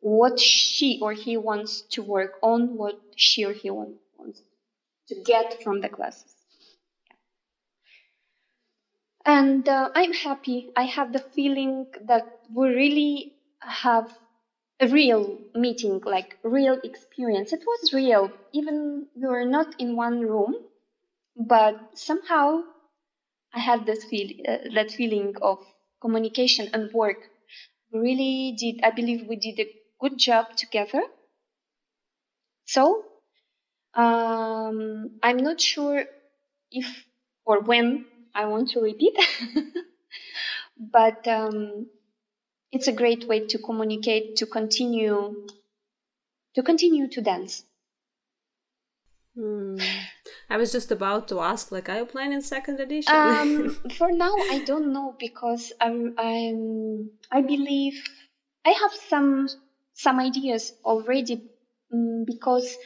what 0.00 0.38
she 0.38 1.00
or 1.02 1.12
he 1.12 1.36
wants 1.36 1.82
to 1.92 2.02
work 2.02 2.34
on, 2.42 2.76
what 2.76 3.00
she 3.16 3.44
or 3.44 3.52
he 3.52 3.70
want, 3.70 3.96
wants 4.18 4.42
to 5.08 5.14
get 5.24 5.62
from 5.62 5.80
the 5.80 5.88
classes. 5.88 6.32
And 9.24 9.68
uh, 9.68 9.90
I'm 9.94 10.12
happy. 10.12 10.70
I 10.76 10.84
have 10.84 11.12
the 11.12 11.18
feeling 11.18 11.86
that 12.04 12.26
we 12.54 12.68
really 12.68 13.35
have 13.66 14.18
a 14.80 14.88
real 14.88 15.38
meeting, 15.54 16.00
like 16.04 16.38
real 16.44 16.78
experience. 16.84 17.52
It 17.52 17.64
was 17.66 17.92
real, 17.92 18.32
even 18.52 19.08
we 19.14 19.28
were 19.28 19.44
not 19.46 19.74
in 19.80 19.96
one 19.96 20.20
room, 20.22 20.56
but 21.36 21.98
somehow 21.98 22.62
I 23.54 23.60
had 23.60 23.86
that 23.86 24.02
feel 24.02 24.30
uh, 24.48 24.58
that 24.74 24.92
feeling 24.92 25.34
of 25.42 25.58
communication 26.00 26.70
and 26.72 26.92
work. 26.92 27.18
We 27.92 28.00
really 28.00 28.56
did. 28.58 28.80
I 28.84 28.90
believe 28.90 29.26
we 29.28 29.36
did 29.36 29.60
a 29.60 29.72
good 30.00 30.18
job 30.18 30.56
together. 30.56 31.02
So 32.64 33.04
um, 33.94 35.18
I'm 35.22 35.38
not 35.38 35.60
sure 35.60 36.04
if 36.72 37.06
or 37.44 37.60
when 37.60 38.06
I 38.34 38.46
want 38.46 38.70
to 38.70 38.80
repeat, 38.80 39.16
but 40.78 41.26
um, 41.28 41.86
it's 42.72 42.88
a 42.88 42.92
great 42.92 43.26
way 43.28 43.46
to 43.46 43.58
communicate, 43.58 44.36
to 44.36 44.46
continue, 44.46 45.46
to 46.54 46.62
continue 46.62 47.08
to 47.08 47.20
dance. 47.20 47.64
Hmm. 49.34 49.78
I 50.48 50.56
was 50.56 50.72
just 50.72 50.90
about 50.90 51.28
to 51.28 51.40
ask, 51.40 51.70
like, 51.70 51.88
are 51.88 51.98
you 51.98 52.06
planning 52.06 52.40
second 52.40 52.80
edition? 52.80 53.14
Um, 53.14 53.70
for 53.98 54.10
now, 54.12 54.34
I 54.50 54.62
don't 54.64 54.92
know 54.92 55.14
because 55.18 55.72
I'm, 55.80 56.14
I'm, 56.16 57.10
I 57.30 57.42
believe 57.42 58.02
I 58.64 58.70
have 58.70 58.92
some 58.92 59.48
some 59.96 60.20
ideas 60.20 60.74
already 60.84 61.42
um, 61.92 62.24
because 62.26 62.76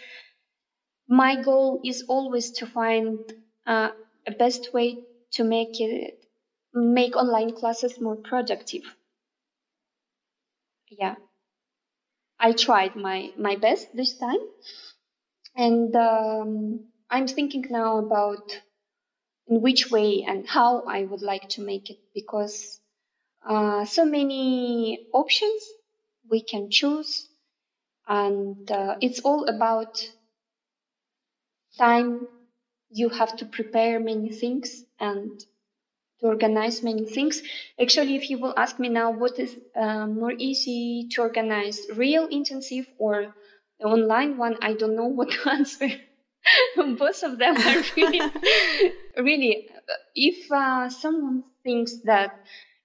my 1.09 1.43
goal 1.43 1.81
is 1.85 2.05
always 2.09 2.53
to 2.53 2.67
find 2.67 3.19
uh, 3.67 3.91
a 4.27 4.31
best 4.31 4.73
way 4.73 4.99
to 5.33 5.45
make 5.45 5.81
it 5.81 6.19
make 6.73 7.17
online 7.17 7.53
classes 7.53 8.01
more 8.01 8.17
productive 8.17 8.85
yeah, 10.91 11.15
I 12.41 12.51
tried 12.55 12.97
my, 12.97 13.33
my 13.39 13.55
best 13.55 13.95
this 13.95 14.19
time. 14.19 14.41
And 15.55 15.95
um, 15.95 16.89
I'm 17.09 17.29
thinking 17.29 17.67
now 17.71 17.99
about 17.99 18.61
in 19.49 19.61
which 19.61 19.91
way 19.91 20.25
and 20.27 20.49
how 20.49 20.83
I 20.85 21.05
would 21.05 21.23
like 21.23 21.49
to 21.51 21.61
make 21.63 21.91
it 21.91 21.99
because 22.15 22.81
uh, 23.47 23.85
so 23.87 24.05
many 24.05 25.09
options 25.13 25.63
we 26.31 26.43
can 26.43 26.71
choose. 26.71 27.29
And 28.09 28.71
uh, 28.71 28.97
it's 29.01 29.21
all 29.21 29.47
about 29.49 30.09
time. 31.79 32.29
You 32.91 33.09
have 33.11 33.37
to 33.39 33.47
prepare 33.47 34.01
many 34.01 34.31
things 34.31 34.85
and 35.01 35.45
to 36.21 36.27
organize 36.27 36.83
many 36.83 37.05
things. 37.05 37.43
Actually, 37.81 38.17
if 38.17 38.31
you 38.31 38.39
will 38.39 38.55
ask 38.57 38.79
me 38.79 38.89
now, 38.89 39.11
what 39.11 39.39
is 39.39 39.57
uh, 39.77 40.07
more 40.07 40.33
easy 40.33 41.09
to 41.13 41.23
organize, 41.23 41.87
real 41.95 42.27
intensive 42.27 42.87
or 42.99 43.35
online 43.83 44.37
one? 44.37 44.57
I 44.63 44.75
don't 44.75 44.97
know 44.97 45.07
what 45.07 45.31
to 45.31 45.51
answer. 45.59 45.89
Both 46.77 47.23
of 47.23 47.39
them 47.39 47.57
are 47.57 47.83
really, 47.97 48.21
really. 49.19 49.69
If 50.15 50.51
uh, 50.51 50.89
someone 50.89 51.45
thinks 51.63 52.01
that 52.05 52.41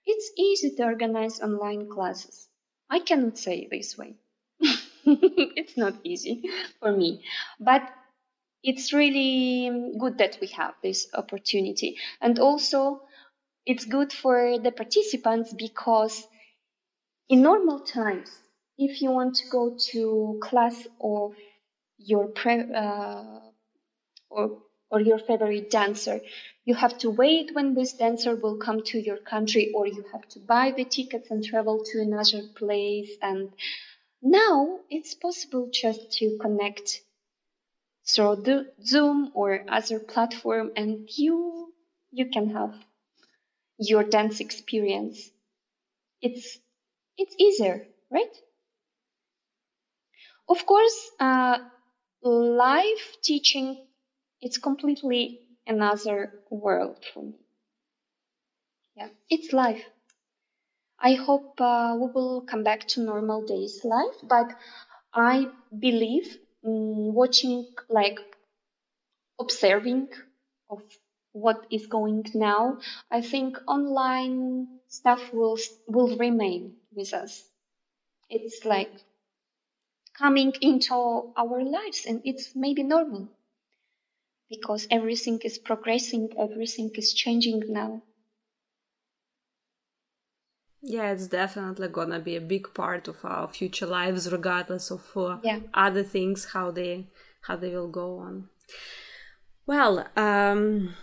it's 0.06 0.32
easy 0.38 0.76
to 0.76 0.84
organize 0.84 1.42
online 1.42 1.90
classes. 1.90 2.48
I 2.90 3.00
cannot 3.00 3.38
say 3.38 3.68
this 3.70 3.98
way. 3.98 4.16
it's 5.06 5.78
not 5.78 5.96
easy 6.04 6.44
for 6.80 6.92
me, 6.92 7.24
but 7.60 7.90
it's 8.64 8.94
really 8.94 9.94
good 10.00 10.18
that 10.18 10.38
we 10.42 10.48
have 10.48 10.74
this 10.82 11.08
opportunity. 11.14 11.98
And 12.22 12.40
also, 12.40 13.02
it's 13.66 13.86
good 13.86 14.14
for 14.14 14.60
the 14.60 14.72
participants 14.72 15.54
because 15.54 16.28
in 17.28 17.42
normal 17.42 17.80
times, 17.80 18.30
if 18.78 19.02
you 19.02 19.12
want 19.12 19.36
to 19.36 19.50
go 19.50 19.76
to 19.92 20.40
class 20.42 20.88
of 21.02 21.34
your 21.98 22.28
pre- 22.28 22.74
uh, 22.74 23.40
or 24.30 24.62
or 24.92 25.02
your 25.02 25.18
favorite 25.18 25.72
dancer, 25.72 26.22
you 26.66 26.76
have 26.76 26.98
to 27.00 27.10
wait 27.10 27.56
when 27.56 27.74
this 27.74 27.94
dancer 27.94 28.36
will 28.36 28.58
come 28.58 28.84
to 28.84 29.00
your 29.00 29.18
country, 29.18 29.72
or 29.74 29.88
you 29.88 30.06
have 30.12 30.28
to 30.30 30.40
buy 30.40 30.72
the 30.72 30.86
tickets 30.86 31.32
and 31.32 31.44
travel 31.44 31.84
to 31.84 32.00
another 32.02 32.44
place. 32.56 33.10
And 33.22 33.50
now 34.22 34.80
it's 34.90 35.16
possible 35.16 35.70
just 35.72 36.12
to 36.20 36.38
connect 36.40 37.02
through 38.08 38.36
the 38.36 38.72
Zoom 38.86 39.32
or 39.34 39.66
other 39.68 40.00
platform, 40.00 40.72
and 40.76 41.10
you 41.18 41.74
you 42.12 42.28
can 42.30 42.52
have 42.52 42.76
your 43.80 44.04
dance 44.04 44.40
experience. 44.40 45.32
It's 46.22 46.60
it's 47.18 47.36
easier, 47.40 47.88
right? 48.12 48.36
Of 50.50 50.66
course, 50.66 51.12
uh, 51.20 51.60
live 52.24 53.18
teaching 53.22 53.86
it's 54.42 54.58
completely 54.58 55.42
another 55.68 56.44
world 56.50 57.06
for 57.14 57.24
me. 57.24 57.36
Yeah, 58.96 59.10
it's 59.30 59.54
life. 59.54 59.86
I 61.00 61.14
hope 61.14 61.62
uh, 61.62 61.96
we 61.98 62.08
will 62.12 62.42
come 62.42 62.64
back 62.64 62.86
to 62.90 63.00
normal 63.02 63.46
days 63.46 63.86
life, 63.86 64.18
but 64.24 64.48
I 65.14 65.52
believe 65.80 66.40
mm, 66.66 67.14
watching, 67.14 67.74
like 67.90 68.20
observing 69.40 70.10
of 70.70 70.82
what 71.36 71.66
is 71.70 71.86
going 71.86 72.26
now, 72.34 72.80
I 73.12 73.22
think 73.22 73.58
online 73.68 74.68
stuff 74.88 75.22
will 75.34 75.58
will 75.88 76.18
remain 76.18 76.76
with 76.94 77.14
us. 77.14 77.44
It's 78.30 78.64
like 78.64 78.94
coming 80.18 80.54
into 80.62 80.96
our 80.96 81.64
lives, 81.64 82.06
and 82.08 82.22
it's 82.24 82.56
maybe 82.56 82.84
normal 82.84 83.28
because 84.50 84.88
everything 84.90 85.40
is 85.44 85.58
progressing, 85.58 86.30
everything 86.40 86.92
is 86.96 87.14
changing 87.14 87.64
now. 87.68 88.02
Yeah, 90.82 91.12
it's 91.12 91.28
definitely 91.28 91.90
gonna 91.90 92.20
be 92.20 92.38
a 92.38 92.42
big 92.56 92.74
part 92.74 93.10
of 93.10 93.18
our 93.26 93.48
future 93.50 93.88
lives, 93.88 94.32
regardless 94.32 94.90
of 94.90 95.04
uh, 95.18 95.38
yeah. 95.44 95.60
other 95.74 96.04
things 96.04 96.46
how 96.54 96.72
they 96.72 97.08
how 97.42 97.58
they 97.58 97.72
will 97.76 97.90
go 97.90 98.20
on. 98.20 98.50
Well, 99.68 100.08
um, 100.16 100.96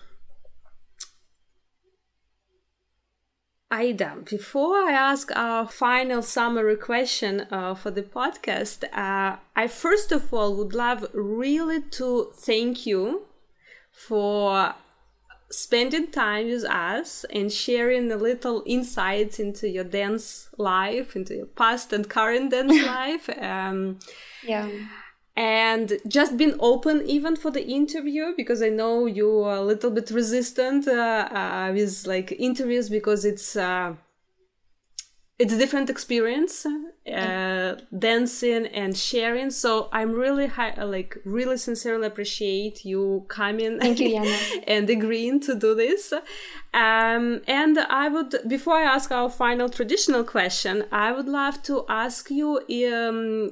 Aida, 3.72 4.18
before 4.28 4.76
I 4.82 4.92
ask 4.92 5.34
our 5.34 5.66
final 5.66 6.20
summary 6.20 6.76
question 6.76 7.46
uh, 7.50 7.74
for 7.74 7.90
the 7.90 8.02
podcast, 8.02 8.84
uh, 8.92 9.38
I 9.56 9.66
first 9.66 10.12
of 10.12 10.32
all 10.34 10.54
would 10.56 10.74
love 10.74 11.06
really 11.14 11.80
to 11.92 12.30
thank 12.34 12.84
you 12.84 13.22
for 13.90 14.74
spending 15.48 16.10
time 16.10 16.48
with 16.48 16.64
us 16.64 17.24
and 17.32 17.50
sharing 17.50 18.12
a 18.12 18.16
little 18.16 18.62
insights 18.66 19.38
into 19.38 19.70
your 19.70 19.84
dance 19.84 20.50
life, 20.58 21.16
into 21.16 21.34
your 21.34 21.46
past 21.46 21.94
and 21.94 22.06
current 22.10 22.50
dance 22.50 22.78
life. 22.86 23.30
Um, 23.38 24.00
yeah. 24.46 24.68
And 25.34 25.98
just 26.06 26.36
being 26.36 26.56
open 26.60 27.06
even 27.06 27.36
for 27.36 27.50
the 27.50 27.66
interview 27.66 28.34
because 28.36 28.60
I 28.62 28.68
know 28.68 29.06
you're 29.06 29.50
a 29.50 29.62
little 29.62 29.90
bit 29.90 30.10
resistant 30.10 30.86
uh, 30.86 31.28
uh, 31.30 31.72
with 31.72 32.06
like 32.06 32.32
interviews 32.32 32.90
because 32.90 33.24
it's 33.24 33.56
uh, 33.56 33.94
it's 35.38 35.52
a 35.52 35.58
different 35.58 35.90
experience 35.90 36.66
uh, 37.12 37.74
dancing 37.98 38.66
and 38.66 38.96
sharing. 38.96 39.50
So 39.50 39.88
i'm 39.92 40.12
really 40.12 40.46
high, 40.46 40.74
like 40.84 41.16
really 41.24 41.56
sincerely 41.56 42.06
appreciate 42.06 42.84
you 42.84 43.24
coming 43.28 43.80
you, 43.82 44.24
and 44.68 44.88
agreeing 44.88 45.40
to 45.40 45.54
do 45.54 45.74
this. 45.74 46.12
Um, 46.74 47.42
and 47.46 47.78
i 47.78 48.08
would 48.08 48.34
before 48.46 48.76
i 48.76 48.82
ask 48.82 49.10
our 49.10 49.28
final 49.28 49.68
traditional 49.68 50.24
question 50.24 50.84
i 50.90 51.12
would 51.12 51.28
love 51.28 51.62
to 51.64 51.84
ask 51.88 52.30
you 52.30 52.48
um, 52.94 53.50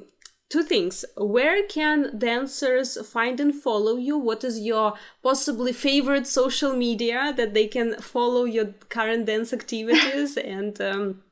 two 0.51 0.63
things 0.63 1.05
where 1.15 1.63
can 1.63 1.97
dancers 2.17 2.97
find 3.07 3.39
and 3.39 3.55
follow 3.55 3.95
you 3.95 4.17
what 4.17 4.43
is 4.43 4.59
your 4.59 4.93
possibly 5.23 5.71
favorite 5.71 6.27
social 6.27 6.73
media 6.73 7.33
that 7.37 7.53
they 7.53 7.65
can 7.65 7.93
follow 8.13 8.43
your 8.43 8.67
current 8.89 9.25
dance 9.25 9.53
activities 9.53 10.35
and 10.55 10.81
um, 10.81 11.23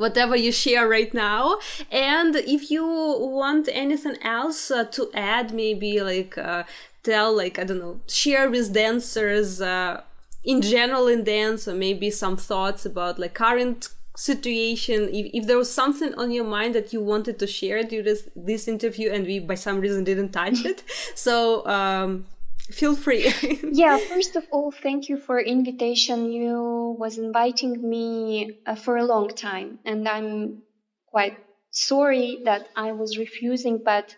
whatever 0.00 0.34
you 0.34 0.50
share 0.50 0.88
right 0.88 1.12
now. 1.12 1.58
And 1.90 2.34
if 2.36 2.70
you 2.70 2.84
want 2.84 3.68
anything 3.70 4.16
else 4.22 4.70
uh, 4.70 4.84
to 4.96 5.10
add, 5.14 5.52
maybe 5.52 6.00
like 6.00 6.36
uh, 6.38 6.64
tell, 7.02 7.36
like, 7.36 7.58
I 7.58 7.64
don't 7.64 7.78
know, 7.78 8.00
share 8.08 8.50
with 8.50 8.72
dancers 8.72 9.60
uh, 9.60 10.02
in 10.42 10.62
general 10.62 11.06
in 11.06 11.22
dance, 11.24 11.68
or 11.68 11.74
maybe 11.74 12.10
some 12.10 12.36
thoughts 12.38 12.86
about 12.86 13.18
like 13.18 13.34
current 13.34 13.90
situation 14.16 15.08
if, 15.12 15.30
if 15.32 15.46
there 15.46 15.56
was 15.56 15.72
something 15.72 16.12
on 16.14 16.30
your 16.30 16.44
mind 16.44 16.74
that 16.74 16.92
you 16.92 17.00
wanted 17.00 17.38
to 17.38 17.46
share 17.46 17.82
during 17.82 18.04
this, 18.04 18.28
this 18.34 18.68
interview 18.68 19.10
and 19.10 19.24
we 19.26 19.38
by 19.38 19.54
some 19.54 19.80
reason 19.80 20.04
didn't 20.04 20.30
touch 20.30 20.64
it 20.64 20.82
so 21.14 21.66
um, 21.66 22.26
feel 22.70 22.94
free. 22.94 23.32
Yeah 23.72 23.98
first 23.98 24.36
of 24.36 24.44
all 24.50 24.72
thank 24.72 25.08
you 25.08 25.16
for 25.16 25.40
invitation. 25.40 26.30
You 26.30 26.96
was 26.98 27.18
inviting 27.18 27.88
me 27.88 28.58
uh, 28.66 28.74
for 28.74 28.96
a 28.96 29.04
long 29.04 29.28
time 29.28 29.78
and 29.84 30.08
i'm 30.08 30.62
quite 31.06 31.36
sorry 31.70 32.40
that 32.44 32.68
i 32.76 32.92
was 32.92 33.16
refusing 33.16 33.80
but 33.84 34.14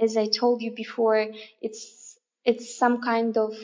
as 0.00 0.16
i 0.16 0.26
told 0.26 0.60
you 0.60 0.72
before 0.72 1.26
it's 1.62 2.18
it's 2.44 2.76
some 2.76 3.00
kind 3.00 3.36
of 3.36 3.54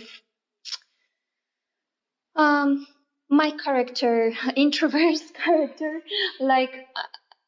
um 2.36 2.86
my 3.32 3.50
character 3.64 4.32
introvert 4.56 5.20
character 5.44 6.00
like 6.40 6.86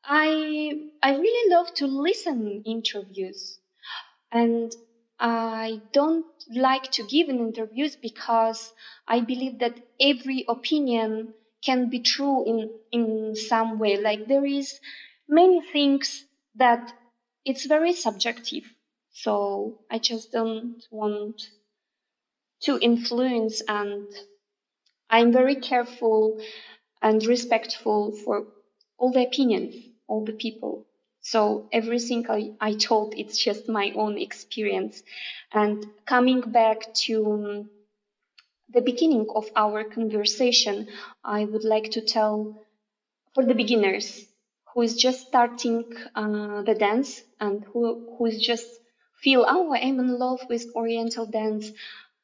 i 0.05 0.73
i 1.03 1.15
really 1.17 1.51
love 1.55 1.73
to 1.75 1.87
listen 1.87 2.63
interviews 2.67 3.61
and 4.33 4.75
I 5.21 5.81
don't 5.93 6.27
like 6.55 6.91
to 6.93 7.05
give 7.05 7.29
in 7.29 7.39
interviews 7.39 7.97
because 7.97 8.73
I 9.07 9.21
believe 9.21 9.61
that 9.61 9.81
every 10.01 10.45
opinion 10.49 11.35
can 11.65 11.89
be 11.89 12.01
true 12.01 12.45
in, 12.47 12.71
in 12.93 13.37
some 13.37 13.79
way. 13.79 13.97
Like 13.97 14.27
there 14.29 14.45
is 14.45 14.81
many 15.29 15.63
things 15.73 16.25
that 16.57 16.93
it's 17.45 17.67
very 17.67 17.93
subjective. 17.95 18.65
So 19.13 19.79
I 19.91 19.99
just 19.99 20.33
don't 20.33 20.83
want 20.91 21.43
to 22.63 22.79
influence 22.81 23.63
and 23.69 24.07
I'm 25.11 25.33
very 25.33 25.57
careful 25.57 26.41
and 27.03 27.25
respectful 27.27 28.13
for 28.13 28.47
all 28.99 29.13
the 29.13 29.27
opinions, 29.27 29.75
all 30.07 30.25
the 30.25 30.33
people. 30.33 30.87
So 31.21 31.69
everything 31.73 32.27
I, 32.29 32.53
I 32.61 32.75
told, 32.75 33.15
it's 33.17 33.39
just 33.39 33.69
my 33.69 33.93
own 33.97 34.19
experience. 34.19 35.03
And 35.53 35.87
coming 36.07 36.41
back 36.43 36.93
to 37.07 37.67
the 38.71 38.81
beginning 38.83 39.27
of 39.35 39.51
our 39.57 39.85
conversation, 39.85 40.89
I 41.25 41.45
would 41.45 41.65
like 41.65 41.91
to 41.93 42.01
tell 42.01 42.63
for 43.35 43.45
the 43.45 43.55
beginners 43.55 44.27
who 44.73 44.83
is 44.83 44.97
just 44.97 45.29
starting 45.29 45.85
uh, 46.15 46.63
the 46.63 46.75
dance 46.75 47.23
and 47.41 47.65
who, 47.73 48.15
who 48.17 48.27
is 48.27 48.41
just 48.41 48.67
feel, 49.23 49.47
oh, 49.49 49.75
I'm 49.75 50.01
in 50.01 50.19
love 50.19 50.41
with 50.49 50.67
Oriental 50.75 51.27
dance. 51.27 51.71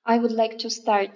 I 0.05 0.19
would 0.19 0.33
like 0.33 0.59
to 0.59 0.71
start. 0.71 1.11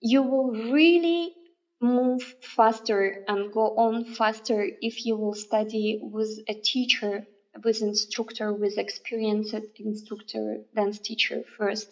You 0.00 0.22
will 0.22 0.52
really 0.52 1.34
move 1.80 2.22
faster 2.40 3.24
and 3.28 3.52
go 3.52 3.76
on 3.76 4.04
faster 4.04 4.68
if 4.80 5.06
you 5.06 5.16
will 5.16 5.34
study 5.34 6.00
with 6.02 6.40
a 6.48 6.54
teacher, 6.54 7.26
with 7.64 7.82
instructor, 7.82 8.52
with 8.52 8.78
experienced 8.78 9.54
instructor, 9.78 10.60
dance 10.74 10.98
teacher 10.98 11.42
first. 11.56 11.88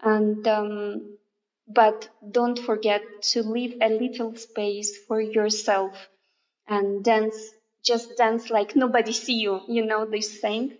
And, 0.00 0.46
um, 0.48 1.16
but 1.66 2.08
don't 2.30 2.58
forget 2.58 3.02
to 3.32 3.42
leave 3.42 3.76
a 3.80 3.88
little 3.88 4.36
space 4.36 4.96
for 5.06 5.20
yourself 5.20 6.08
and 6.68 7.02
dance, 7.04 7.36
just 7.84 8.16
dance 8.16 8.50
like 8.50 8.76
nobody 8.76 9.12
see 9.12 9.34
you, 9.34 9.60
you 9.68 9.86
know, 9.86 10.04
this 10.04 10.40
saying. 10.40 10.76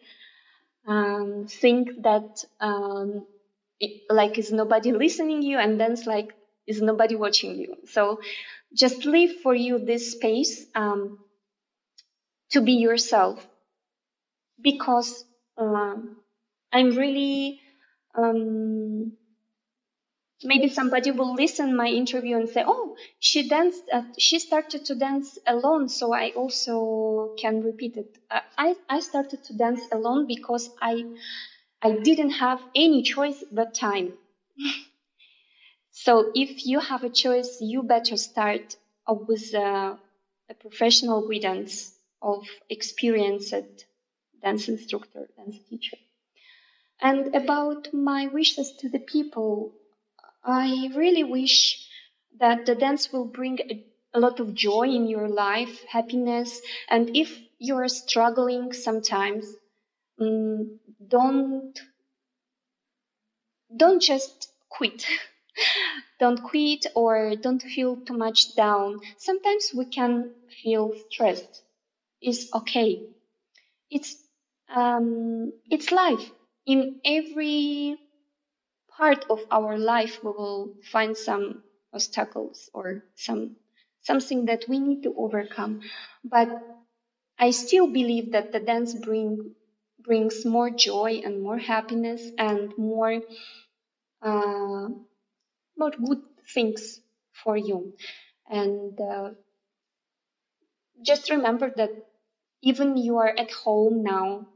Um, 0.86 1.46
think 1.48 2.02
that, 2.02 2.44
um, 2.60 3.26
it, 3.80 4.02
like 4.10 4.38
is 4.38 4.52
nobody 4.52 4.92
listening 4.92 5.42
you 5.42 5.58
and 5.58 5.78
dance 5.78 6.06
like 6.06 6.34
is 6.66 6.80
nobody 6.80 7.14
watching 7.16 7.56
you. 7.56 7.76
So 7.86 8.20
just 8.74 9.04
leave 9.04 9.40
for 9.42 9.54
you 9.54 9.78
this 9.78 10.12
space 10.12 10.66
um, 10.74 11.18
to 12.50 12.60
be 12.60 12.72
yourself. 12.72 13.46
Because 14.60 15.24
uh, 15.58 15.96
I'm 16.72 16.90
really 16.96 17.60
um, 18.14 19.12
maybe 20.44 20.68
somebody 20.68 21.10
will 21.10 21.34
listen 21.34 21.74
my 21.76 21.86
interview 21.88 22.36
and 22.36 22.48
say 22.48 22.62
oh 22.66 22.96
she 23.18 23.48
danced 23.48 23.82
uh, 23.92 24.02
she 24.18 24.38
started 24.38 24.84
to 24.84 24.94
dance 24.94 25.38
alone 25.46 25.88
so 25.88 26.12
i 26.12 26.30
also 26.30 27.34
can 27.40 27.62
repeat 27.62 27.96
it. 27.96 28.18
Uh, 28.30 28.40
i 28.58 28.74
i 28.88 29.00
started 29.00 29.42
to 29.44 29.54
dance 29.54 29.82
alone 29.92 30.26
because 30.26 30.70
i 30.82 31.04
i 31.82 31.90
didn't 31.92 32.30
have 32.30 32.60
any 32.74 33.02
choice 33.02 33.42
but 33.52 33.74
time 33.74 34.12
so 35.96 36.32
if 36.34 36.66
you 36.66 36.80
have 36.80 37.04
a 37.04 37.16
choice 37.24 37.58
you 37.60 37.82
better 37.82 38.16
start 38.16 38.76
with 39.28 39.54
a, 39.54 39.96
a 40.50 40.54
professional 40.58 41.28
guidance 41.28 41.92
of 42.20 42.44
experienced 42.68 43.54
dance 44.42 44.68
instructor 44.68 45.28
dance 45.36 45.58
teacher 45.68 45.96
and 47.00 47.34
about 47.34 47.92
my 47.92 48.26
wishes 48.26 48.72
to 48.80 48.88
the 48.88 48.98
people 49.14 49.72
I 50.44 50.90
really 50.94 51.24
wish 51.24 51.88
that 52.38 52.66
the 52.66 52.74
dance 52.74 53.12
will 53.12 53.24
bring 53.24 53.58
a, 53.60 53.84
a 54.12 54.20
lot 54.20 54.40
of 54.40 54.54
joy 54.54 54.88
in 54.88 55.06
your 55.06 55.28
life, 55.28 55.84
happiness, 55.84 56.60
and 56.88 57.16
if 57.16 57.38
you're 57.58 57.88
struggling 57.88 58.72
sometimes, 58.72 59.46
um, 60.20 60.78
don't 61.08 61.78
don't 63.74 64.02
just 64.02 64.52
quit. 64.68 65.06
don't 66.20 66.42
quit 66.42 66.86
or 66.94 67.36
don't 67.36 67.62
feel 67.62 67.96
too 67.96 68.16
much 68.16 68.54
down. 68.56 69.00
Sometimes 69.18 69.72
we 69.74 69.86
can 69.86 70.34
feel 70.62 70.92
stressed. 71.10 71.62
It's 72.20 72.52
okay. 72.54 73.02
It's 73.90 74.16
um, 74.74 75.52
it's 75.70 75.92
life. 75.92 76.30
In 76.66 77.00
every 77.04 77.98
part 78.96 79.24
of 79.30 79.40
our 79.50 79.76
life 79.78 80.20
we 80.22 80.30
will 80.30 80.74
find 80.82 81.16
some 81.16 81.62
obstacles 81.92 82.70
or 82.72 83.04
some 83.16 83.56
something 84.02 84.46
that 84.46 84.64
we 84.68 84.78
need 84.78 85.02
to 85.02 85.14
overcome 85.16 85.80
but 86.24 86.48
i 87.38 87.50
still 87.50 87.86
believe 87.88 88.32
that 88.32 88.52
the 88.52 88.60
dance 88.60 88.94
bring 88.94 89.54
brings 90.00 90.44
more 90.44 90.70
joy 90.70 91.20
and 91.24 91.42
more 91.42 91.58
happiness 91.58 92.30
and 92.38 92.72
more 92.78 93.20
uh, 94.22 94.88
more 95.76 95.90
good 95.90 96.22
things 96.54 97.00
for 97.32 97.56
you 97.56 97.94
and 98.50 99.00
uh, 99.00 99.30
just 101.02 101.30
remember 101.30 101.72
that 101.76 101.90
even 102.62 102.96
you 102.96 103.18
are 103.18 103.34
at 103.36 103.50
home 103.50 104.02
now 104.02 104.46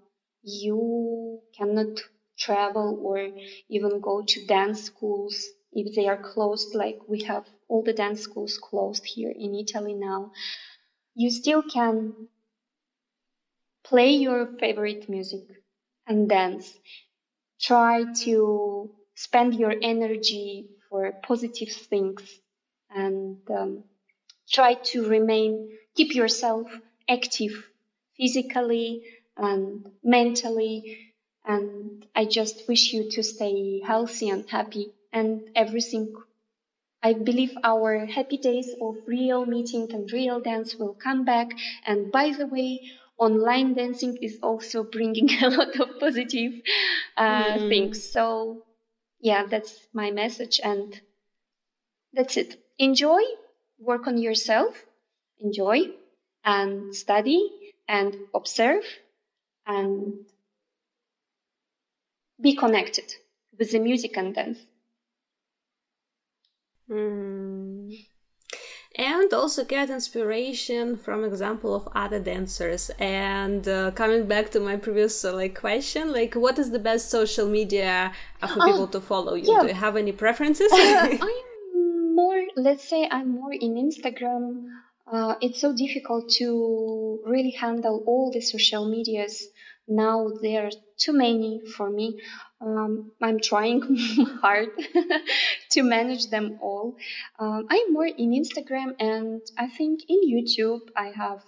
you 0.42 1.40
cannot 1.56 2.00
travel 2.38 3.00
or 3.02 3.28
even 3.68 4.00
go 4.00 4.22
to 4.22 4.46
dance 4.46 4.84
schools 4.84 5.48
if 5.72 5.94
they 5.94 6.06
are 6.08 6.16
closed, 6.16 6.74
like 6.74 6.98
we 7.08 7.22
have 7.24 7.46
all 7.68 7.82
the 7.82 7.92
dance 7.92 8.20
schools 8.20 8.58
closed 8.58 9.04
here 9.04 9.30
in 9.30 9.54
Italy 9.54 9.94
now, 9.94 10.32
you 11.14 11.30
still 11.30 11.62
can 11.62 12.28
play 13.84 14.10
your 14.12 14.46
favorite 14.58 15.08
music 15.08 15.44
and 16.06 16.28
dance. 16.28 16.78
Try 17.60 18.04
to 18.24 18.90
spend 19.14 19.54
your 19.54 19.74
energy 19.82 20.68
for 20.88 21.12
positive 21.22 21.72
things 21.72 22.22
and 22.90 23.38
um, 23.50 23.84
try 24.50 24.74
to 24.74 25.08
remain, 25.08 25.70
keep 25.94 26.14
yourself 26.14 26.66
active 27.08 27.52
physically 28.16 29.02
and 29.36 29.90
mentally 30.02 31.08
and 31.48 32.06
I 32.14 32.26
just 32.26 32.68
wish 32.68 32.92
you 32.92 33.10
to 33.12 33.22
stay 33.22 33.80
healthy 33.80 34.28
and 34.28 34.48
happy 34.48 34.92
and 35.12 35.48
everything. 35.56 36.14
I 37.02 37.14
believe 37.14 37.56
our 37.64 38.04
happy 38.04 38.36
days 38.36 38.74
of 38.80 38.96
real 39.06 39.46
meeting 39.46 39.88
and 39.94 40.12
real 40.12 40.40
dance 40.40 40.74
will 40.74 40.92
come 40.92 41.24
back. 41.24 41.48
And 41.86 42.12
by 42.12 42.32
the 42.36 42.46
way, 42.46 42.82
online 43.16 43.74
dancing 43.74 44.18
is 44.20 44.38
also 44.42 44.84
bringing 44.84 45.30
a 45.42 45.48
lot 45.48 45.80
of 45.80 45.98
positive 45.98 46.52
uh, 47.16 47.54
mm. 47.54 47.68
things. 47.70 48.02
So, 48.02 48.64
yeah, 49.20 49.46
that's 49.46 49.86
my 49.92 50.10
message. 50.10 50.60
And 50.62 51.00
that's 52.12 52.36
it. 52.36 52.56
Enjoy, 52.78 53.20
work 53.78 54.06
on 54.06 54.18
yourself, 54.18 54.84
enjoy, 55.40 55.90
and 56.44 56.94
study 56.94 57.72
and 57.88 58.16
observe 58.34 58.84
and 59.66 60.24
be 62.40 62.54
connected 62.54 63.12
with 63.58 63.72
the 63.72 63.78
music 63.78 64.16
and 64.16 64.34
dance. 64.34 64.58
Mm. 66.88 67.47
And 68.98 69.32
also 69.32 69.64
get 69.64 69.90
inspiration 69.90 70.96
from 70.96 71.24
example 71.24 71.72
of 71.74 71.88
other 71.94 72.18
dancers. 72.18 72.90
And 72.98 73.66
uh, 73.68 73.92
coming 73.92 74.26
back 74.26 74.50
to 74.50 74.60
my 74.60 74.76
previous 74.76 75.24
uh, 75.24 75.34
like 75.34 75.58
question, 75.58 76.12
like 76.12 76.34
what 76.34 76.58
is 76.58 76.72
the 76.72 76.80
best 76.80 77.08
social 77.08 77.48
media 77.48 78.12
uh, 78.42 78.46
for 78.48 78.54
people 78.54 78.82
oh, 78.82 78.86
to 78.86 79.00
follow 79.00 79.34
you? 79.34 79.52
Yeah. 79.52 79.60
Do 79.62 79.68
you 79.68 79.74
have 79.74 79.96
any 79.96 80.12
preferences? 80.12 80.68
I'm 80.72 82.14
more, 82.16 82.42
let's 82.56 82.88
say, 82.88 83.08
I'm 83.08 83.30
more 83.30 83.52
in 83.52 83.74
Instagram. 83.74 84.66
Uh, 85.06 85.36
it's 85.40 85.60
so 85.60 85.72
difficult 85.74 86.28
to 86.30 87.20
really 87.24 87.52
handle 87.52 88.02
all 88.04 88.32
the 88.32 88.40
social 88.40 88.88
medias 88.88 89.48
now 89.88 90.28
there 90.42 90.66
are 90.66 90.70
too 90.98 91.14
many 91.14 91.62
for 91.76 91.88
me. 91.88 92.20
Um, 92.60 93.12
I'm 93.22 93.38
trying 93.38 93.82
hard 94.40 94.70
to 95.70 95.82
manage 95.82 96.28
them 96.28 96.58
all. 96.60 96.96
Um, 97.38 97.66
I'm 97.70 97.92
more 97.92 98.06
in 98.06 98.32
Instagram 98.32 98.94
and 98.98 99.42
I 99.56 99.68
think 99.68 100.00
in 100.08 100.20
YouTube 100.28 100.90
I 100.96 101.12
have 101.14 101.42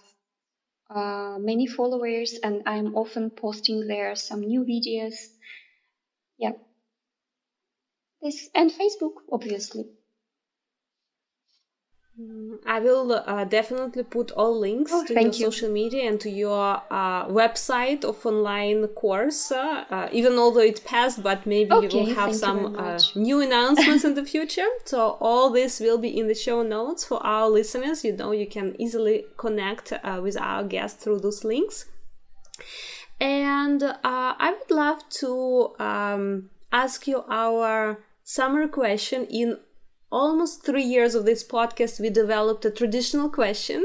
uh, 0.89 1.39
many 1.39 1.67
followers 1.67 2.39
and 2.43 2.63
I'm 2.67 2.95
often 2.95 3.31
posting 3.31 3.87
there 3.87 4.15
some 4.15 4.41
new 4.41 4.65
videos. 4.65 5.17
Yeah. 6.39 6.53
This 8.23 8.49
and 8.55 8.71
Facebook, 8.71 9.15
obviously. 9.33 9.87
I 12.67 12.79
will 12.79 13.13
uh, 13.13 13.45
definitely 13.45 14.03
put 14.03 14.31
all 14.33 14.59
links 14.59 14.93
oh, 14.95 15.05
to 15.05 15.15
your 15.15 15.23
you. 15.23 15.33
social 15.33 15.71
media 15.71 16.09
and 16.09 16.21
to 16.21 16.31
your 16.31 16.83
uh, 16.91 17.27
website 17.27 18.05
of 18.05 18.25
online 18.25 18.87
course, 18.89 19.51
uh, 19.51 19.85
uh 19.91 20.09
even 20.13 20.35
although 20.35 20.61
it 20.73 20.85
passed, 20.85 21.23
but 21.23 21.47
maybe 21.47 21.73
okay, 21.73 21.89
you 21.89 22.07
will 22.07 22.15
have 22.15 22.35
some 22.35 22.77
uh, 22.77 22.99
new 23.15 23.41
announcements 23.41 24.05
in 24.05 24.15
the 24.15 24.25
future. 24.35 24.69
So 24.85 25.17
all 25.21 25.51
this 25.51 25.81
will 25.81 25.99
be 25.99 26.19
in 26.19 26.29
the 26.29 26.35
show 26.35 26.63
notes 26.63 27.05
for 27.05 27.25
our 27.25 27.49
listeners. 27.49 28.05
You 28.05 28.17
know, 28.17 28.33
you 28.33 28.47
can 28.47 28.77
easily 28.79 29.25
connect 29.37 29.93
uh, 29.93 30.21
with 30.23 30.37
our 30.37 30.63
guests 30.65 31.03
through 31.03 31.21
those 31.21 31.45
links. 31.45 31.87
And 33.21 33.83
I 34.05 34.55
would 34.57 34.75
love 34.75 35.07
to 35.21 35.75
um, 35.79 36.51
ask 36.73 37.07
you 37.07 37.25
our 37.29 37.99
summer 38.23 38.69
question 38.69 39.27
in 39.27 39.59
almost 40.11 40.65
three 40.65 40.83
years 40.83 41.15
of 41.15 41.25
this 41.25 41.45
podcast, 41.45 42.01
we 42.01 42.11
developed 42.11 42.65
a 42.65 42.71
traditional 42.71 43.29
question, 43.29 43.85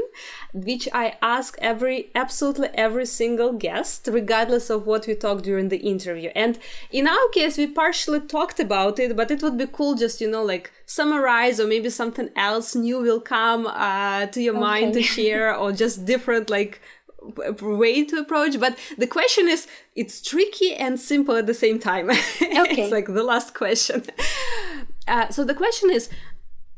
which 0.52 0.88
I 0.92 1.16
ask 1.22 1.56
every, 1.60 2.10
absolutely 2.14 2.68
every 2.74 3.06
single 3.06 3.52
guest, 3.52 4.08
regardless 4.10 4.68
of 4.68 4.86
what 4.86 5.06
we 5.06 5.14
talk 5.14 5.42
during 5.42 5.68
the 5.68 5.78
interview. 5.78 6.30
And 6.34 6.58
in 6.90 7.06
our 7.06 7.28
case, 7.32 7.56
we 7.56 7.66
partially 7.68 8.20
talked 8.20 8.58
about 8.58 8.98
it, 8.98 9.16
but 9.16 9.30
it 9.30 9.42
would 9.42 9.56
be 9.56 9.66
cool 9.66 9.94
just, 9.94 10.20
you 10.20 10.30
know, 10.30 10.42
like 10.42 10.72
summarize 10.84 11.60
or 11.60 11.66
maybe 11.66 11.90
something 11.90 12.30
else 12.34 12.74
new 12.74 12.98
will 12.98 13.20
come 13.20 13.66
uh, 13.66 14.26
to 14.26 14.42
your 14.42 14.54
okay. 14.54 14.60
mind 14.60 14.94
to 14.94 15.02
share 15.16 15.54
or 15.54 15.72
just 15.72 16.04
different, 16.04 16.50
like, 16.50 16.80
way 17.60 18.04
to 18.04 18.18
approach 18.18 18.60
but 18.60 18.78
the 18.98 19.06
question 19.06 19.48
is 19.48 19.66
it's 19.96 20.22
tricky 20.22 20.74
and 20.74 21.00
simple 21.00 21.34
at 21.34 21.46
the 21.46 21.54
same 21.54 21.78
time 21.78 22.08
okay. 22.10 22.20
it's 22.40 22.92
like 22.92 23.06
the 23.06 23.22
last 23.22 23.52
question 23.52 24.04
uh, 25.08 25.28
so 25.28 25.44
the 25.44 25.54
question 25.54 25.90
is 25.90 26.08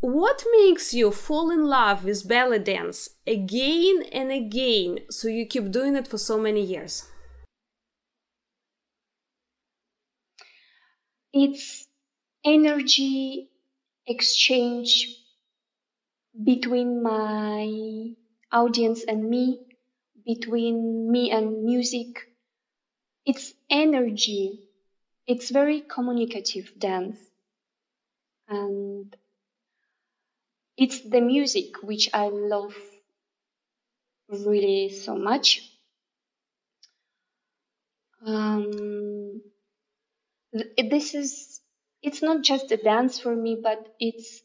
what 0.01 0.45
makes 0.53 0.95
you 0.95 1.11
fall 1.11 1.51
in 1.51 1.64
love 1.64 2.05
with 2.05 2.29
belly 2.29 2.61
dance 2.61 3.09
again 3.26 4.05
and 4.12 4.31
again 4.31 5.01
so 5.11 5.26
you 5.26 5.45
keep 5.45 5.72
doing 5.72 5.97
it 5.97 6.07
for 6.07 6.18
so 6.18 6.39
many 6.39 6.62
years? 6.62 7.09
It's 11.33 11.89
energy 12.45 13.51
exchange 14.07 15.16
between 16.45 17.03
my 17.03 18.12
audience 18.53 19.05
and 19.05 19.29
me, 19.29 19.61
between 20.24 21.11
me 21.11 21.31
and 21.31 21.64
music. 21.64 22.31
It's 23.26 23.53
energy. 23.68 24.61
It's 25.26 25.51
very 25.51 25.81
communicative 25.83 26.72
dance 26.79 27.18
and 28.49 29.14
it's 30.76 31.01
the 31.01 31.20
music 31.20 31.82
which 31.82 32.09
I 32.14 32.28
love 32.28 32.74
really 34.28 34.88
so 34.90 35.16
much. 35.16 35.62
Um, 38.24 39.42
this 40.53 41.14
is, 41.14 41.61
it's 42.03 42.22
not 42.22 42.42
just 42.42 42.72
a 42.72 42.76
dance 42.76 43.18
for 43.18 43.34
me, 43.34 43.57
but 43.62 43.94
it's 44.01 44.42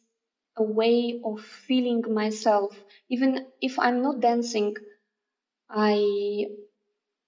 a 0.58 0.64
way 0.64 1.22
of 1.24 1.41
feeling 1.41 2.04
myself. 2.14 2.78
Even 3.10 3.47
if 3.62 3.80
I'm 3.80 4.01
not 4.01 4.20
dancing, 4.20 4.76
I, 5.70 6.47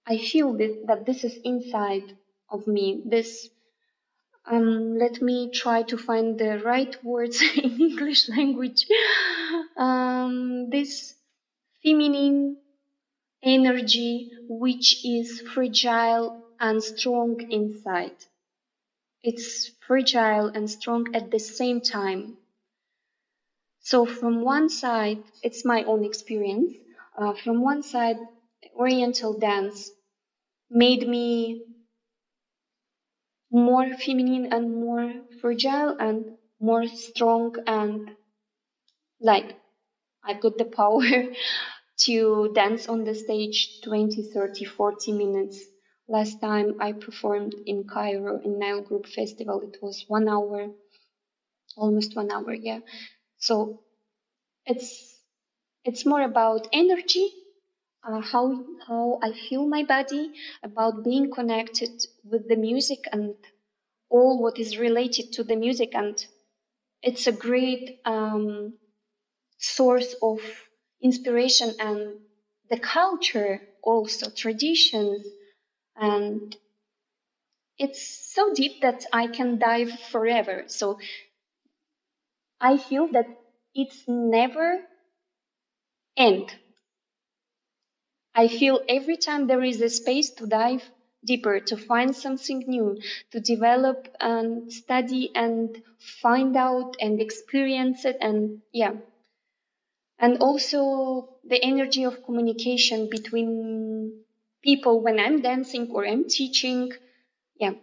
I 0.05 0.17
feel 0.17 0.53
that, 0.57 0.83
that 0.87 1.05
this 1.05 1.23
is 1.23 1.37
inside 1.43 2.17
of 2.49 2.67
me. 2.67 3.03
This, 3.05 3.49
um, 4.47 4.97
let 4.97 5.21
me 5.21 5.49
try 5.51 5.83
to 5.83 5.97
find 5.97 6.37
the 6.39 6.59
right 6.59 6.95
words 7.03 7.41
in 7.55 7.79
English 7.79 8.29
language. 8.29 8.85
Um, 9.77 10.69
this 10.69 11.15
feminine 11.83 12.57
energy 13.43 14.31
which 14.47 15.05
is 15.05 15.41
fragile 15.41 16.43
and 16.59 16.83
strong 16.83 17.41
inside. 17.51 18.15
It's 19.23 19.71
fragile 19.85 20.47
and 20.47 20.69
strong 20.69 21.13
at 21.13 21.29
the 21.29 21.39
same 21.39 21.81
time. 21.81 22.37
So 23.81 24.05
from 24.05 24.41
one 24.41 24.69
side, 24.69 25.23
it's 25.43 25.63
my 25.63 25.83
own 25.83 26.03
experience. 26.03 26.73
Uh, 27.17 27.33
from 27.33 27.61
one 27.61 27.83
side, 27.83 28.17
Oriental 28.75 29.37
dance 29.37 29.91
made 30.69 31.07
me 31.07 31.61
more 33.55 33.87
feminine 33.95 34.51
and 34.51 34.75
more 34.75 35.13
fragile 35.39 35.95
and 35.97 36.37
more 36.59 36.85
strong 36.87 37.55
and 37.65 38.11
like 39.21 39.55
I've 40.23 40.41
got 40.41 40.57
the 40.57 40.65
power 40.65 41.03
to 42.01 42.51
dance 42.53 42.89
on 42.89 43.05
the 43.05 43.15
stage 43.15 43.81
20, 43.83 44.23
30, 44.33 44.65
40 44.65 45.11
minutes. 45.13 45.63
Last 46.07 46.41
time 46.41 46.75
I 46.81 46.91
performed 46.91 47.55
in 47.65 47.87
Cairo 47.87 48.41
in 48.43 48.59
Nile 48.59 48.81
Group 48.81 49.07
Festival, 49.07 49.61
it 49.61 49.77
was 49.81 50.03
one 50.07 50.27
hour, 50.27 50.67
almost 51.77 52.15
one 52.15 52.31
hour, 52.31 52.53
yeah. 52.53 52.79
So 53.37 53.81
it's 54.65 55.15
it's 55.85 56.05
more 56.05 56.21
about 56.21 56.67
energy, 56.73 57.31
uh, 58.05 58.21
how 58.21 58.63
how 58.87 59.19
I 59.21 59.33
feel 59.33 59.67
my 59.67 59.83
body, 59.83 60.31
about 60.63 61.03
being 61.03 61.31
connected 61.31 62.05
with 62.23 62.47
the 62.47 62.55
music 62.55 63.05
and 63.11 63.35
all 64.09 64.41
what 64.41 64.59
is 64.59 64.77
related 64.77 65.33
to 65.33 65.43
the 65.43 65.55
music, 65.55 65.95
and 65.95 66.25
it's 67.01 67.27
a 67.27 67.31
great 67.31 67.99
um, 68.05 68.73
source 69.57 70.15
of 70.21 70.39
inspiration 71.01 71.73
and 71.79 72.19
the 72.69 72.79
culture 72.79 73.61
also 73.83 74.29
traditions. 74.29 75.25
And 75.95 76.55
it's 77.77 78.33
so 78.33 78.53
deep 78.53 78.81
that 78.81 79.05
i 79.13 79.27
can 79.27 79.57
dive 79.59 79.91
forever. 80.11 80.63
So 80.67 80.99
i 82.59 82.77
feel 82.77 83.07
that 83.11 83.27
it's 83.73 84.03
never 84.07 84.79
end 86.17 86.55
i 88.35 88.47
feel 88.47 88.81
every 88.89 89.17
time 89.17 89.47
there 89.47 89.63
is 89.63 89.81
a 89.81 89.89
space 89.89 90.29
to 90.31 90.45
dive 90.47 90.83
deeper 91.25 91.59
to 91.59 91.75
find 91.77 92.15
something 92.15 92.63
new 92.67 92.97
to 93.31 93.39
develop 93.39 94.07
and 94.19 94.71
study 94.71 95.31
and 95.35 95.81
find 96.21 96.55
out 96.55 96.95
and 97.01 97.19
experience 97.21 98.05
it 98.05 98.17
and 98.21 98.61
yeah 98.71 98.93
and 100.19 100.37
also 100.39 101.37
the 101.43 101.61
energy 101.63 102.03
of 102.03 102.23
communication 102.23 103.09
between 103.09 104.23
people 104.63 105.01
when 105.01 105.19
I'm 105.19 105.41
dancing 105.41 105.89
or 105.91 106.05
I'm 106.05 106.27
teaching. 106.27 106.91
Yeah. 107.59 107.73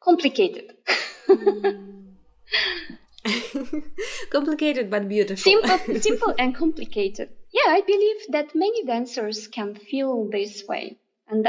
Complicated. 0.00 0.76
Mm. 1.26 2.93
complicated 4.30 4.90
but 4.90 5.08
beautiful. 5.08 5.52
Simple, 5.52 5.94
simple 6.00 6.34
and 6.38 6.54
complicated. 6.54 7.30
Yeah, 7.52 7.72
I 7.72 7.80
believe 7.80 8.16
that 8.30 8.54
many 8.54 8.84
dancers 8.84 9.48
can 9.48 9.74
feel 9.74 10.28
this 10.30 10.64
way, 10.68 10.98
and 11.28 11.46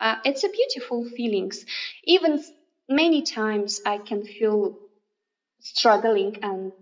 uh, 0.00 0.16
it's 0.24 0.44
a 0.44 0.48
beautiful 0.48 1.04
feelings. 1.16 1.64
Even 2.04 2.42
many 2.88 3.22
times 3.22 3.80
I 3.84 3.98
can 3.98 4.24
feel 4.24 4.78
struggling 5.60 6.38
and 6.42 6.72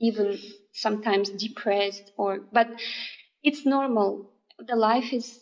even 0.00 0.38
sometimes 0.72 1.30
depressed 1.30 2.12
or 2.16 2.40
but 2.52 2.68
it's 3.42 3.64
normal 3.64 4.30
the 4.58 4.76
life 4.76 5.12
is 5.12 5.40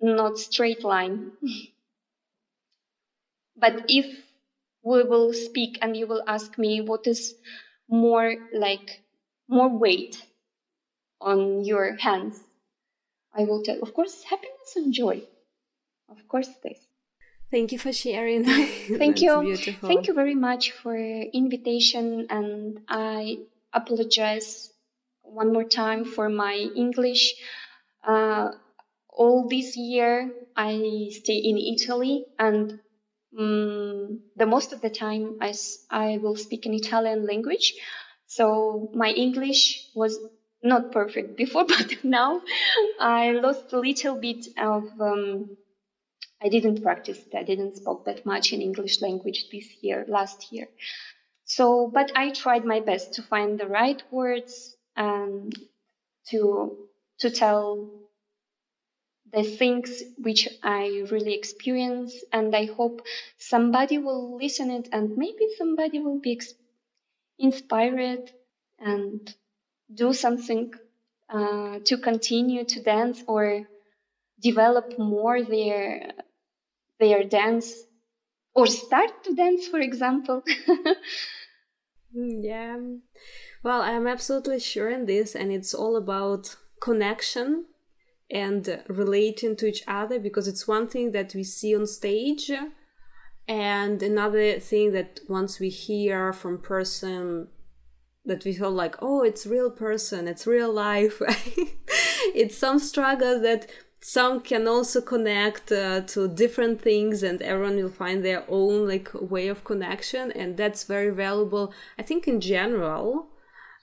not 0.00 0.38
straight 0.38 0.82
line 0.82 1.32
but 3.56 3.84
if 3.88 4.06
we 4.82 5.04
will 5.04 5.32
speak 5.32 5.78
and 5.82 5.96
you 5.96 6.06
will 6.06 6.22
ask 6.26 6.58
me 6.58 6.80
what 6.80 7.06
is 7.06 7.34
more 7.92 8.34
like 8.52 9.02
more 9.48 9.68
weight 9.68 10.16
on 11.20 11.64
your 11.64 11.96
hands. 11.96 12.40
I 13.34 13.44
will 13.44 13.62
tell 13.62 13.80
of 13.82 13.94
course 13.94 14.24
happiness 14.24 14.76
and 14.76 14.92
joy. 14.92 15.22
Of 16.08 16.26
course 16.28 16.50
this. 16.64 16.78
Thank 17.50 17.70
you 17.70 17.78
for 17.78 17.92
sharing. 17.92 18.44
Thank 18.98 19.20
you. 19.20 19.40
beautiful. 19.42 19.88
thank 19.88 20.06
you 20.08 20.14
very 20.14 20.34
much 20.34 20.72
for 20.72 20.96
invitation 20.96 22.26
and 22.30 22.80
i 22.88 23.36
apologize 23.72 24.72
one 25.22 25.52
more 25.52 25.64
time 25.64 26.04
for 26.04 26.28
my 26.28 26.54
English. 26.76 27.34
Uh, 28.06 28.50
all 29.08 29.48
this 29.48 29.76
year 29.76 30.30
I 30.56 31.08
stay 31.10 31.36
in 31.36 31.58
Italy 31.58 32.24
and 32.38 32.80
um, 33.38 34.20
the 34.36 34.46
most 34.46 34.72
of 34.72 34.80
the 34.80 34.90
time 34.90 35.38
I, 35.40 35.54
I 35.90 36.18
will 36.18 36.36
speak 36.36 36.66
in 36.66 36.74
Italian 36.74 37.26
language. 37.26 37.74
So 38.26 38.90
my 38.94 39.10
English 39.10 39.88
was 39.94 40.18
not 40.62 40.92
perfect 40.92 41.36
before, 41.42 41.64
but 41.66 42.04
now 42.04 42.42
I 43.00 43.32
lost 43.32 43.72
a 43.72 43.78
little 43.78 44.16
bit 44.16 44.46
of, 44.58 44.84
um, 45.00 45.56
I 46.42 46.48
didn't 46.48 46.82
practice 46.82 47.18
it. 47.18 47.36
I 47.36 47.42
didn't 47.42 47.76
spoke 47.76 48.04
that 48.06 48.26
much 48.26 48.52
in 48.52 48.60
English 48.60 49.00
language 49.00 49.46
this 49.50 49.66
year, 49.80 50.04
last 50.08 50.52
year. 50.52 50.68
So, 51.44 51.90
but 51.92 52.12
I 52.16 52.30
tried 52.30 52.64
my 52.64 52.80
best 52.80 53.14
to 53.14 53.22
find 53.22 53.58
the 53.58 53.66
right 53.66 54.02
words 54.10 54.76
and 54.96 55.54
to 56.30 56.88
to 57.20 57.30
tell 57.30 58.01
the 59.32 59.42
things 59.42 60.02
which 60.18 60.48
I 60.62 61.04
really 61.10 61.34
experience, 61.34 62.22
and 62.32 62.54
I 62.54 62.66
hope 62.66 63.02
somebody 63.38 63.98
will 63.98 64.36
listen 64.36 64.70
it, 64.70 64.88
and 64.92 65.16
maybe 65.16 65.48
somebody 65.56 66.00
will 66.00 66.20
be 66.20 66.32
ex- 66.32 66.54
inspired 67.38 68.30
and 68.78 69.34
do 69.92 70.12
something 70.12 70.72
uh, 71.28 71.78
to 71.84 71.96
continue 71.96 72.64
to 72.64 72.82
dance 72.82 73.22
or 73.26 73.66
develop 74.40 74.98
more 74.98 75.42
their 75.42 76.12
their 76.98 77.24
dance 77.24 77.72
or 78.54 78.66
start 78.66 79.24
to 79.24 79.34
dance, 79.34 79.66
for 79.66 79.80
example. 79.80 80.42
Mm, 82.14 82.40
yeah. 82.42 82.76
Well, 83.62 83.80
I'm 83.80 84.06
absolutely 84.06 84.60
sure 84.60 84.90
in 84.90 85.06
this, 85.06 85.34
and 85.34 85.50
it's 85.50 85.72
all 85.72 85.96
about 85.96 86.56
connection 86.80 87.66
and 88.32 88.82
relating 88.88 89.54
to 89.54 89.66
each 89.66 89.84
other 89.86 90.18
because 90.18 90.48
it's 90.48 90.66
one 90.66 90.88
thing 90.88 91.12
that 91.12 91.34
we 91.34 91.44
see 91.44 91.76
on 91.76 91.86
stage 91.86 92.50
and 93.46 94.02
another 94.02 94.58
thing 94.58 94.92
that 94.92 95.20
once 95.28 95.60
we 95.60 95.68
hear 95.68 96.32
from 96.32 96.58
person 96.58 97.48
that 98.24 98.44
we 98.44 98.54
feel 98.54 98.70
like 98.70 98.96
oh 99.02 99.22
it's 99.22 99.46
real 99.46 99.70
person 99.70 100.26
it's 100.26 100.46
real 100.46 100.72
life. 100.72 101.20
It's 102.34 102.56
some 102.56 102.78
struggles 102.78 103.42
that 103.42 103.66
some 104.00 104.40
can 104.40 104.66
also 104.66 105.00
connect 105.00 105.70
uh, 105.70 106.00
to 106.00 106.28
different 106.28 106.80
things 106.80 107.22
and 107.22 107.42
everyone 107.42 107.76
will 107.76 107.90
find 107.90 108.24
their 108.24 108.44
own 108.48 108.88
like 108.88 109.10
way 109.14 109.48
of 109.48 109.64
connection 109.64 110.32
and 110.32 110.56
that's 110.56 110.84
very 110.84 111.10
valuable 111.10 111.72
i 111.98 112.02
think 112.02 112.26
in 112.26 112.40
general 112.40 113.28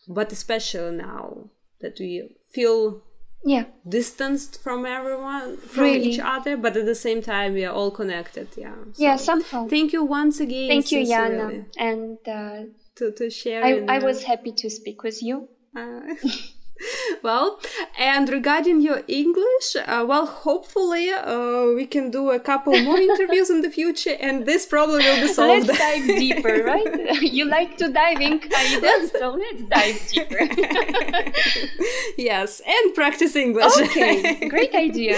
but 0.07 0.31
especially 0.31 0.95
now 0.97 1.49
that 1.79 1.97
we 1.99 2.35
feel 2.51 3.01
yeah. 3.45 3.65
Distanced 3.87 4.61
from 4.61 4.85
everyone 4.85 5.57
from 5.57 5.83
really? 5.83 6.09
each 6.09 6.19
other 6.19 6.57
but 6.57 6.75
at 6.75 6.85
the 6.85 6.95
same 6.95 7.21
time 7.21 7.53
we 7.53 7.63
are 7.65 7.73
all 7.73 7.91
connected 7.91 8.47
yeah. 8.57 8.75
So 8.93 9.03
yeah 9.03 9.15
somehow. 9.15 9.67
thank 9.67 9.93
you 9.93 10.03
once 10.03 10.39
again 10.39 10.69
thank 10.69 10.91
you 10.91 10.99
Yana 10.99 11.65
and 11.77 12.17
uh, 12.27 12.63
to, 12.95 13.11
to 13.13 13.29
share 13.29 13.63
I, 13.63 13.95
I 13.95 13.99
was 13.99 14.23
happy 14.23 14.51
to 14.51 14.69
speak 14.69 15.03
with 15.03 15.23
you. 15.23 15.47
Uh, 15.75 16.01
well, 17.23 17.59
and 17.97 18.29
regarding 18.29 18.81
your 18.81 19.03
English, 19.07 19.75
uh, 19.75 20.05
well, 20.07 20.25
hopefully 20.25 21.09
uh, 21.09 21.67
we 21.75 21.85
can 21.85 22.11
do 22.11 22.31
a 22.31 22.39
couple 22.39 22.77
more 22.81 22.97
interviews 22.97 23.49
in 23.49 23.61
the 23.61 23.69
future, 23.69 24.15
and 24.19 24.45
this 24.45 24.65
problem 24.65 24.99
will 25.03 25.21
be 25.21 25.27
solved. 25.39 25.67
Let's 25.67 25.79
dive 25.79 26.05
deeper, 26.05 26.63
right? 26.63 27.21
you 27.21 27.45
like 27.45 27.77
to 27.77 27.89
dive 27.89 28.21
in, 28.21 28.41
so 29.11 29.31
let's 29.31 29.61
dive 29.63 30.07
deeper. 30.09 31.31
yes, 32.17 32.61
and 32.65 32.95
practice 32.95 33.35
English. 33.35 33.73
Okay, 33.77 34.47
great 34.49 34.73
idea. 34.73 35.17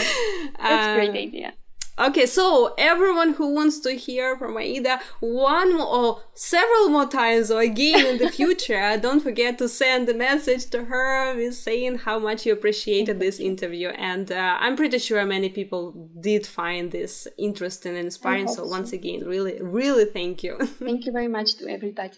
That's 0.59 0.87
a 0.87 0.95
great 0.95 1.27
idea. 1.27 1.53
Okay, 1.99 2.25
so 2.25 2.73
everyone 2.77 3.33
who 3.33 3.53
wants 3.53 3.79
to 3.81 3.91
hear 3.91 4.37
from 4.37 4.57
Aida 4.57 4.99
one 5.19 5.73
or 5.73 6.21
several 6.33 6.89
more 6.89 7.05
times 7.05 7.51
or 7.51 7.61
again 7.61 8.05
in 8.05 8.17
the 8.17 8.29
future, 8.39 8.97
don't 8.97 9.19
forget 9.19 9.57
to 9.59 9.67
send 9.67 10.09
a 10.09 10.13
message 10.13 10.69
to 10.71 10.85
her 10.85 11.35
with 11.35 11.53
saying 11.55 11.99
how 11.99 12.17
much 12.17 12.45
you 12.45 12.53
appreciated 12.53 13.19
this 13.19 13.39
interview. 13.51 13.89
And 13.89 14.31
uh, 14.31 14.57
I'm 14.59 14.75
pretty 14.75 14.99
sure 14.99 15.23
many 15.25 15.49
people 15.49 16.09
did 16.19 16.47
find 16.47 16.91
this 16.91 17.27
interesting 17.37 17.95
and 17.95 18.05
inspiring. 18.05 18.47
So, 18.47 18.65
once 18.65 18.93
again, 18.93 19.25
really, 19.25 19.61
really 19.61 20.05
thank 20.05 20.43
you. 20.43 20.57
Thank 20.57 21.05
you 21.05 21.11
very 21.11 21.27
much 21.27 21.55
to 21.57 21.69
everybody. 21.69 22.17